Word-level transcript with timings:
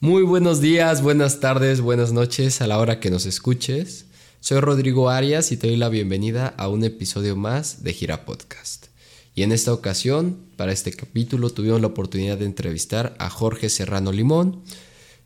Muy 0.00 0.24
buenos 0.24 0.60
días, 0.60 1.00
buenas 1.00 1.40
tardes, 1.40 1.80
buenas 1.80 2.12
noches 2.12 2.60
a 2.60 2.66
la 2.66 2.78
hora 2.78 3.00
que 3.00 3.10
nos 3.10 3.24
escuches. 3.24 4.04
Soy 4.40 4.60
Rodrigo 4.60 5.08
Arias 5.08 5.52
y 5.52 5.56
te 5.56 5.68
doy 5.68 5.76
la 5.78 5.88
bienvenida 5.88 6.48
a 6.58 6.68
un 6.68 6.84
episodio 6.84 7.34
más 7.34 7.82
de 7.82 7.94
Gira 7.94 8.26
Podcast. 8.26 8.88
Y 9.34 9.42
en 9.42 9.52
esta 9.52 9.72
ocasión, 9.72 10.36
para 10.56 10.72
este 10.72 10.92
capítulo, 10.92 11.48
tuvimos 11.48 11.80
la 11.80 11.86
oportunidad 11.86 12.36
de 12.36 12.44
entrevistar 12.44 13.16
a 13.18 13.30
Jorge 13.30 13.70
Serrano 13.70 14.12
Limón, 14.12 14.62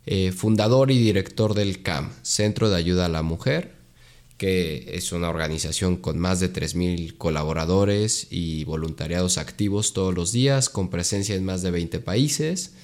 eh, 0.06 0.30
fundador 0.30 0.92
y 0.92 0.98
director 0.98 1.54
del 1.54 1.82
CAM, 1.82 2.12
Centro 2.22 2.70
de 2.70 2.76
Ayuda 2.76 3.06
a 3.06 3.08
la 3.08 3.24
Mujer, 3.24 3.74
que 4.38 4.92
es 4.94 5.10
una 5.10 5.30
organización 5.30 5.96
con 5.96 6.16
más 6.16 6.38
de 6.38 6.52
3.000 6.52 7.16
colaboradores 7.18 8.28
y 8.30 8.62
voluntariados 8.62 9.36
activos 9.36 9.94
todos 9.94 10.14
los 10.14 10.30
días, 10.30 10.68
con 10.68 10.90
presencia 10.90 11.34
en 11.34 11.44
más 11.44 11.62
de 11.62 11.72
20 11.72 11.98
países. 11.98 12.74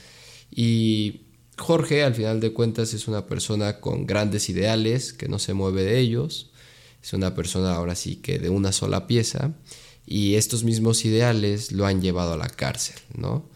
Y 0.50 1.25
Jorge, 1.58 2.02
al 2.02 2.14
final 2.14 2.40
de 2.40 2.52
cuentas, 2.52 2.92
es 2.94 3.08
una 3.08 3.26
persona 3.26 3.80
con 3.80 4.06
grandes 4.06 4.48
ideales, 4.50 5.12
que 5.12 5.28
no 5.28 5.38
se 5.38 5.54
mueve 5.54 5.82
de 5.82 5.98
ellos. 5.98 6.50
Es 7.02 7.12
una 7.12 7.34
persona 7.34 7.74
ahora 7.74 7.94
sí 7.94 8.16
que 8.16 8.38
de 8.38 8.50
una 8.50 8.72
sola 8.72 9.06
pieza. 9.06 9.54
Y 10.06 10.34
estos 10.34 10.64
mismos 10.64 11.04
ideales 11.04 11.72
lo 11.72 11.86
han 11.86 12.02
llevado 12.02 12.34
a 12.34 12.36
la 12.36 12.48
cárcel, 12.48 12.96
¿no? 13.16 13.48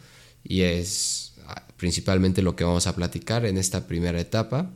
Y 0.43 0.63
es 0.63 1.35
ah, 1.47 1.67
principalmente 1.77 2.43
lo 2.43 2.57
que 2.57 2.65
vamos 2.65 2.87
a 2.87 2.97
platicar 2.97 3.45
en 3.45 3.59
esta 3.59 3.87
primera 3.87 4.21
etapa. 4.21 4.71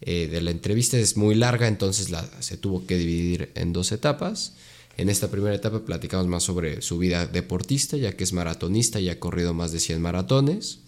Eh, 0.00 0.28
de 0.28 0.40
la 0.40 0.50
entrevista 0.50 0.96
es 0.96 1.16
muy 1.16 1.34
larga, 1.34 1.66
entonces 1.66 2.08
se 2.40 2.56
tuvo 2.56 2.86
que 2.86 2.96
dividir 2.96 3.50
en 3.54 3.72
dos 3.72 3.90
etapas. 3.92 4.54
En 4.96 5.08
esta 5.08 5.30
primera 5.30 5.54
etapa 5.54 5.84
platicamos 5.84 6.26
más 6.26 6.42
sobre 6.42 6.82
su 6.82 6.98
vida 6.98 7.26
deportista, 7.26 7.96
ya 7.96 8.16
que 8.16 8.24
es 8.24 8.32
maratonista 8.32 9.00
y 9.00 9.08
ha 9.08 9.18
corrido 9.18 9.54
más 9.54 9.72
de 9.72 9.80
100 9.80 10.02
maratones, 10.02 10.80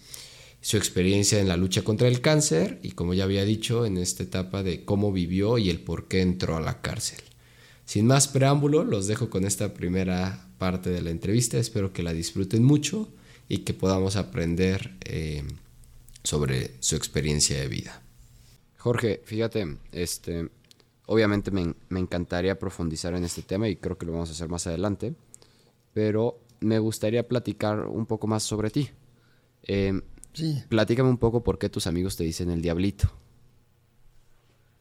su 0.61 0.77
experiencia 0.77 1.39
en 1.39 1.47
la 1.47 1.57
lucha 1.57 1.83
contra 1.83 2.07
el 2.07 2.21
cáncer 2.21 2.79
y, 2.83 2.91
como 2.91 3.15
ya 3.15 3.23
había 3.23 3.43
dicho, 3.43 3.85
en 3.85 3.97
esta 3.97 4.23
etapa 4.23 4.61
de 4.61 4.85
cómo 4.85 5.11
vivió 5.11 5.57
y 5.57 5.69
el 5.69 5.79
por 5.79 6.07
qué 6.07 6.21
entró 6.21 6.55
a 6.55 6.61
la 6.61 6.81
cárcel. 6.81 7.19
Sin 7.85 8.05
más 8.05 8.27
preámbulo, 8.27 8.83
los 8.83 9.07
dejo 9.07 9.29
con 9.29 9.43
esta 9.43 9.73
primera 9.73 10.47
parte 10.59 10.91
de 10.91 11.01
la 11.01 11.09
entrevista. 11.09 11.57
Espero 11.57 11.91
que 11.91 12.03
la 12.03 12.13
disfruten 12.13 12.63
mucho 12.63 13.09
y 13.49 13.59
que 13.59 13.73
podamos 13.73 14.15
aprender 14.15 14.95
eh, 15.01 15.43
sobre 16.23 16.71
su 16.79 16.95
experiencia 16.95 17.59
de 17.59 17.67
vida. 17.67 18.01
Jorge, 18.77 19.21
fíjate, 19.25 19.77
este, 19.91 20.47
obviamente 21.07 21.51
me, 21.51 21.73
encantaría 21.99 22.57
profundizar 22.57 23.15
en 23.15 23.23
este 23.23 23.41
tema 23.41 23.67
y 23.67 23.75
creo 23.75 23.97
que 23.97 24.05
lo 24.05 24.13
vamos 24.13 24.29
a 24.29 24.33
hacer 24.33 24.47
más 24.47 24.67
adelante, 24.67 25.15
pero 25.93 26.39
me 26.59 26.79
gustaría 26.79 27.27
platicar 27.27 27.87
un 27.87 28.05
poco 28.05 28.27
más 28.27 28.43
sobre 28.43 28.69
ti. 28.69 28.89
Eh, 29.63 29.99
sí. 30.33 30.63
Platícame 30.69 31.09
un 31.09 31.17
poco 31.17 31.43
por 31.43 31.57
qué 31.57 31.69
tus 31.69 31.87
amigos 31.87 32.15
te 32.17 32.23
dicen 32.23 32.49
el 32.49 32.61
diablito. 32.61 33.11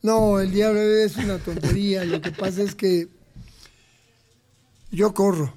No, 0.03 0.41
el 0.41 0.51
diablo 0.51 0.81
es 0.81 1.17
una 1.17 1.39
tontería. 1.39 2.05
Lo 2.05 2.21
que 2.21 2.33
pasa 2.33 2.63
es 2.63 2.75
que 2.75 3.09
yo 4.91 5.13
corro, 5.15 5.53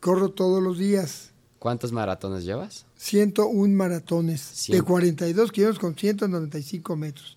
corro 0.00 0.30
todos 0.30 0.62
los 0.62 0.78
días. 0.78 1.30
¿Cuántos 1.58 1.92
maratones 1.92 2.44
llevas? 2.44 2.86
101 2.96 3.74
maratones 3.74 4.66
de 4.68 4.82
42 4.82 5.52
kilómetros 5.52 5.78
con 5.78 5.96
195 5.96 6.96
metros. 6.96 7.36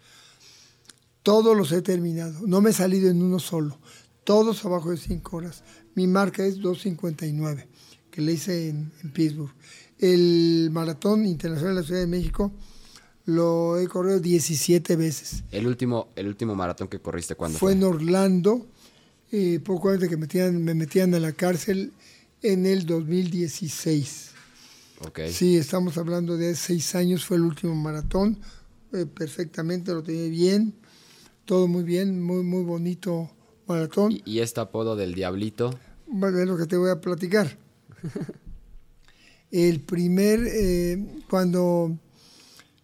Todos 1.21 1.55
los 1.55 1.71
he 1.71 1.81
terminado. 1.81 2.33
No 2.47 2.59
me 2.61 2.71
he 2.71 2.73
salido 2.73 3.09
en 3.09 3.21
uno 3.21 3.39
solo. 3.39 3.77
Todos 4.23 4.65
abajo 4.65 4.89
de 4.89 4.97
5 4.97 5.37
horas. 5.37 5.63
Mi 5.93 6.07
marca 6.07 6.43
es 6.43 6.59
2.59, 6.59 7.67
que 8.11 8.21
le 8.21 8.33
hice 8.33 8.69
en, 8.69 8.91
Pittsburgh. 9.13 9.53
El 9.99 10.69
maratón 10.71 11.25
internacional 11.25 11.75
de 11.75 11.81
la 11.81 11.87
Ciudad 11.87 12.01
de 12.01 12.07
México 12.07 12.51
lo 13.25 13.79
he 13.79 13.87
corrido 13.87 14.19
17 14.19 14.95
veces. 14.95 15.43
¿El 15.51 15.67
último, 15.67 16.09
el 16.15 16.27
último 16.27 16.55
maratón 16.55 16.87
que 16.87 16.99
corriste 16.99 17.35
cuándo 17.35 17.57
fue? 17.57 17.71
Fue 17.71 17.77
en 17.77 17.83
Orlando, 17.83 18.67
eh, 19.31 19.59
poco 19.63 19.89
antes 19.89 20.09
de 20.09 20.09
que 20.09 20.51
me 20.51 20.73
metían 20.73 21.13
a 21.13 21.19
la 21.19 21.31
cárcel 21.31 21.91
en 22.41 22.65
el 22.65 22.85
2016. 22.85 24.31
Okay. 25.07 25.31
Sí, 25.31 25.57
estamos 25.57 25.97
hablando 25.97 26.37
de 26.37 26.55
seis 26.55 26.95
años, 26.95 27.25
fue 27.25 27.37
el 27.37 27.43
último 27.43 27.75
maratón. 27.75 28.39
Eh, 28.93 29.05
perfectamente, 29.05 29.93
lo 29.93 30.03
tenía 30.03 30.29
bien 30.29 30.75
todo 31.45 31.67
muy 31.67 31.83
bien, 31.83 32.21
muy, 32.21 32.43
muy 32.43 32.63
bonito 32.63 33.29
maratón. 33.67 34.19
¿Y, 34.25 34.39
este 34.39 34.59
apodo 34.59 34.95
del 34.95 35.13
Diablito? 35.13 35.79
Bueno, 36.07 36.39
es 36.39 36.47
lo 36.47 36.57
que 36.57 36.65
te 36.65 36.75
voy 36.75 36.89
a 36.89 36.99
platicar. 36.99 37.57
El 39.51 39.81
primer, 39.81 40.41
eh, 40.45 41.21
cuando 41.29 41.97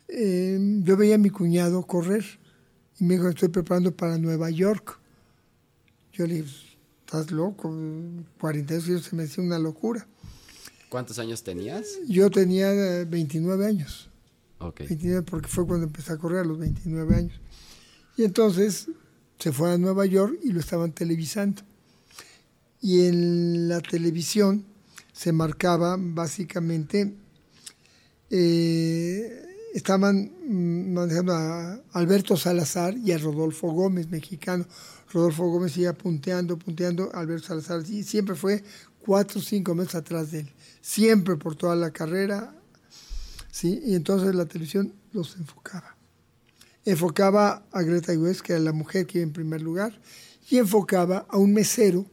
eh, 0.07 0.59
yo 0.83 0.97
veía 0.97 1.15
a 1.15 1.17
mi 1.17 1.29
cuñado 1.29 1.85
correr 1.85 2.23
y 2.99 3.03
me 3.03 3.15
dijo, 3.15 3.29
estoy 3.29 3.49
preparando 3.49 3.95
para 3.95 4.17
Nueva 4.17 4.49
York. 4.49 4.99
Yo 6.13 6.27
le 6.27 6.41
dije, 6.41 6.77
estás 7.05 7.31
loco, 7.31 7.73
42 8.39 8.87
años 8.87 9.03
se 9.05 9.15
me 9.15 9.23
hacía 9.23 9.43
una 9.43 9.59
locura. 9.59 10.07
¿Cuántos 10.89 11.19
años 11.19 11.43
tenías? 11.43 11.99
Yo 12.07 12.29
tenía 12.29 12.69
29 13.05 13.65
años. 13.65 14.09
Ok. 14.59 14.79
29 14.79 15.23
porque 15.23 15.47
fue 15.47 15.65
cuando 15.65 15.87
empecé 15.87 16.13
a 16.13 16.17
correr 16.17 16.39
a 16.39 16.43
los 16.43 16.59
29 16.59 17.15
años. 17.15 17.41
Y 18.17 18.23
entonces 18.23 18.89
se 19.39 19.51
fue 19.51 19.71
a 19.73 19.77
Nueva 19.77 20.05
York 20.05 20.37
y 20.43 20.51
lo 20.51 20.59
estaban 20.59 20.91
televisando. 20.91 21.61
Y 22.81 23.05
en 23.05 23.69
la 23.69 23.79
televisión 23.79 24.65
se 25.21 25.31
marcaba 25.31 25.97
básicamente, 25.99 27.13
eh, 28.31 29.43
estaban 29.71 30.31
manejando 30.93 31.33
a 31.33 31.79
Alberto 31.91 32.35
Salazar 32.35 32.97
y 32.97 33.11
a 33.11 33.19
Rodolfo 33.19 33.71
Gómez, 33.71 34.09
mexicano. 34.09 34.65
Rodolfo 35.13 35.47
Gómez 35.47 35.77
iba 35.77 35.93
punteando, 35.93 36.57
punteando, 36.57 37.11
Alberto 37.13 37.49
Salazar 37.49 37.83
y 37.87 38.01
siempre 38.01 38.33
fue 38.33 38.63
cuatro 38.97 39.39
o 39.39 39.43
cinco 39.43 39.75
meses 39.75 39.93
atrás 39.93 40.31
de 40.31 40.39
él, 40.39 40.51
siempre 40.81 41.35
por 41.35 41.55
toda 41.55 41.75
la 41.75 41.91
carrera, 41.91 42.55
¿sí? 43.51 43.79
y 43.85 43.93
entonces 43.93 44.33
la 44.33 44.47
televisión 44.47 44.91
los 45.13 45.35
enfocaba 45.35 45.97
enfocaba 46.83 47.63
a 47.71 47.83
Greta 47.83 48.11
West, 48.13 48.41
que 48.41 48.53
era 48.53 48.61
la 48.61 48.71
mujer 48.71 49.05
que 49.05 49.19
iba 49.19 49.27
en 49.27 49.33
primer 49.33 49.61
lugar, 49.61 50.01
y 50.49 50.57
enfocaba 50.57 51.27
a 51.29 51.37
un 51.37 51.53
mesero 51.53 52.07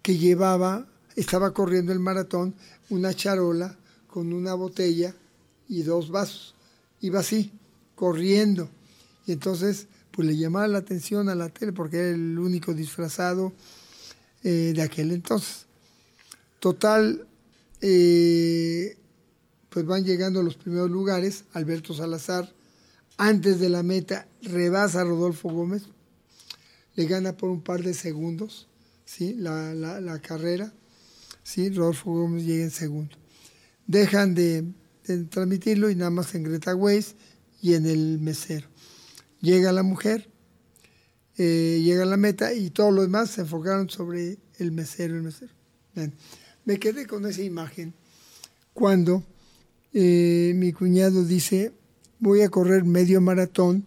que 0.00 0.16
llevaba, 0.16 0.88
estaba 1.16 1.52
corriendo 1.52 1.92
el 1.92 2.00
maratón, 2.00 2.54
una 2.90 3.14
charola 3.14 3.76
con 4.06 4.32
una 4.32 4.54
botella 4.54 5.14
y 5.68 5.82
dos 5.82 6.10
vasos. 6.10 6.54
Iba 7.00 7.20
así, 7.20 7.52
corriendo. 7.94 8.68
Y 9.26 9.32
entonces, 9.32 9.86
pues 10.10 10.26
le 10.28 10.36
llamaba 10.36 10.68
la 10.68 10.78
atención 10.78 11.28
a 11.28 11.34
la 11.34 11.48
tele 11.48 11.72
porque 11.72 11.98
era 11.98 12.08
el 12.10 12.38
único 12.38 12.74
disfrazado 12.74 13.52
eh, 14.44 14.72
de 14.74 14.82
aquel 14.82 15.12
entonces. 15.12 15.66
Total, 16.60 17.26
eh, 17.80 18.96
pues 19.68 19.86
van 19.86 20.04
llegando 20.04 20.40
a 20.40 20.42
los 20.42 20.56
primeros 20.56 20.90
lugares, 20.90 21.44
Alberto 21.52 21.94
Salazar, 21.94 22.52
antes 23.16 23.60
de 23.60 23.68
la 23.68 23.82
meta, 23.82 24.26
rebasa 24.42 25.00
a 25.00 25.04
Rodolfo 25.04 25.48
Gómez, 25.50 25.84
le 26.94 27.06
gana 27.06 27.36
por 27.36 27.50
un 27.50 27.62
par 27.62 27.82
de 27.82 27.94
segundos 27.94 28.68
¿sí? 29.04 29.34
la, 29.34 30.20
carrera, 30.22 30.72
¿sí? 31.42 31.70
Rodolfo 31.70 32.12
Gómez 32.12 32.44
llega 32.44 32.64
en 32.64 32.70
segundo. 32.70 33.16
Dejan 33.86 34.34
de, 34.34 34.64
transmitirlo 35.30 35.90
y 35.90 35.96
nada 35.96 36.10
más 36.10 36.34
en 36.34 36.44
Greta 36.44 36.74
Weiss 36.74 37.16
y 37.60 37.74
en 37.74 37.86
el 37.86 38.18
mesero. 38.18 38.68
Llega 39.40 39.72
la 39.72 39.82
mujer, 39.82 40.28
eh, 41.36 41.80
llega 41.82 42.04
la 42.04 42.16
meta 42.16 42.52
y 42.52 42.70
todos 42.70 42.92
los 42.92 43.04
demás 43.04 43.30
se 43.30 43.40
enfocaron 43.40 43.90
sobre 43.90 44.38
el 44.58 44.72
mesero, 44.72 45.16
el 45.16 45.22
mesero. 45.22 45.52
me 46.64 46.78
quedé 46.78 47.06
con 47.06 47.26
esa 47.26 47.42
imagen 47.42 47.94
cuando 48.72 49.24
eh, 49.92 50.52
mi 50.54 50.72
cuñado 50.72 51.24
dice, 51.24 51.72
voy 52.18 52.42
a 52.42 52.48
correr 52.48 52.84
medio 52.84 53.20
maratón 53.20 53.84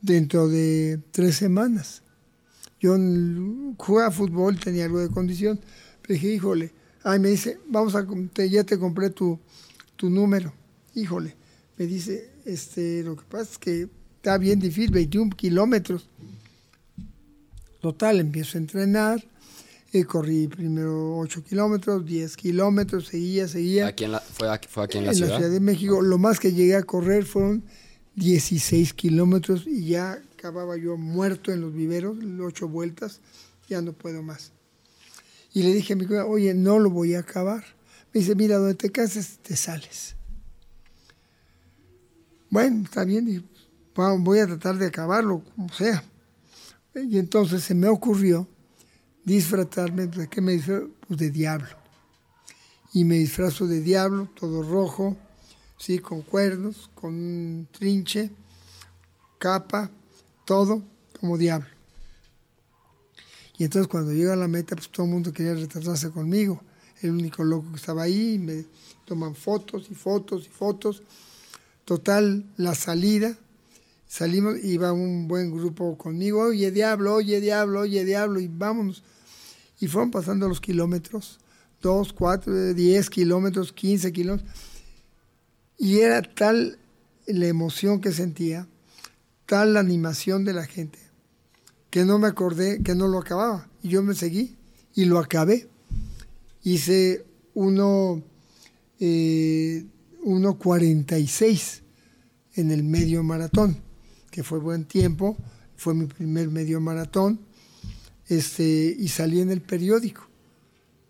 dentro 0.00 0.48
de 0.48 1.00
tres 1.12 1.36
semanas. 1.36 2.02
Yo 2.80 2.96
jugaba 3.78 4.10
fútbol, 4.10 4.58
tenía 4.58 4.84
algo 4.84 5.00
de 5.00 5.08
condición, 5.08 5.60
pero 6.02 6.14
dije, 6.14 6.34
híjole, 6.34 6.72
ay, 7.06 7.20
me 7.20 7.28
dice, 7.28 7.58
vamos 7.68 7.94
a, 7.94 8.04
ya 8.44 8.64
te 8.64 8.78
compré 8.78 9.10
tu, 9.10 9.38
tu 9.94 10.10
número. 10.10 10.52
Híjole, 10.94 11.36
me 11.78 11.86
dice, 11.86 12.30
este, 12.44 13.04
lo 13.04 13.16
que 13.16 13.24
pasa 13.24 13.52
es 13.52 13.58
que 13.58 13.88
está 14.16 14.38
bien 14.38 14.58
difícil, 14.58 14.90
21 14.90 15.30
kilómetros. 15.36 16.08
Total, 17.80 18.18
empiezo 18.18 18.58
a 18.58 18.60
entrenar, 18.60 19.24
eh, 19.92 20.04
corrí 20.04 20.48
primero 20.48 21.18
8 21.18 21.44
kilómetros, 21.44 22.04
10 22.04 22.36
kilómetros, 22.36 23.06
seguía, 23.06 23.46
seguía. 23.46 23.86
Aquí 23.86 24.04
en 24.04 24.12
la, 24.12 24.20
fue, 24.20 24.50
aquí, 24.50 24.66
fue 24.68 24.82
aquí 24.82 24.98
en 24.98 25.06
la 25.06 25.14
ciudad? 25.14 25.28
En 25.28 25.32
la 25.32 25.38
Ciudad 25.38 25.52
de 25.52 25.60
México. 25.60 26.02
Lo 26.02 26.18
más 26.18 26.40
que 26.40 26.52
llegué 26.52 26.74
a 26.74 26.82
correr 26.82 27.24
fueron 27.24 27.62
16 28.16 28.94
kilómetros 28.94 29.64
y 29.64 29.86
ya 29.86 30.20
acababa 30.36 30.76
yo 30.76 30.96
muerto 30.96 31.52
en 31.52 31.60
los 31.60 31.72
viveros, 31.72 32.16
ocho 32.40 32.66
vueltas, 32.66 33.20
ya 33.68 33.80
no 33.80 33.92
puedo 33.92 34.24
más. 34.24 34.55
Y 35.56 35.62
le 35.62 35.72
dije 35.72 35.94
a 35.94 35.96
mi 35.96 36.04
cuñado, 36.04 36.28
oye, 36.28 36.52
no 36.52 36.78
lo 36.78 36.90
voy 36.90 37.14
a 37.14 37.20
acabar. 37.20 37.64
Me 38.12 38.20
dice, 38.20 38.34
mira, 38.34 38.58
donde 38.58 38.74
te 38.74 38.92
cases, 38.92 39.38
te 39.38 39.56
sales. 39.56 40.14
bueno, 42.50 42.84
está 42.84 43.04
bien, 43.04 43.42
voy 43.94 44.38
a 44.40 44.46
tratar 44.46 44.76
de 44.76 44.88
acabarlo, 44.88 45.42
como 45.54 45.72
sea. 45.72 46.04
Y 46.94 47.16
entonces 47.16 47.62
se 47.62 47.74
me 47.74 47.88
ocurrió 47.88 48.46
disfrazarme, 49.24 50.08
¿de 50.08 50.28
qué 50.28 50.42
me 50.42 50.52
disfrazo? 50.52 50.90
Pues 51.08 51.20
de 51.20 51.30
diablo. 51.30 51.74
Y 52.92 53.04
me 53.04 53.14
disfrazo 53.14 53.66
de 53.66 53.80
diablo, 53.80 54.28
todo 54.38 54.62
rojo, 54.62 55.16
sí, 55.78 56.00
con 56.00 56.20
cuernos, 56.20 56.90
con 56.94 57.14
un 57.14 57.66
trinche, 57.72 58.30
capa, 59.38 59.90
todo 60.44 60.82
como 61.18 61.38
diablo. 61.38 61.75
Y 63.58 63.64
entonces 63.64 63.88
cuando 63.88 64.12
llego 64.12 64.32
a 64.32 64.36
la 64.36 64.48
meta, 64.48 64.76
pues 64.76 64.90
todo 64.90 65.06
el 65.06 65.12
mundo 65.12 65.32
quería 65.32 65.54
retratarse 65.54 66.10
conmigo. 66.10 66.60
El 67.00 67.10
único 67.10 67.44
loco 67.44 67.70
que 67.70 67.76
estaba 67.76 68.02
ahí, 68.02 68.38
me 68.38 68.64
toman 69.04 69.34
fotos 69.34 69.88
y 69.90 69.94
fotos 69.94 70.46
y 70.46 70.48
fotos. 70.48 71.02
Total, 71.84 72.44
la 72.56 72.74
salida, 72.74 73.38
salimos, 74.06 74.62
iba 74.62 74.92
un 74.92 75.28
buen 75.28 75.50
grupo 75.56 75.96
conmigo, 75.96 76.40
oye 76.40 76.70
diablo, 76.70 77.14
oye 77.14 77.40
diablo, 77.40 77.80
oye 77.80 78.04
diablo, 78.04 78.40
y 78.40 78.48
vámonos. 78.48 79.02
Y 79.78 79.88
fueron 79.88 80.10
pasando 80.10 80.48
los 80.48 80.60
kilómetros, 80.60 81.38
dos, 81.82 82.12
cuatro, 82.12 82.74
diez 82.74 83.10
kilómetros, 83.10 83.72
quince 83.72 84.12
kilómetros. 84.12 84.50
Y 85.78 85.98
era 85.98 86.22
tal 86.22 86.78
la 87.26 87.46
emoción 87.46 88.00
que 88.00 88.12
sentía, 88.12 88.66
tal 89.44 89.74
la 89.74 89.80
animación 89.80 90.44
de 90.44 90.54
la 90.54 90.64
gente, 90.64 90.98
que 91.90 92.04
no 92.04 92.18
me 92.18 92.28
acordé 92.28 92.82
que 92.82 92.94
no 92.94 93.08
lo 93.08 93.18
acababa. 93.18 93.68
Y 93.82 93.88
yo 93.88 94.02
me 94.02 94.14
seguí 94.14 94.56
y 94.94 95.04
lo 95.04 95.18
acabé. 95.18 95.68
Hice 96.62 97.24
uno, 97.54 98.22
eh, 98.98 99.84
1.46 100.24 101.82
en 102.54 102.70
el 102.70 102.82
medio 102.82 103.22
maratón, 103.22 103.78
que 104.30 104.42
fue 104.42 104.58
buen 104.58 104.84
tiempo, 104.84 105.36
fue 105.76 105.94
mi 105.94 106.06
primer 106.06 106.48
medio 106.48 106.80
maratón, 106.80 107.38
este, 108.28 108.96
y 108.98 109.08
salí 109.08 109.40
en 109.40 109.50
el 109.50 109.60
periódico, 109.60 110.26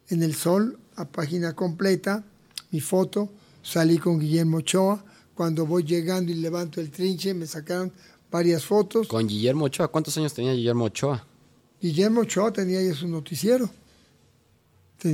en 0.09 0.23
el 0.23 0.35
Sol, 0.35 0.79
a 0.97 1.07
página 1.07 1.55
completa, 1.55 2.25
mi 2.71 2.81
foto, 2.81 3.33
salí 3.63 3.99
con 3.99 4.19
Guillermo 4.19 4.59
Ochoa, 4.59 5.05
cuando 5.35 5.67
voy 5.67 5.85
llegando 5.85 6.33
y 6.33 6.35
levanto 6.35 6.81
el 6.81 6.91
trinche, 6.91 7.33
me 7.35 7.47
sacaron 7.47 7.93
varias 8.31 8.65
fotos. 8.65 9.09
¿Con 9.09 9.27
Guillermo 9.27 9.67
Ochoa? 9.67 9.89
¿Cuántos 9.89 10.17
años 10.17 10.35
tenía 10.35 10.53
Guillermo 10.53 10.85
Ochoa? 10.85 11.27
Guillermo 11.81 12.21
Ochoa 12.23 12.53
tenía 12.53 12.83
ya 12.83 12.95
su 12.95 13.09
noticiero. 13.09 13.69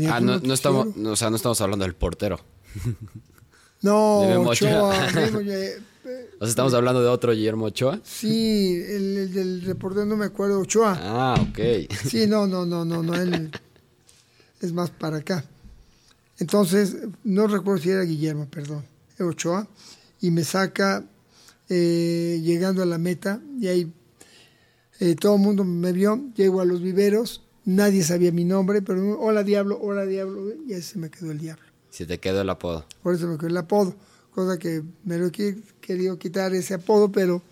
ah, 0.08 0.20
no, 0.20 0.38
no, 0.38 0.54
estamos, 0.54 0.88
o 0.96 1.16
sea, 1.16 1.30
no 1.30 1.36
estamos 1.36 1.60
hablando 1.60 1.84
del 1.84 1.94
portero. 1.94 2.40
No, 3.82 4.20
Ochoa. 4.42 4.90
o 4.96 5.42
sea, 6.44 6.48
estamos 6.48 6.72
hablando 6.72 7.02
de 7.02 7.08
otro 7.08 7.32
Guillermo 7.32 7.64
Ochoa. 7.64 7.98
Sí, 8.04 8.80
el, 8.88 9.32
del 9.32 9.62
reportero 9.62 10.06
no 10.06 10.16
me 10.16 10.26
acuerdo, 10.26 10.60
Ochoa. 10.60 10.96
Ah, 11.02 11.34
ok. 11.40 11.58
Sí, 12.08 12.28
no, 12.28 12.46
no, 12.46 12.64
no, 12.64 12.84
no, 12.84 13.02
no, 13.02 13.14
él 13.14 13.50
es 14.60 14.72
más 14.72 14.90
para 14.90 15.16
acá. 15.16 15.44
Entonces, 16.38 16.96
no 17.24 17.48
recuerdo 17.48 17.82
si 17.82 17.90
era 17.90 18.02
Guillermo, 18.02 18.46
perdón, 18.48 18.84
Ochoa, 19.18 19.66
y 20.20 20.30
me 20.30 20.44
saca 20.44 21.04
eh, 21.68 22.40
llegando 22.42 22.82
a 22.82 22.86
la 22.86 22.98
meta, 22.98 23.40
y 23.58 23.68
ahí 23.68 23.92
eh, 25.00 25.14
todo 25.16 25.36
el 25.36 25.42
mundo 25.42 25.64
me 25.64 25.92
vio, 25.92 26.30
llego 26.34 26.60
a 26.60 26.64
los 26.64 26.82
viveros, 26.82 27.42
nadie 27.64 28.02
sabía 28.04 28.32
mi 28.32 28.44
nombre, 28.44 28.82
pero 28.82 29.18
hola 29.20 29.42
diablo, 29.42 29.78
hola 29.80 30.06
diablo, 30.06 30.52
y 30.66 30.74
ahí 30.74 30.82
se 30.82 30.98
me 30.98 31.10
quedó 31.10 31.32
el 31.32 31.38
diablo. 31.38 31.64
Si 31.90 32.06
te 32.06 32.18
quedó 32.18 32.40
el 32.40 32.50
apodo. 32.50 32.86
Por 33.02 33.14
eso 33.14 33.26
me 33.26 33.36
quedó 33.36 33.48
el 33.48 33.56
apodo. 33.56 33.94
Cosa 34.30 34.58
que 34.58 34.82
me 35.04 35.18
lo 35.18 35.26
he 35.26 35.30
querido 35.80 36.18
quitar 36.18 36.54
ese 36.54 36.74
apodo, 36.74 37.12
pero 37.12 37.42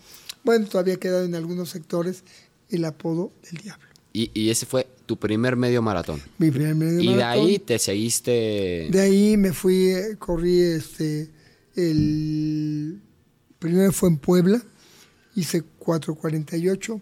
bueno, 0.43 0.65
todavía 0.65 0.95
ha 0.95 0.97
quedado 0.97 1.25
en 1.25 1.35
algunos 1.35 1.69
sectores 1.69 2.23
el 2.69 2.85
apodo 2.85 3.31
del 3.43 3.61
diablo. 3.61 3.85
Y, 4.13 4.49
ese 4.49 4.65
fue 4.65 4.87
tu 5.05 5.17
primer 5.17 5.55
medio 5.55 5.81
maratón. 5.81 6.21
Mi 6.37 6.51
primer 6.51 6.75
medio 6.75 7.11
maratón. 7.11 7.13
Y 7.13 7.15
de 7.15 7.23
ahí 7.23 7.59
te 7.59 7.79
seguiste. 7.79 8.89
De 8.91 8.99
ahí 8.99 9.37
me 9.37 9.53
fui, 9.53 9.89
eh, 9.89 10.17
corrí 10.17 10.59
este. 10.59 11.29
El 11.75 12.99
primero 13.61 13.91
fue 13.91 14.09
en 14.09 14.17
Puebla, 14.17 14.59
hice 15.35 15.63
4.48. 15.79 16.99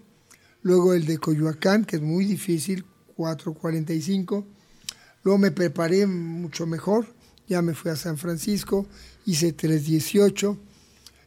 Luego 0.61 0.94
el 0.94 1.06
de 1.06 1.17
Coyoacán, 1.17 1.85
que 1.85 1.95
es 1.95 2.01
muy 2.01 2.25
difícil, 2.25 2.85
4.45. 3.15 4.45
Luego 5.23 5.38
me 5.38 5.51
preparé 5.51 6.06
mucho 6.06 6.67
mejor, 6.67 7.07
ya 7.47 7.61
me 7.61 7.73
fui 7.73 7.91
a 7.91 7.95
San 7.95 8.17
Francisco, 8.17 8.85
hice 9.25 9.53
318, 9.53 10.57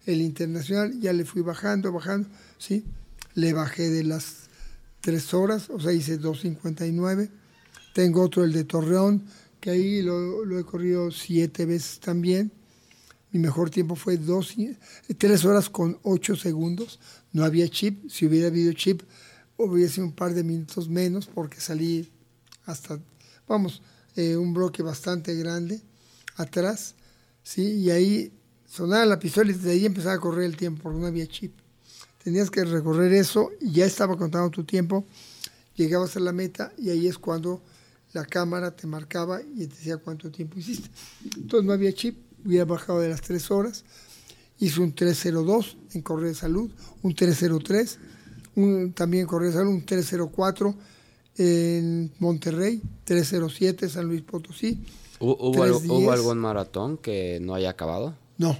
el 0.04 0.20
internacional, 0.20 1.00
ya 1.00 1.14
le 1.14 1.24
fui 1.24 1.40
bajando, 1.40 1.90
bajando, 1.92 2.28
¿sí? 2.58 2.84
Le 3.34 3.54
bajé 3.54 3.88
de 3.88 4.04
las 4.04 4.50
tres 5.00 5.32
horas, 5.32 5.70
o 5.70 5.80
sea, 5.80 5.92
hice 5.92 6.18
259. 6.18 7.30
Tengo 7.94 8.20
otro, 8.22 8.44
el 8.44 8.52
de 8.52 8.64
Torreón, 8.64 9.24
que 9.60 9.70
ahí 9.70 10.02
lo, 10.02 10.58
he 10.58 10.64
corrido 10.64 11.10
siete 11.10 11.64
veces 11.64 12.00
también. 12.00 12.52
Mi 13.32 13.40
mejor 13.40 13.70
tiempo 13.70 13.96
fue 13.96 14.18
dos, 14.18 14.54
tres 15.18 15.44
horas 15.44 15.70
con 15.70 15.98
ocho 16.02 16.36
segundos. 16.36 17.00
No 17.32 17.44
había 17.44 17.66
chip. 17.68 18.08
Si 18.10 18.26
hubiera 18.26 18.48
habido 18.48 18.72
chip, 18.74 19.02
hubiese 19.56 20.02
un 20.02 20.12
par 20.12 20.34
de 20.34 20.44
minutos 20.44 20.88
menos 20.88 21.26
porque 21.26 21.60
salí 21.60 22.10
hasta, 22.66 23.00
vamos, 23.48 23.82
eh, 24.16 24.36
un 24.36 24.52
bloque 24.52 24.82
bastante 24.82 25.34
grande 25.34 25.80
atrás, 26.36 26.94
¿sí? 27.42 27.62
Y 27.62 27.90
ahí 27.90 28.32
sonaba 28.66 29.06
la 29.06 29.18
pistola 29.18 29.50
y 29.50 29.54
desde 29.54 29.72
ahí 29.72 29.86
empezaba 29.86 30.14
a 30.14 30.20
correr 30.20 30.44
el 30.44 30.56
tiempo 30.56 30.82
porque 30.82 31.00
no 31.00 31.06
había 31.06 31.26
chip. 31.26 31.54
Tenías 32.22 32.50
que 32.50 32.64
recorrer 32.64 33.12
eso 33.12 33.50
y 33.60 33.72
ya 33.72 33.86
estaba 33.86 34.16
contando 34.16 34.50
tu 34.50 34.64
tiempo, 34.64 35.04
llegabas 35.74 36.16
a 36.16 36.20
la 36.20 36.32
meta 36.32 36.72
y 36.78 36.90
ahí 36.90 37.08
es 37.08 37.18
cuando 37.18 37.62
la 38.12 38.24
cámara 38.24 38.76
te 38.76 38.86
marcaba 38.86 39.40
y 39.42 39.66
te 39.66 39.74
decía 39.74 39.96
cuánto 39.96 40.30
tiempo 40.30 40.58
hiciste. 40.58 40.90
Entonces 41.36 41.66
no 41.66 41.72
había 41.72 41.92
chip, 41.92 42.16
hubiera 42.44 42.64
bajado 42.64 43.00
de 43.00 43.08
las 43.08 43.20
tres 43.20 43.50
horas, 43.50 43.84
hice 44.58 44.80
un 44.80 44.94
302 44.94 45.76
en 45.94 46.02
Correr 46.02 46.28
de 46.28 46.34
Salud, 46.34 46.70
un 47.02 47.14
303, 47.14 47.98
un, 48.56 48.92
también 48.92 49.22
en 49.22 49.26
Correr 49.26 49.48
de 49.50 49.58
Salud, 49.58 49.72
un 49.72 49.84
304 49.84 50.74
en 51.38 52.12
Monterrey, 52.18 52.82
307 53.04 53.88
San 53.88 54.06
Luis 54.06 54.22
Potosí. 54.22 54.78
¿Hubo, 55.18 56.10
algún 56.10 56.38
maratón 56.38 56.98
que 56.98 57.38
no 57.40 57.54
haya 57.54 57.70
acabado? 57.70 58.16
No, 58.38 58.58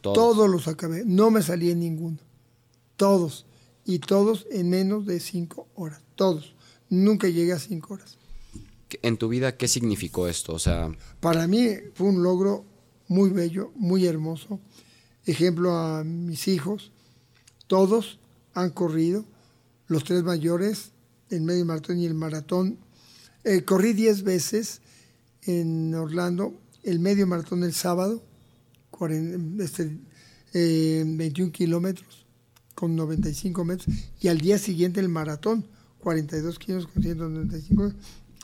todos. 0.00 0.48
los 0.48 0.66
acabé, 0.68 1.04
no 1.04 1.30
me 1.30 1.42
salí 1.42 1.70
en 1.70 1.80
ninguno, 1.80 2.18
todos, 2.96 3.44
y 3.84 3.98
todos 3.98 4.46
en 4.50 4.70
menos 4.70 5.06
de 5.06 5.20
cinco 5.20 5.68
horas, 5.74 6.00
todos, 6.14 6.54
nunca 6.88 7.28
llegué 7.28 7.52
a 7.52 7.58
cinco 7.58 7.94
horas. 7.94 8.16
¿En 9.02 9.18
tu 9.18 9.28
vida 9.28 9.56
qué 9.56 9.68
significó 9.68 10.28
esto? 10.28 10.54
O 10.54 10.58
sea... 10.58 10.90
Para 11.20 11.46
mí 11.46 11.68
fue 11.92 12.06
un 12.06 12.22
logro 12.22 12.64
muy 13.08 13.30
bello, 13.30 13.72
muy 13.74 14.06
hermoso. 14.06 14.60
Ejemplo 15.24 15.76
a 15.76 16.04
mis 16.04 16.46
hijos, 16.48 16.92
todos 17.66 18.20
han 18.54 18.70
corrido, 18.70 19.24
los 19.88 20.04
tres 20.04 20.22
mayores 20.22 20.92
el 21.30 21.42
medio 21.42 21.64
maratón 21.64 21.98
y 21.98 22.06
el 22.06 22.14
maratón. 22.14 22.78
Eh, 23.44 23.64
corrí 23.64 23.92
10 23.92 24.22
veces 24.22 24.80
en 25.42 25.94
Orlando, 25.94 26.60
el 26.82 26.98
medio 26.98 27.26
maratón 27.26 27.62
el 27.64 27.72
sábado, 27.72 28.22
21 28.98 29.62
este, 29.62 29.98
eh, 30.54 31.50
kilómetros 31.52 32.26
con 32.74 32.94
95 32.96 33.64
metros, 33.64 33.96
y 34.20 34.28
al 34.28 34.38
día 34.38 34.58
siguiente 34.58 35.00
el 35.00 35.08
maratón, 35.08 35.66
42 36.00 36.58
kilómetros 36.58 36.92
con 36.92 37.02
195 37.02 37.92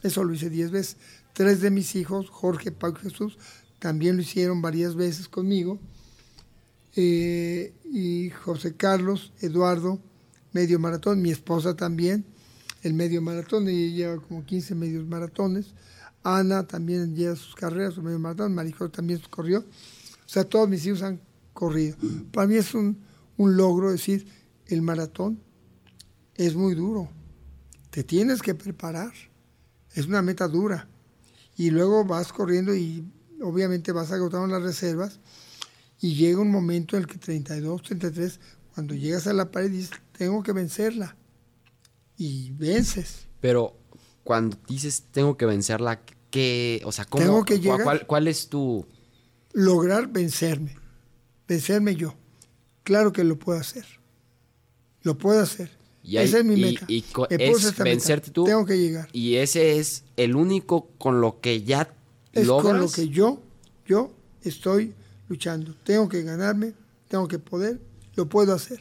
Eso 0.02 0.24
lo 0.24 0.34
hice 0.34 0.50
10 0.50 0.70
veces. 0.70 0.96
Tres 1.32 1.60
de 1.60 1.70
mis 1.70 1.96
hijos, 1.96 2.30
Jorge, 2.30 2.70
Pau 2.70 2.94
y 2.96 3.00
Jesús, 3.00 3.38
también 3.78 4.16
lo 4.16 4.22
hicieron 4.22 4.62
varias 4.62 4.94
veces 4.94 5.28
conmigo. 5.28 5.78
Eh, 6.96 7.74
y 7.90 8.30
José 8.30 8.76
Carlos, 8.76 9.32
Eduardo, 9.40 10.00
medio 10.52 10.78
maratón, 10.78 11.20
mi 11.20 11.30
esposa 11.30 11.74
también, 11.74 12.24
el 12.82 12.94
medio 12.94 13.20
maratón, 13.22 13.68
ella 13.68 13.94
lleva 13.94 14.22
como 14.22 14.44
15 14.44 14.74
medios 14.74 15.06
maratones. 15.06 15.74
Ana 16.22 16.66
también 16.66 17.14
lleva 17.14 17.36
sus 17.36 17.54
carreras, 17.54 17.94
su 17.94 18.02
medio 18.02 18.18
maratón, 18.18 18.54
Marijó 18.54 18.90
también 18.90 19.20
corrió. 19.30 19.60
O 19.60 20.28
sea, 20.28 20.44
todos 20.44 20.68
mis 20.68 20.86
hijos 20.86 21.02
han 21.02 21.20
corrido. 21.52 21.96
Para 22.32 22.46
mí 22.46 22.56
es 22.56 22.74
un, 22.74 22.98
un 23.36 23.56
logro 23.56 23.90
decir, 23.90 24.26
el 24.66 24.82
maratón 24.82 25.40
es 26.34 26.54
muy 26.54 26.74
duro. 26.74 27.08
Te 27.90 28.04
tienes 28.04 28.42
que 28.42 28.54
preparar. 28.54 29.12
Es 29.94 30.06
una 30.06 30.22
meta 30.22 30.48
dura. 30.48 30.88
Y 31.56 31.70
luego 31.70 32.04
vas 32.04 32.32
corriendo 32.32 32.74
y 32.74 33.04
obviamente 33.42 33.92
vas 33.92 34.12
agotando 34.12 34.46
las 34.46 34.62
reservas. 34.62 35.20
Y 36.00 36.14
llega 36.16 36.40
un 36.40 36.50
momento 36.50 36.96
en 36.96 37.02
el 37.04 37.08
que 37.08 37.18
32, 37.18 37.82
33, 37.82 38.40
cuando 38.74 38.94
llegas 38.94 39.26
a 39.26 39.32
la 39.32 39.50
pared 39.50 39.70
dices, 39.70 39.90
tengo 40.16 40.42
que 40.42 40.52
vencerla 40.52 41.16
y 42.16 42.50
vences. 42.52 43.26
Pero 43.40 43.76
cuando 44.22 44.58
dices 44.68 45.04
tengo 45.12 45.36
que 45.36 45.46
vencerla, 45.46 46.00
¿qué? 46.30 46.82
O 46.84 46.92
sea, 46.92 47.04
¿cómo? 47.04 47.24
Tengo 47.24 47.44
que 47.44 47.60
llegar, 47.60 47.82
¿cuál, 47.84 48.06
¿Cuál 48.06 48.28
es 48.28 48.48
tu...? 48.48 48.86
Lograr 49.52 50.08
vencerme. 50.08 50.76
Vencerme 51.46 51.94
yo. 51.94 52.14
Claro 52.82 53.12
que 53.12 53.22
lo 53.24 53.38
puedo 53.38 53.58
hacer. 53.58 53.84
Lo 55.02 55.16
puedo 55.16 55.40
hacer. 55.40 55.70
Y 56.02 56.16
Esa 56.18 56.38
es 56.38 56.44
mi 56.44 56.54
y- 56.54 56.60
meta. 56.60 56.84
y 56.88 57.02
puse 57.02 57.34
es 57.38 57.64
meta. 57.72 57.84
vencerte 57.84 58.30
tú. 58.30 58.44
Tengo 58.44 58.66
que 58.66 58.76
llegar. 58.78 59.08
Y 59.12 59.36
ese 59.36 59.78
es 59.78 60.04
el 60.16 60.34
único 60.36 60.88
con 60.98 61.20
lo 61.20 61.40
que 61.40 61.62
ya 61.62 61.94
Es 62.34 62.46
logras. 62.46 62.72
con 62.72 62.80
lo 62.80 62.90
que 62.90 63.08
yo, 63.08 63.42
yo 63.86 64.12
estoy 64.42 64.94
luchando. 65.28 65.74
Tengo 65.84 66.08
que 66.08 66.22
ganarme, 66.22 66.74
tengo 67.08 67.28
que 67.28 67.38
poder, 67.38 67.80
lo 68.16 68.28
puedo 68.28 68.52
hacer. 68.52 68.80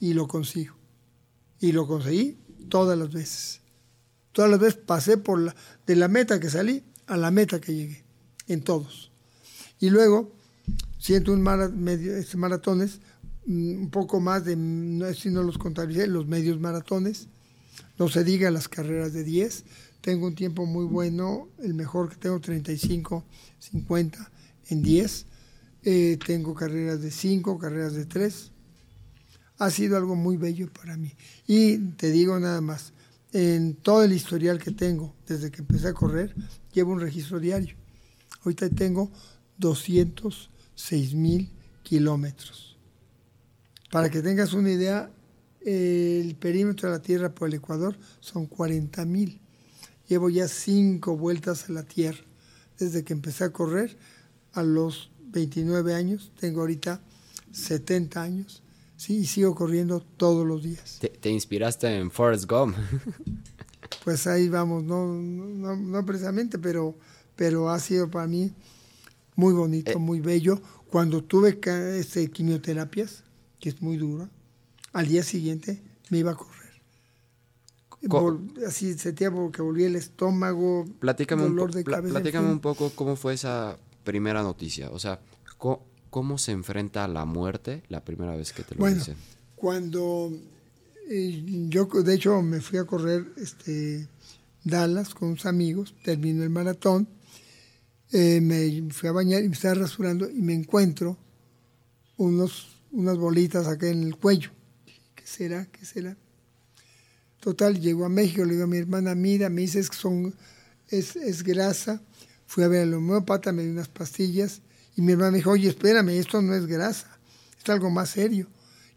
Y 0.00 0.14
lo 0.14 0.28
consigo. 0.28 0.74
Y 1.60 1.72
lo 1.72 1.86
conseguí 1.86 2.38
todas 2.68 2.98
las 2.98 3.12
veces. 3.12 3.60
Todas 4.32 4.50
las 4.50 4.60
veces 4.60 4.80
pasé 4.86 5.16
por 5.16 5.40
la, 5.40 5.54
de 5.86 5.96
la 5.96 6.08
meta 6.08 6.38
que 6.38 6.50
salí 6.50 6.84
a 7.06 7.16
la 7.16 7.30
meta 7.30 7.60
que 7.60 7.74
llegué. 7.74 8.04
En 8.46 8.62
todos. 8.62 9.10
Y 9.80 9.90
luego, 9.90 10.32
siento 10.98 11.32
un 11.32 11.42
medio, 11.42 12.16
este, 12.16 12.36
maratones, 12.36 13.00
mm, 13.46 13.82
un 13.82 13.90
poco 13.90 14.20
más 14.20 14.44
de, 14.44 14.56
no 14.56 15.12
si 15.12 15.30
no 15.30 15.42
los 15.42 15.58
contabilicé, 15.58 16.06
los 16.06 16.26
medios 16.26 16.60
maratones. 16.60 17.28
No 17.98 18.08
se 18.08 18.24
diga 18.24 18.50
las 18.50 18.68
carreras 18.68 19.12
de 19.12 19.24
10. 19.24 19.64
Tengo 20.00 20.26
un 20.26 20.34
tiempo 20.34 20.64
muy 20.64 20.84
bueno, 20.84 21.48
el 21.58 21.74
mejor 21.74 22.08
que 22.08 22.16
tengo 22.16 22.40
35, 22.40 23.24
50 23.58 24.30
en 24.70 24.82
10. 24.82 25.26
Eh, 25.84 26.18
tengo 26.24 26.54
carreras 26.54 27.02
de 27.02 27.10
5, 27.10 27.58
carreras 27.58 27.94
de 27.94 28.06
3. 28.06 28.52
Ha 29.58 29.70
sido 29.70 29.96
algo 29.96 30.14
muy 30.14 30.36
bello 30.36 30.72
para 30.72 30.96
mí. 30.96 31.14
Y 31.46 31.78
te 31.96 32.10
digo 32.10 32.38
nada 32.38 32.60
más, 32.60 32.92
en 33.32 33.74
todo 33.74 34.04
el 34.04 34.12
historial 34.12 34.62
que 34.62 34.70
tengo 34.70 35.14
desde 35.26 35.50
que 35.50 35.60
empecé 35.60 35.88
a 35.88 35.94
correr, 35.94 36.34
llevo 36.72 36.92
un 36.92 37.00
registro 37.00 37.40
diario. 37.40 37.76
Ahorita 38.44 38.70
tengo 38.70 39.10
206 39.58 41.14
mil 41.14 41.50
kilómetros. 41.82 42.78
Para 43.90 44.10
que 44.10 44.22
tengas 44.22 44.52
una 44.52 44.70
idea, 44.70 45.10
el 45.60 46.36
perímetro 46.36 46.90
de 46.90 46.96
la 46.96 47.02
Tierra 47.02 47.34
por 47.34 47.48
el 47.48 47.54
Ecuador 47.54 47.96
son 48.20 48.46
40 48.46 49.04
mil. 49.04 49.40
Llevo 50.08 50.30
ya 50.30 50.48
cinco 50.48 51.16
vueltas 51.16 51.68
a 51.68 51.72
la 51.72 51.82
Tierra. 51.84 52.20
Desde 52.78 53.04
que 53.04 53.12
empecé 53.12 53.44
a 53.44 53.52
correr 53.52 53.96
a 54.52 54.62
los 54.62 55.10
29 55.26 55.94
años, 55.94 56.32
tengo 56.40 56.60
ahorita 56.60 57.00
70 57.52 58.22
años, 58.22 58.62
¿sí? 58.96 59.16
y 59.18 59.26
sigo 59.26 59.54
corriendo 59.54 60.00
todos 60.00 60.46
los 60.46 60.62
días. 60.62 60.98
Te, 61.00 61.08
te 61.08 61.30
inspiraste 61.30 61.86
en 61.98 62.10
Forrest 62.10 62.50
Gump. 62.50 62.76
Pues 64.04 64.26
ahí 64.26 64.48
vamos, 64.48 64.84
no, 64.84 65.06
no, 65.06 65.76
no 65.76 66.04
precisamente, 66.04 66.58
pero, 66.58 66.96
pero 67.36 67.70
ha 67.70 67.78
sido 67.78 68.10
para 68.10 68.26
mí 68.26 68.52
muy 69.34 69.54
bonito, 69.54 69.92
Eh. 69.92 69.96
muy 69.96 70.20
bello. 70.20 70.60
Cuando 70.90 71.22
tuve 71.24 71.58
este, 71.98 72.30
quimioterapias, 72.30 73.22
que 73.60 73.70
es 73.70 73.80
muy 73.80 73.96
dura, 73.96 74.28
al 74.92 75.08
día 75.08 75.22
siguiente 75.22 75.82
me 76.10 76.18
iba 76.18 76.32
a 76.32 76.36
correr. 76.36 76.57
Vol- 78.02 78.64
así 78.66 78.94
sentía 78.96 79.30
porque 79.30 79.60
volvía 79.62 79.86
el 79.88 79.96
estómago, 79.96 80.84
Platícame, 81.00 81.42
dolor 81.42 81.72
de 81.72 81.82
cabeza. 81.84 82.06
en 82.06 82.22
platícame 82.22 82.46
fin. 82.46 82.52
un 82.54 82.60
poco 82.60 82.90
cómo 82.94 83.16
fue 83.16 83.34
esa 83.34 83.76
primera 84.04 84.42
noticia. 84.42 84.90
O 84.90 84.98
sea, 84.98 85.20
¿cómo, 85.58 86.38
se 86.38 86.52
enfrenta 86.52 87.04
a 87.04 87.08
la 87.08 87.24
muerte 87.24 87.82
la 87.88 88.04
primera 88.04 88.36
vez 88.36 88.52
que 88.52 88.62
te 88.62 88.74
lo 88.74 88.80
Bueno, 88.80 88.96
dicen? 88.98 89.16
cuando 89.56 90.30
eh, 91.10 91.42
yo, 91.68 91.86
de 91.86 92.14
hecho, 92.14 92.40
me 92.42 92.60
fui 92.60 92.78
a 92.78 92.84
correr 92.84 93.26
este, 93.36 94.06
Dallas 94.64 95.14
con 95.14 95.30
unos 95.30 95.46
amigos, 95.46 95.94
terminó 96.04 96.42
el 96.44 96.50
maratón, 96.50 97.08
eh, 98.12 98.40
me 98.40 98.90
fui 98.92 99.08
a 99.08 99.12
bañar 99.12 99.42
y 99.42 99.48
me 99.48 99.54
estaba 99.54 99.74
rasurando 99.74 100.30
y 100.30 100.40
me 100.40 100.54
encuentro 100.54 101.18
unos, 102.16 102.80
unas 102.92 103.16
bolitas 103.18 103.66
acá 103.66 103.88
en 103.88 104.02
el 104.04 104.16
cuello. 104.16 104.50
¿Qué 105.14 105.26
será? 105.26 105.66
¿Qué 105.66 105.84
será? 105.84 106.16
Total, 107.48 107.80
llego 107.80 108.04
a 108.04 108.10
México, 108.10 108.44
le 108.44 108.52
digo 108.52 108.64
a 108.64 108.66
mi 108.66 108.76
hermana, 108.76 109.14
mira, 109.14 109.48
me 109.48 109.62
dices 109.62 109.88
que 109.88 109.96
son, 109.96 110.34
es, 110.90 111.16
es 111.16 111.42
grasa. 111.42 112.02
Fui 112.46 112.62
a 112.62 112.68
ver 112.68 112.82
al 112.82 112.92
homeópata, 112.92 113.52
me 113.52 113.62
dio 113.62 113.72
unas 113.72 113.88
pastillas 113.88 114.60
y 114.96 115.00
mi 115.00 115.12
hermana 115.12 115.30
me 115.30 115.38
dijo, 115.38 115.52
oye, 115.52 115.66
espérame, 115.70 116.10
esto 116.10 116.42
no 116.42 116.54
es 116.54 116.66
grasa, 116.66 117.06
es 117.58 117.70
algo 117.70 117.88
más 117.88 118.10
serio. 118.10 118.48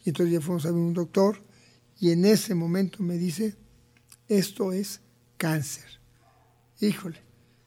Y 0.04 0.10
entonces 0.10 0.34
ya 0.34 0.42
fuimos 0.42 0.66
a 0.66 0.72
ver 0.72 0.82
un 0.82 0.94
doctor 0.94 1.38
y 1.98 2.12
en 2.12 2.26
ese 2.26 2.54
momento 2.54 3.02
me 3.02 3.16
dice, 3.18 3.56
esto 4.28 4.74
es 4.74 5.00
cáncer. 5.38 5.86
Híjole, 6.82 7.22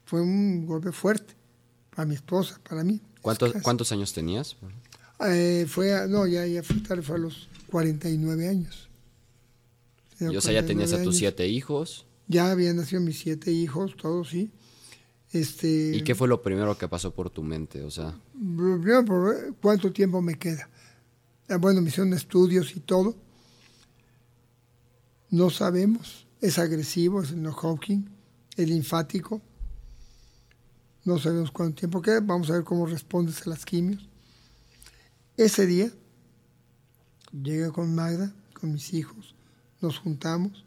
fue 0.05 0.21
un 0.21 0.67
golpe 0.67 0.91
fuerte 0.91 1.33
para 1.95 2.05
mi 2.07 2.13
esposa, 2.13 2.59
para 2.69 2.83
mí. 2.83 3.01
¿Cuántos. 3.23 3.53
¿Cuántos 3.63 3.91
años 3.91 4.13
tenías? 4.13 4.55
Eh, 5.27 5.65
fue, 5.67 5.95
a- 5.95 6.05
no, 6.05 6.27
ya, 6.27 6.45
ya 6.45 6.61
fue 6.61 6.75
tarde, 6.81 7.01
fue 7.01 7.15
a 7.15 7.19
los 7.19 7.49
49 7.71 8.47
años. 8.47 8.87
Y, 10.19 10.35
o 10.35 10.41
sea, 10.41 10.53
ya 10.53 10.65
tenías 10.65 10.89
a 10.93 10.97
49 10.97 11.03
tus 11.03 11.13
años. 11.13 11.17
siete 11.17 11.47
hijos. 11.47 12.05
Ya 12.27 12.49
habían 12.51 12.77
nacido 12.77 13.01
mis 13.01 13.19
siete 13.19 13.51
hijos, 13.51 13.95
todos, 13.97 14.29
sí. 14.29 14.51
Este, 15.31 15.91
¿Y 15.95 16.03
qué 16.03 16.15
fue 16.15 16.27
lo 16.27 16.41
primero 16.41 16.77
que 16.77 16.87
pasó 16.87 17.13
por 17.13 17.29
tu 17.29 17.43
mente? 17.43 17.83
O 17.83 17.91
sea, 17.91 18.17
cuánto 19.61 19.91
tiempo 19.91 20.21
me 20.21 20.35
queda. 20.39 20.69
Ah, 21.49 21.57
Bueno, 21.57 21.81
me 21.81 21.89
hicieron 21.89 22.13
estudios 22.13 22.75
y 22.75 22.79
todo. 22.79 23.15
No 25.29 25.49
sabemos. 25.49 26.25
Es 26.41 26.57
agresivo, 26.59 27.21
es 27.21 27.33
no 27.33 27.51
Hawking, 27.53 28.05
el 28.57 28.69
linfático. 28.69 29.41
No 31.03 31.19
sabemos 31.19 31.51
cuánto 31.51 31.79
tiempo 31.81 32.01
queda. 32.01 32.19
Vamos 32.21 32.49
a 32.49 32.53
ver 32.53 32.63
cómo 32.63 32.85
respondes 32.85 33.45
a 33.45 33.49
las 33.49 33.65
quimios. 33.65 34.07
Ese 35.37 35.65
día 35.65 35.91
llegué 37.31 37.69
con 37.71 37.93
Magda, 37.93 38.33
con 38.53 38.71
mis 38.73 38.93
hijos, 38.93 39.34
nos 39.85 39.99
juntamos. 39.99 40.65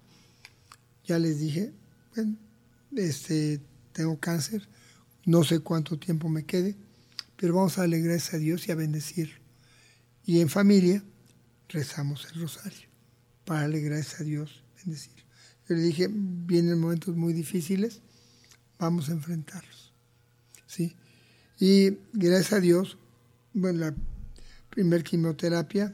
Ya 1.04 1.18
les 1.18 1.40
dije, 1.40 1.72
bueno, 2.14 2.36
este, 2.96 3.60
tengo 3.92 4.18
cáncer, 4.18 4.68
no 5.24 5.42
sé 5.42 5.60
cuánto 5.60 5.98
tiempo 5.98 6.28
me 6.28 6.44
quede, 6.44 6.76
pero 7.36 7.54
vamos 7.54 7.78
a 7.78 7.82
darle 7.82 7.98
a 7.98 8.36
Dios 8.36 8.68
y 8.68 8.72
a 8.72 8.76
bendecirlo. 8.76 9.38
Y 10.24 10.40
en 10.40 10.48
familia 10.48 11.02
rezamos 11.68 12.28
el 12.32 12.40
rosario 12.40 12.88
para 13.44 13.62
darle 13.62 14.04
a 14.18 14.22
Dios, 14.22 14.62
bendecirlo. 14.76 15.24
Yo 15.68 15.74
le 15.74 15.82
dije, 15.82 16.08
vienen 16.10 16.78
momentos 16.78 17.16
muy 17.16 17.32
difíciles, 17.32 18.00
vamos 18.78 19.08
a 19.08 19.12
enfrentarlos. 19.12 19.92
¿sí? 20.66 20.96
Y 21.58 21.98
gracias 22.12 22.52
a 22.52 22.60
Dios, 22.60 22.98
bueno, 23.52 23.80
la 23.80 23.94
primer 24.70 25.02
quimioterapia, 25.02 25.92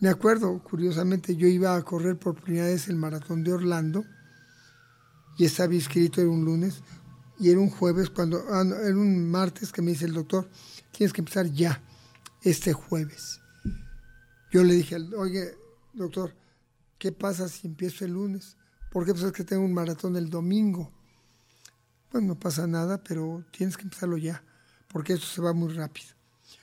me 0.00 0.08
acuerdo, 0.08 0.62
curiosamente, 0.62 1.36
yo 1.36 1.48
iba 1.48 1.74
a 1.74 1.82
correr 1.82 2.18
por 2.18 2.34
primera 2.34 2.66
vez 2.66 2.88
el 2.88 2.96
maratón 2.96 3.42
de 3.42 3.52
Orlando 3.52 4.04
y 5.38 5.44
estaba 5.44 5.74
inscrito, 5.74 6.20
era 6.20 6.30
un 6.30 6.44
lunes, 6.44 6.82
y 7.38 7.50
era 7.50 7.60
un 7.60 7.70
jueves, 7.70 8.10
cuando 8.10 8.42
ah, 8.50 8.64
no, 8.64 8.76
era 8.76 8.96
un 8.96 9.30
martes 9.30 9.72
que 9.72 9.82
me 9.82 9.92
dice 9.92 10.06
el 10.06 10.14
doctor, 10.14 10.48
tienes 10.92 11.12
que 11.12 11.20
empezar 11.20 11.46
ya, 11.46 11.82
este 12.42 12.72
jueves. 12.72 13.40
Yo 14.50 14.64
le 14.64 14.74
dije, 14.74 14.96
oye, 15.16 15.54
doctor, 15.92 16.34
¿qué 16.98 17.12
pasa 17.12 17.48
si 17.48 17.66
empiezo 17.66 18.04
el 18.04 18.12
lunes? 18.12 18.56
Porque 18.90 19.12
pues 19.12 19.24
es 19.24 19.32
que 19.32 19.44
tengo 19.44 19.64
un 19.64 19.74
maratón 19.74 20.16
el 20.16 20.30
domingo. 20.30 20.92
Pues 22.10 22.22
no 22.22 22.38
pasa 22.38 22.66
nada, 22.66 23.02
pero 23.02 23.44
tienes 23.50 23.76
que 23.76 23.82
empezarlo 23.82 24.16
ya, 24.16 24.42
porque 24.88 25.14
esto 25.14 25.26
se 25.26 25.42
va 25.42 25.52
muy 25.52 25.72
rápido. 25.72 26.08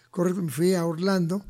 Correcto, 0.09 0.41
me 0.41 0.51
fui 0.51 0.73
a 0.73 0.85
Orlando, 0.85 1.43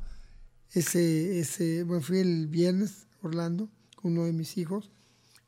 ese, 0.74 1.40
ese, 1.40 1.84
bueno, 1.84 2.02
fui 2.04 2.20
el 2.20 2.48
viernes 2.48 3.08
Orlando 3.22 3.70
con 3.96 4.14
uno 4.14 4.26
de 4.26 4.34
mis 4.34 4.58
hijos, 4.58 4.92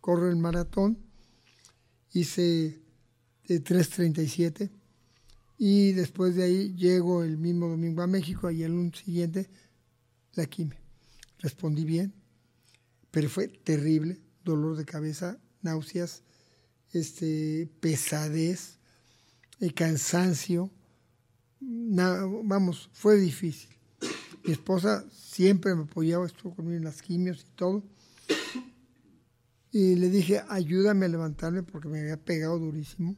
corro 0.01 0.29
el 0.29 0.37
maratón, 0.37 0.97
hice 2.13 2.79
de 3.47 3.63
3.37 3.63 4.69
y 5.57 5.91
después 5.93 6.35
de 6.35 6.43
ahí 6.43 6.73
llego 6.75 7.23
el 7.23 7.37
mismo 7.37 7.67
domingo 7.67 8.01
a 8.01 8.07
México 8.07 8.49
y 8.51 8.63
el 8.63 8.71
lunes 8.73 8.99
siguiente 8.99 9.49
la 10.33 10.45
quimio. 10.45 10.77
Respondí 11.39 11.83
bien, 11.85 12.13
pero 13.11 13.29
fue 13.29 13.47
terrible, 13.47 14.19
dolor 14.43 14.77
de 14.77 14.85
cabeza, 14.85 15.37
náuseas, 15.61 16.23
este, 16.93 17.69
pesadez, 17.79 18.77
eh, 19.59 19.73
cansancio, 19.73 20.71
na- 21.59 22.25
vamos, 22.43 22.89
fue 22.93 23.17
difícil. 23.17 23.74
Mi 24.45 24.51
esposa 24.51 25.03
siempre 25.11 25.73
me 25.73 25.83
apoyaba, 25.83 26.27
estuvo 26.27 26.55
conmigo 26.55 26.77
en 26.77 26.83
las 26.83 27.01
quimios 27.01 27.41
y 27.41 27.55
todo. 27.55 27.83
Y 29.71 29.95
le 29.95 30.09
dije, 30.09 30.41
ayúdame 30.49 31.07
a 31.07 31.09
levantarme 31.09 31.63
porque 31.63 31.87
me 31.87 31.99
había 31.99 32.17
pegado 32.17 32.59
durísimo. 32.59 33.15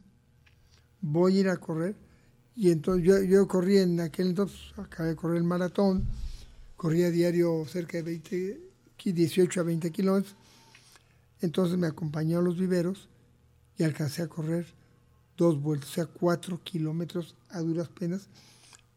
Voy 1.02 1.36
a 1.36 1.40
ir 1.40 1.48
a 1.50 1.58
correr. 1.58 1.96
Y 2.56 2.70
entonces 2.70 3.04
yo, 3.04 3.22
yo 3.22 3.46
corrí 3.46 3.76
en 3.76 4.00
aquel 4.00 4.28
entonces, 4.28 4.58
acabé 4.76 5.10
de 5.10 5.16
correr 5.16 5.36
el 5.36 5.44
maratón, 5.44 6.08
corría 6.76 7.10
diario 7.10 7.64
cerca 7.66 7.98
de 7.98 8.02
20, 8.02 8.60
18 9.04 9.60
a 9.60 9.62
20 9.62 9.92
kilómetros. 9.92 10.34
Entonces 11.40 11.78
me 11.78 11.86
acompañó 11.86 12.38
a 12.38 12.42
los 12.42 12.58
viveros 12.58 13.08
y 13.76 13.84
alcancé 13.84 14.22
a 14.22 14.28
correr 14.28 14.66
dos 15.36 15.60
vueltas, 15.60 15.90
o 15.90 15.92
sea, 15.92 16.06
cuatro 16.06 16.60
kilómetros 16.64 17.36
a 17.50 17.60
duras 17.60 17.88
penas, 17.88 18.28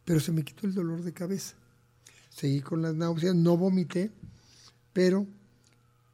pero 0.06 0.20
se 0.20 0.32
me 0.32 0.44
quitó 0.44 0.66
el 0.66 0.74
dolor 0.74 1.04
de 1.04 1.14
cabeza. 1.14 1.61
Seguí 2.32 2.62
con 2.62 2.82
las 2.82 2.96
náuseas, 2.96 3.36
no 3.36 3.58
vomité, 3.58 4.10
pero 4.94 5.28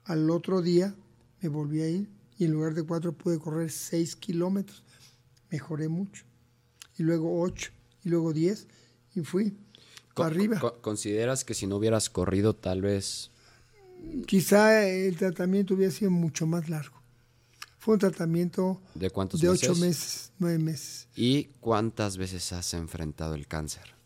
al 0.03 0.29
otro 0.29 0.61
día 0.61 0.93
me 1.41 1.49
volví 1.49 1.81
a 1.81 1.89
ir 1.89 2.09
y 2.37 2.45
en 2.45 2.51
lugar 2.51 2.73
de 2.73 2.83
cuatro 2.83 3.13
pude 3.13 3.39
correr 3.39 3.71
seis 3.71 4.15
kilómetros. 4.15 4.83
Mejoré 5.49 5.87
mucho. 5.87 6.25
Y 6.97 7.03
luego 7.03 7.41
ocho, 7.41 7.71
y 8.03 8.09
luego 8.09 8.33
diez, 8.33 8.67
y 9.15 9.21
fui 9.21 9.55
para 10.15 10.29
arriba. 10.29 10.59
¿Consideras 10.81 11.45
que 11.45 11.53
si 11.53 11.67
no 11.67 11.77
hubieras 11.77 12.09
corrido 12.09 12.55
tal 12.55 12.81
vez... 12.81 13.31
Quizá 14.25 14.87
el 14.87 15.15
tratamiento 15.15 15.75
hubiera 15.75 15.91
sido 15.91 16.11
mucho 16.11 16.45
más 16.45 16.69
largo. 16.69 16.97
Fue 17.77 17.93
un 17.93 17.99
tratamiento 17.99 18.81
de, 18.95 19.09
cuántos 19.09 19.39
de 19.39 19.49
ocho 19.49 19.75
meses, 19.75 20.31
nueve 20.39 20.57
meses. 20.59 21.07
¿Y 21.15 21.45
cuántas 21.61 22.17
veces 22.17 22.51
has 22.51 22.73
enfrentado 22.73 23.33
el 23.33 23.47
cáncer? 23.47 23.96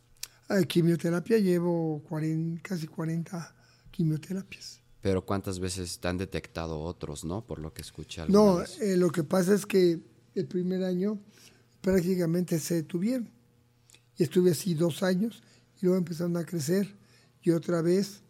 A 0.52 0.64
quimioterapia 0.64 1.38
llevo 1.38 2.04
casi 2.62 2.86
40 2.86 3.56
quimioterapias. 3.90 4.82
Pero 5.02 5.26
¿cuántas 5.26 5.60
veces 5.60 5.98
te 6.00 6.10
han 6.10 6.18
detectado 6.18 6.80
otros, 6.82 7.24
no? 7.24 7.46
Por 7.46 7.60
lo 7.60 7.74
que 7.74 7.82
escuché. 7.82 8.24
No, 8.28 8.62
eh, 8.62 8.98
lo 8.98 9.12
que 9.12 9.24
pasa 9.24 9.54
es 9.54 9.66
que 9.66 10.02
el 10.36 10.48
primer 10.48 10.84
año 10.84 11.20
prácticamente 11.80 12.60
se 12.60 12.76
detuvieron. 12.76 13.30
Y 14.18 14.24
estuve 14.24 14.52
así 14.52 14.74
dos 14.74 15.04
años 15.04 15.42
y 15.82 15.86
luego 15.86 15.98
empezaron 15.98 16.36
a 16.36 16.46
crecer. 16.46 16.94
Y 17.42 17.52
otra 17.52 17.82
vez, 17.82 18.22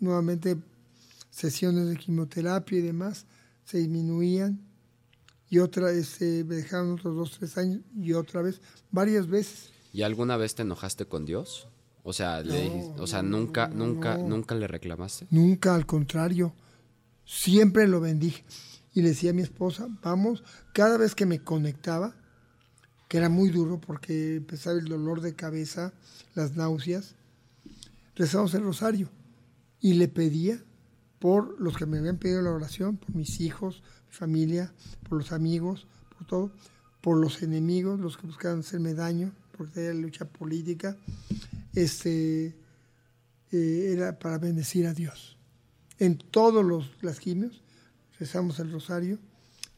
nuevamente, 0.00 0.56
sesiones 1.30 1.88
de 1.88 1.96
quimioterapia 1.96 2.78
y 2.78 2.82
demás 2.82 3.26
se 3.64 3.78
disminuían. 3.78 4.60
Y 5.48 5.60
otra 5.60 5.86
vez 5.86 6.08
se 6.08 6.42
me 6.42 6.56
dejaron 6.56 6.94
otros 6.94 7.14
dos, 7.14 7.38
tres 7.38 7.56
años 7.58 7.80
y 7.96 8.12
otra 8.12 8.42
vez, 8.42 8.60
varias 8.90 9.28
veces. 9.28 9.73
¿Y 9.94 10.02
alguna 10.02 10.36
vez 10.36 10.56
te 10.56 10.62
enojaste 10.62 11.06
con 11.06 11.24
Dios? 11.24 11.68
O 12.02 12.12
sea, 12.12 12.42
o 12.98 13.06
sea, 13.06 13.22
nunca, 13.22 13.68
nunca, 13.68 14.18
nunca 14.18 14.56
le 14.56 14.66
reclamaste. 14.66 15.28
Nunca, 15.30 15.76
al 15.76 15.86
contrario. 15.86 16.52
Siempre 17.24 17.86
lo 17.86 18.00
bendije. 18.00 18.44
Y 18.92 19.02
le 19.02 19.10
decía 19.10 19.30
a 19.30 19.34
mi 19.34 19.42
esposa, 19.42 19.86
vamos, 20.02 20.42
cada 20.72 20.98
vez 20.98 21.14
que 21.14 21.26
me 21.26 21.44
conectaba, 21.44 22.16
que 23.06 23.18
era 23.18 23.28
muy 23.28 23.50
duro 23.50 23.80
porque 23.80 24.34
empezaba 24.38 24.76
el 24.76 24.86
dolor 24.86 25.20
de 25.20 25.36
cabeza, 25.36 25.94
las 26.34 26.56
náuseas, 26.56 27.14
rezamos 28.16 28.52
el 28.54 28.64
rosario. 28.64 29.10
Y 29.80 29.94
le 29.94 30.08
pedía 30.08 30.60
por 31.20 31.60
los 31.60 31.76
que 31.76 31.86
me 31.86 31.98
habían 31.98 32.18
pedido 32.18 32.42
la 32.42 32.50
oración, 32.50 32.96
por 32.96 33.14
mis 33.14 33.40
hijos, 33.40 33.84
mi 34.08 34.12
familia, 34.12 34.74
por 35.08 35.18
los 35.18 35.30
amigos, 35.30 35.86
por 36.18 36.26
todo, 36.26 36.50
por 37.00 37.16
los 37.16 37.44
enemigos, 37.44 38.00
los 38.00 38.16
que 38.16 38.26
buscaban 38.26 38.58
hacerme 38.58 38.94
daño, 38.94 39.32
porque 39.56 39.84
era 39.84 39.94
lucha 39.94 40.24
política, 40.24 40.96
este, 41.74 42.54
eh, 43.52 43.92
era 43.92 44.18
para 44.18 44.38
bendecir 44.38 44.86
a 44.86 44.94
Dios. 44.94 45.36
En 45.98 46.18
todos 46.18 46.64
los 46.64 46.90
las 47.02 47.20
quimios 47.20 47.62
rezamos 48.18 48.58
el 48.58 48.70
rosario 48.70 49.18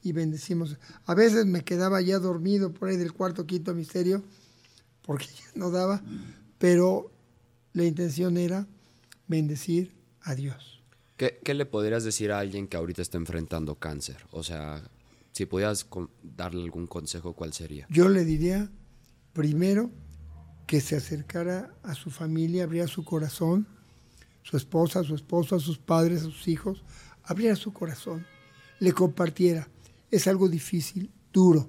y 0.03 0.13
bendecimos. 0.13 0.77
A 1.05 1.15
veces 1.15 1.47
me 1.47 1.63
quedaba 1.63 2.01
ya 2.01 2.19
dormido 2.19 2.73
por 2.73 2.89
ahí 2.89 2.97
del 2.97 3.13
cuarto, 3.13 3.47
quinto 3.47 3.75
misterio, 3.75 4.23
porque 5.03 5.27
ya 5.27 5.51
no 5.55 5.71
daba, 5.71 6.03
pero 6.59 7.11
la 7.73 7.85
intención 7.85 8.37
era 8.37 8.67
bendecir 9.27 9.93
a 10.23 10.35
Dios. 10.35 10.83
¿Qué, 11.17 11.41
¿Qué, 11.43 11.55
le 11.55 11.67
podrías 11.67 12.05
decir 12.05 12.31
a 12.31 12.39
alguien 12.39 12.69
que 12.69 12.77
ahorita 12.77 13.03
está 13.03 13.17
enfrentando 13.17 13.75
cáncer? 13.77 14.19
O 14.31 14.43
sea, 14.43 14.83
si 15.33 15.47
pudieras 15.47 15.87
darle 16.23 16.63
algún 16.63 16.87
consejo, 16.87 17.33
¿cuál 17.35 17.53
sería? 17.53 17.87
Yo 17.91 18.09
le 18.09 18.25
diría, 18.25 18.71
primero, 19.37 19.91
que 20.67 20.81
se 20.81 20.97
acercara 20.97 21.71
a 21.83 21.95
su 21.95 22.11
familia, 22.11 22.65
abriera 22.65 22.89
su 22.89 23.05
corazón, 23.05 23.69
su 24.43 24.57
esposa, 24.57 25.05
su 25.05 25.15
esposo, 25.15 25.57
a 25.57 25.61
sus 25.61 25.77
padres, 25.77 26.23
a 26.23 26.25
sus 26.25 26.49
hijos, 26.49 26.83
abriera 27.23 27.55
su 27.55 27.75
corazón, 27.75 28.25
le 28.81 28.93
compartiera. 28.93 29.69
Es 30.11 30.27
algo 30.27 30.49
difícil, 30.49 31.13
duro, 31.35 31.69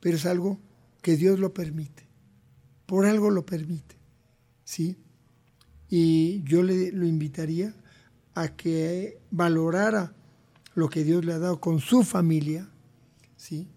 pero 0.00 0.16
es 0.16 0.24
algo 0.24 0.58
que 1.02 1.18
Dios 1.18 1.38
lo 1.38 1.52
permite. 1.52 2.08
Por 2.86 3.04
algo 3.04 3.28
lo 3.28 3.44
permite. 3.44 3.96
¿Sí? 4.64 4.96
Y 5.90 6.42
yo 6.44 6.62
le 6.62 6.92
lo 6.92 7.04
invitaría 7.04 7.74
a 8.34 8.56
que 8.56 9.20
valorara 9.30 10.14
lo 10.74 10.88
que 10.88 11.04
Dios 11.04 11.26
le 11.26 11.34
ha 11.34 11.38
dado 11.38 11.60
con 11.60 11.80
su 11.80 12.04
familia, 12.04 12.70
¿sí? 13.36 13.68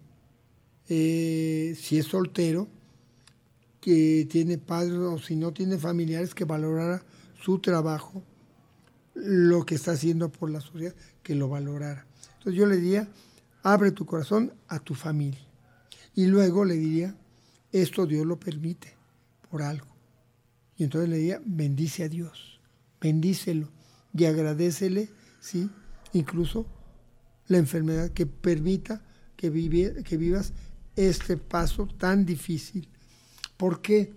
Eh, 0.88 1.76
si 1.78 1.98
es 1.98 2.06
soltero, 2.06 2.68
que 3.84 4.26
tiene 4.30 4.56
padres 4.56 4.94
o 4.94 5.18
si 5.18 5.36
no 5.36 5.52
tiene 5.52 5.76
familiares, 5.76 6.34
que 6.34 6.46
valorara 6.46 7.02
su 7.38 7.58
trabajo, 7.58 8.22
lo 9.14 9.66
que 9.66 9.74
está 9.74 9.90
haciendo 9.90 10.32
por 10.32 10.50
la 10.50 10.62
sociedad, 10.62 10.94
que 11.22 11.34
lo 11.34 11.50
valorara. 11.50 12.06
Entonces 12.38 12.54
yo 12.54 12.64
le 12.64 12.76
diría, 12.76 13.10
abre 13.62 13.90
tu 13.90 14.06
corazón 14.06 14.54
a 14.68 14.78
tu 14.78 14.94
familia. 14.94 15.46
Y 16.14 16.28
luego 16.28 16.64
le 16.64 16.76
diría, 16.76 17.14
esto 17.72 18.06
Dios 18.06 18.24
lo 18.24 18.40
permite 18.40 18.96
por 19.50 19.60
algo. 19.60 19.94
Y 20.78 20.84
entonces 20.84 21.10
le 21.10 21.18
diría, 21.18 21.42
bendice 21.44 22.04
a 22.04 22.08
Dios, 22.08 22.62
bendícelo 23.02 23.68
y 24.16 24.24
agradecele, 24.24 25.10
¿sí? 25.40 25.68
Incluso 26.14 26.64
la 27.48 27.58
enfermedad 27.58 28.12
que 28.12 28.24
permita 28.24 29.02
que, 29.36 29.52
que 30.06 30.16
vivas 30.16 30.54
este 30.96 31.36
paso 31.36 31.86
tan 31.86 32.24
difícil 32.24 32.88
porque, 33.56 34.12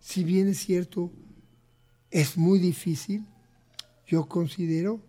si 0.00 0.24
bien 0.24 0.48
es 0.48 0.58
cierto, 0.58 1.10
es 2.10 2.36
muy 2.36 2.58
difícil, 2.58 3.24
yo 4.06 4.26
considero 4.28 5.00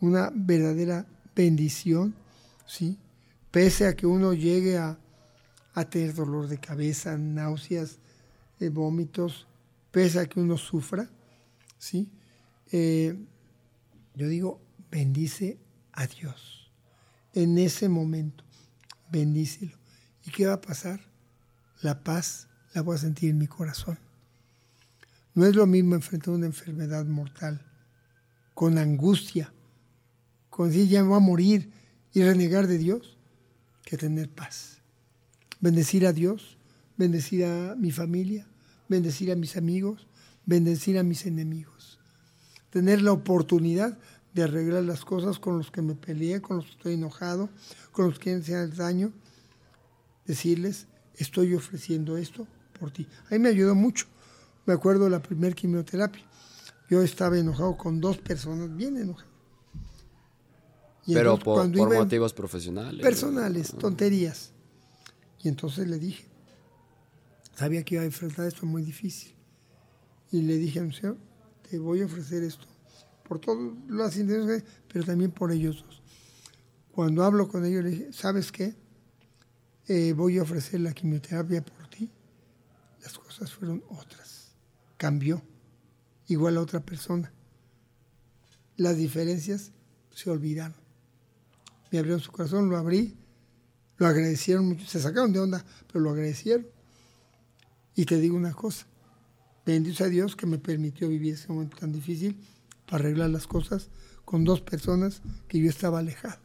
una 0.00 0.30
verdadera 0.34 1.06
bendición, 1.34 2.14
¿sí? 2.66 2.98
Pese 3.50 3.86
a 3.86 3.96
que 3.96 4.06
uno 4.06 4.32
llegue 4.32 4.78
a, 4.78 4.98
tener 5.88 6.12
dolor 6.12 6.46
de 6.46 6.58
cabeza, 6.58 7.16
náuseas, 7.16 7.98
eh, 8.58 8.68
vómitos, 8.68 9.46
pese 9.90 10.20
a 10.20 10.26
que 10.26 10.38
uno 10.38 10.58
sufra, 10.58 11.08
¿sí? 11.78 12.10
Eh, 12.70 13.16
yo 14.14 14.28
digo, 14.28 14.60
bendice 14.90 15.58
a 15.92 16.06
Dios. 16.06 16.70
En 17.32 17.56
ese 17.56 17.88
momento, 17.88 18.44
bendícelo. 19.10 19.72
¿Y 20.26 20.30
qué 20.30 20.46
va 20.46 20.54
a 20.54 20.60
pasar? 20.60 21.09
La 21.82 22.02
paz 22.02 22.48
la 22.74 22.82
voy 22.82 22.96
a 22.96 22.98
sentir 22.98 23.30
en 23.30 23.38
mi 23.38 23.46
corazón. 23.46 23.98
No 25.34 25.46
es 25.46 25.54
lo 25.54 25.66
mismo 25.66 25.94
enfrentar 25.94 26.34
una 26.34 26.46
enfermedad 26.46 27.04
mortal 27.06 27.64
con 28.54 28.78
angustia, 28.78 29.52
con 30.48 30.68
decir 30.68 30.88
ya 30.88 31.02
me 31.02 31.08
voy 31.08 31.16
a 31.16 31.20
morir 31.20 31.72
y 32.12 32.22
renegar 32.22 32.66
de 32.66 32.78
Dios, 32.78 33.16
que 33.84 33.96
tener 33.96 34.28
paz. 34.28 34.78
Bendecir 35.60 36.06
a 36.06 36.12
Dios, 36.12 36.58
bendecir 36.96 37.44
a 37.44 37.74
mi 37.76 37.90
familia, 37.90 38.46
bendecir 38.88 39.32
a 39.32 39.36
mis 39.36 39.56
amigos, 39.56 40.06
bendecir 40.46 40.98
a 40.98 41.02
mis 41.02 41.26
enemigos. 41.26 41.98
Tener 42.70 43.02
la 43.02 43.12
oportunidad 43.12 43.98
de 44.34 44.42
arreglar 44.42 44.84
las 44.84 45.04
cosas 45.04 45.38
con 45.38 45.58
los 45.58 45.70
que 45.70 45.82
me 45.82 45.94
peleé, 45.94 46.40
con 46.40 46.58
los 46.58 46.66
que 46.66 46.72
estoy 46.72 46.94
enojado, 46.94 47.50
con 47.92 48.06
los 48.06 48.18
que 48.18 48.36
me 48.36 48.44
el 48.44 48.76
daño. 48.76 49.12
Decirles, 50.26 50.86
estoy 51.22 51.54
ofreciendo 51.54 52.16
esto 52.16 52.46
por 52.78 52.90
ti. 52.90 53.06
A 53.28 53.34
mí 53.34 53.38
me 53.38 53.48
ayudó 53.48 53.74
mucho. 53.74 54.06
Me 54.66 54.74
acuerdo 54.74 55.04
de 55.04 55.10
la 55.10 55.22
primera 55.22 55.54
quimioterapia. 55.54 56.22
Yo 56.88 57.02
estaba 57.02 57.38
enojado 57.38 57.76
con 57.76 58.00
dos 58.00 58.18
personas, 58.18 58.74
bien 58.76 58.96
enojado. 58.96 59.30
Pero 61.06 61.38
por, 61.38 61.68
motivos 61.68 62.32
profesionales. 62.32 63.00
Personales, 63.02 63.72
tonterías. 63.78 64.52
Y 65.42 65.48
entonces 65.48 65.88
le 65.88 65.98
dije, 65.98 66.24
sabía 67.56 67.82
que 67.84 67.94
iba 67.94 68.02
a 68.02 68.06
enfrentar 68.06 68.46
esto 68.46 68.66
muy 68.66 68.82
difícil. 68.82 69.34
Y 70.30 70.42
le 70.42 70.56
dije 70.56 70.80
Señor, 70.92 71.16
te 71.68 71.78
voy 71.78 72.02
a 72.02 72.06
ofrecer 72.06 72.42
esto 72.42 72.66
por 73.26 73.38
todas 73.38 73.72
las 73.88 74.16
intenciones, 74.16 74.64
pero 74.92 75.04
también 75.04 75.30
por 75.30 75.52
ellos 75.52 75.84
dos. 75.86 76.02
Cuando 76.92 77.24
hablo 77.24 77.48
con 77.48 77.64
ellos, 77.64 77.84
le 77.84 77.90
dije, 77.90 78.12
¿sabes 78.12 78.50
qué? 78.50 78.74
Eh, 79.92 80.12
voy 80.12 80.38
a 80.38 80.42
ofrecer 80.42 80.78
la 80.78 80.92
quimioterapia 80.92 81.64
por 81.64 81.88
ti, 81.88 82.08
las 83.02 83.18
cosas 83.18 83.52
fueron 83.52 83.82
otras. 83.88 84.52
Cambió, 84.96 85.42
igual 86.28 86.58
a 86.58 86.60
otra 86.60 86.78
persona. 86.78 87.32
Las 88.76 88.96
diferencias 88.96 89.72
se 90.14 90.30
olvidaron. 90.30 90.76
Me 91.90 91.98
abrieron 91.98 92.20
su 92.20 92.30
corazón, 92.30 92.70
lo 92.70 92.76
abrí, 92.76 93.16
lo 93.96 94.06
agradecieron 94.06 94.68
mucho, 94.68 94.86
se 94.86 95.00
sacaron 95.00 95.32
de 95.32 95.40
onda, 95.40 95.64
pero 95.88 95.98
lo 95.98 96.10
agradecieron. 96.10 96.68
Y 97.96 98.04
te 98.04 98.20
digo 98.20 98.36
una 98.36 98.54
cosa, 98.54 98.86
bendito 99.66 100.04
a 100.04 100.08
Dios 100.08 100.36
que 100.36 100.46
me 100.46 100.58
permitió 100.58 101.08
vivir 101.08 101.34
ese 101.34 101.48
momento 101.48 101.78
tan 101.78 101.90
difícil 101.90 102.38
para 102.86 103.06
arreglar 103.06 103.30
las 103.30 103.48
cosas 103.48 103.88
con 104.24 104.44
dos 104.44 104.60
personas 104.60 105.20
que 105.48 105.58
yo 105.58 105.68
estaba 105.68 105.98
alejado. 105.98 106.38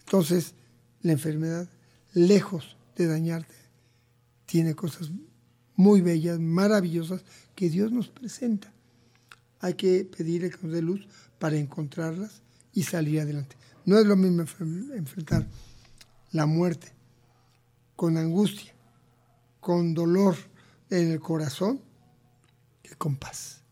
Entonces, 0.00 0.52
la 1.00 1.12
enfermedad 1.12 1.70
lejos 2.14 2.76
de 2.96 3.06
dañarte, 3.06 3.54
tiene 4.46 4.74
cosas 4.74 5.10
muy 5.76 6.00
bellas, 6.00 6.38
maravillosas, 6.38 7.24
que 7.54 7.68
Dios 7.68 7.92
nos 7.92 8.08
presenta. 8.08 8.72
Hay 9.60 9.74
que 9.74 10.04
pedirle 10.04 10.50
que 10.50 10.58
nos 10.62 10.72
dé 10.72 10.82
luz 10.82 11.06
para 11.38 11.56
encontrarlas 11.56 12.42
y 12.72 12.84
salir 12.84 13.20
adelante. 13.20 13.56
No 13.84 13.98
es 13.98 14.06
lo 14.06 14.16
mismo 14.16 14.42
enfrentar 14.94 15.46
la 16.32 16.46
muerte 16.46 16.92
con 17.96 18.16
angustia, 18.16 18.74
con 19.60 19.94
dolor 19.94 20.36
en 20.90 21.12
el 21.12 21.20
corazón, 21.20 21.80
que 22.82 22.94
con 22.96 23.16
paz. 23.16 23.62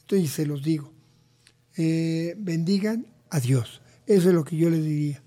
Entonces 0.00 0.30
se 0.30 0.46
los 0.46 0.62
digo, 0.62 0.92
eh, 1.76 2.34
bendigan 2.38 3.06
a 3.30 3.40
Dios. 3.40 3.82
Eso 4.06 4.28
es 4.28 4.34
lo 4.34 4.44
que 4.44 4.56
yo 4.56 4.70
les 4.70 4.82
diría. 4.82 5.22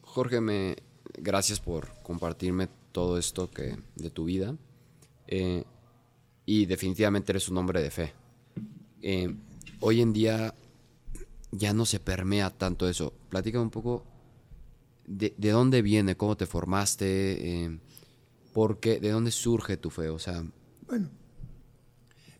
Jorge, 0.00 0.40
me, 0.40 0.76
gracias 1.18 1.60
por 1.60 1.88
compartirme 2.02 2.68
todo 2.92 3.18
esto 3.18 3.50
que, 3.50 3.76
de 3.96 4.10
tu 4.10 4.24
vida. 4.24 4.56
Eh, 5.26 5.64
y 6.46 6.66
definitivamente 6.66 7.32
eres 7.32 7.48
un 7.48 7.58
hombre 7.58 7.82
de 7.82 7.90
fe. 7.90 8.12
Eh, 9.02 9.34
hoy 9.80 10.00
en 10.00 10.12
día 10.12 10.54
ya 11.50 11.72
no 11.72 11.86
se 11.86 12.00
permea 12.00 12.50
tanto 12.50 12.88
eso. 12.88 13.12
Platícame 13.30 13.64
un 13.64 13.70
poco 13.70 14.04
de, 15.06 15.34
dónde 15.38 15.82
viene, 15.82 16.16
cómo 16.16 16.36
te 16.36 16.46
formaste, 16.46 17.64
eh, 17.64 17.78
de 18.54 19.10
dónde 19.10 19.30
surge 19.30 19.76
tu 19.76 19.90
fe. 19.90 20.08
O 20.08 20.18
sea, 20.18 20.44
bueno, 20.86 21.10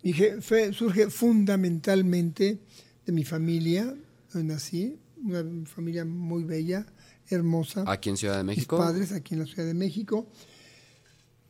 mi 0.03 0.13
fe 0.13 0.73
surge 0.73 1.11
fundamentalmente 1.11 2.61
de 3.07 3.13
mi 3.13 3.25
familia, 3.25 3.95
donde 4.33 4.55
nací, 4.55 4.99
una 5.23 5.45
familia 5.67 6.05
muy 6.05 6.45
bella, 6.45 6.87
hermosa. 7.29 7.85
¿Aquí 7.87 8.11
en 8.11 8.17
Ciudad 8.17 8.37
de 8.37 8.45
México? 8.45 8.77
Mis 8.77 8.87
padres 8.87 9.13
aquí 9.13 9.35
en 9.35 9.41
la 9.41 9.47
Ciudad 9.47 9.67
de 9.67 9.75
México. 9.75 10.27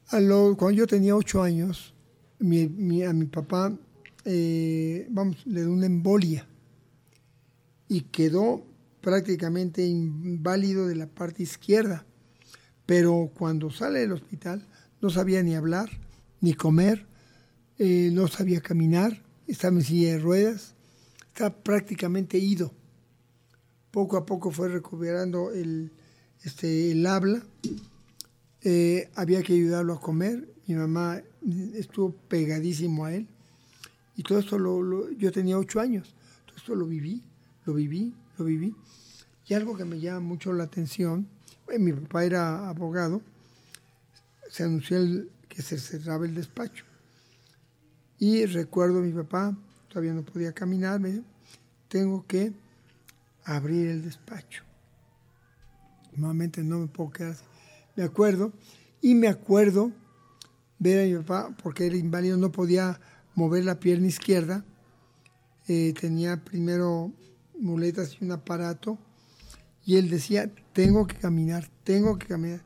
A 0.08 0.20
lo, 0.20 0.56
cuando 0.56 0.78
yo 0.78 0.86
tenía 0.86 1.16
ocho 1.16 1.42
años, 1.42 1.94
mi, 2.38 3.02
a 3.02 3.12
mi 3.12 3.26
papá, 3.26 3.76
eh, 4.24 5.06
vamos, 5.10 5.38
le 5.46 5.62
dio 5.62 5.72
una 5.72 5.86
embolia 5.86 6.46
y 7.88 8.02
quedó 8.02 8.66
prácticamente 9.00 9.84
inválido 9.84 10.86
de 10.86 10.96
la 10.96 11.06
parte 11.06 11.42
izquierda. 11.42 12.06
Pero 12.86 13.30
cuando 13.36 13.70
sale 13.70 14.00
del 14.00 14.12
hospital 14.12 14.66
no 15.00 15.10
sabía 15.10 15.42
ni 15.42 15.54
hablar, 15.54 15.90
ni 16.40 16.54
comer, 16.54 17.06
eh, 17.78 18.10
no 18.12 18.28
sabía 18.28 18.60
caminar, 18.60 19.22
estaba 19.46 19.76
en 19.76 19.82
silla 19.82 20.12
de 20.12 20.18
ruedas, 20.18 20.74
estaba 21.28 21.50
prácticamente 21.62 22.38
ido. 22.38 22.72
Poco 23.94 24.16
a 24.16 24.26
poco 24.26 24.50
fue 24.50 24.68
recuperando 24.68 25.52
el, 25.52 25.92
este, 26.42 26.90
el 26.90 27.06
habla, 27.06 27.40
eh, 28.62 29.08
había 29.14 29.40
que 29.44 29.52
ayudarlo 29.52 29.92
a 29.92 30.00
comer, 30.00 30.48
mi 30.66 30.74
mamá 30.74 31.22
estuvo 31.74 32.10
pegadísimo 32.26 33.04
a 33.04 33.14
él, 33.14 33.28
y 34.16 34.24
todo 34.24 34.40
esto 34.40 34.58
lo, 34.58 35.12
yo 35.12 35.30
tenía 35.30 35.56
ocho 35.56 35.78
años, 35.78 36.12
todo 36.44 36.56
esto 36.56 36.74
lo 36.74 36.86
viví, 36.86 37.22
lo 37.66 37.74
viví, 37.74 38.12
lo 38.36 38.44
viví. 38.44 38.74
Y 39.46 39.54
algo 39.54 39.76
que 39.76 39.84
me 39.84 40.00
llama 40.00 40.18
mucho 40.18 40.52
la 40.52 40.64
atención, 40.64 41.28
eh, 41.68 41.78
mi 41.78 41.92
papá 41.92 42.24
era 42.24 42.68
abogado, 42.68 43.22
se 44.50 44.64
anunció 44.64 44.98
que 45.48 45.62
se 45.62 45.78
cerraba 45.78 46.26
el 46.26 46.34
despacho. 46.34 46.84
Y 48.18 48.44
recuerdo 48.46 48.98
a 48.98 49.02
mi 49.02 49.12
papá, 49.12 49.56
todavía 49.86 50.14
no 50.14 50.24
podía 50.24 50.52
caminar, 50.52 50.98
me 50.98 51.12
dijo, 51.12 51.24
tengo 51.86 52.26
que 52.26 52.63
abrir 53.44 53.88
el 53.88 54.02
despacho. 54.02 54.64
Normalmente 56.12 56.62
no 56.62 56.78
me 56.78 56.86
puedo 56.86 57.10
quedar 57.10 57.32
así. 57.32 57.44
Me 57.96 58.04
acuerdo, 58.04 58.52
y 59.00 59.14
me 59.14 59.28
acuerdo 59.28 59.92
ver 60.78 61.00
a 61.00 61.18
mi 61.18 61.22
papá, 61.24 61.54
porque 61.62 61.86
era 61.86 61.96
inválido, 61.96 62.36
no 62.36 62.50
podía 62.50 63.00
mover 63.34 63.64
la 63.64 63.78
pierna 63.78 64.06
izquierda. 64.06 64.64
Eh, 65.68 65.94
tenía 65.98 66.42
primero 66.42 67.12
muletas 67.58 68.16
y 68.20 68.24
un 68.24 68.32
aparato. 68.32 68.98
Y 69.84 69.96
él 69.96 70.08
decía, 70.08 70.50
tengo 70.72 71.06
que 71.06 71.16
caminar, 71.16 71.68
tengo 71.84 72.18
que 72.18 72.26
caminar. 72.26 72.62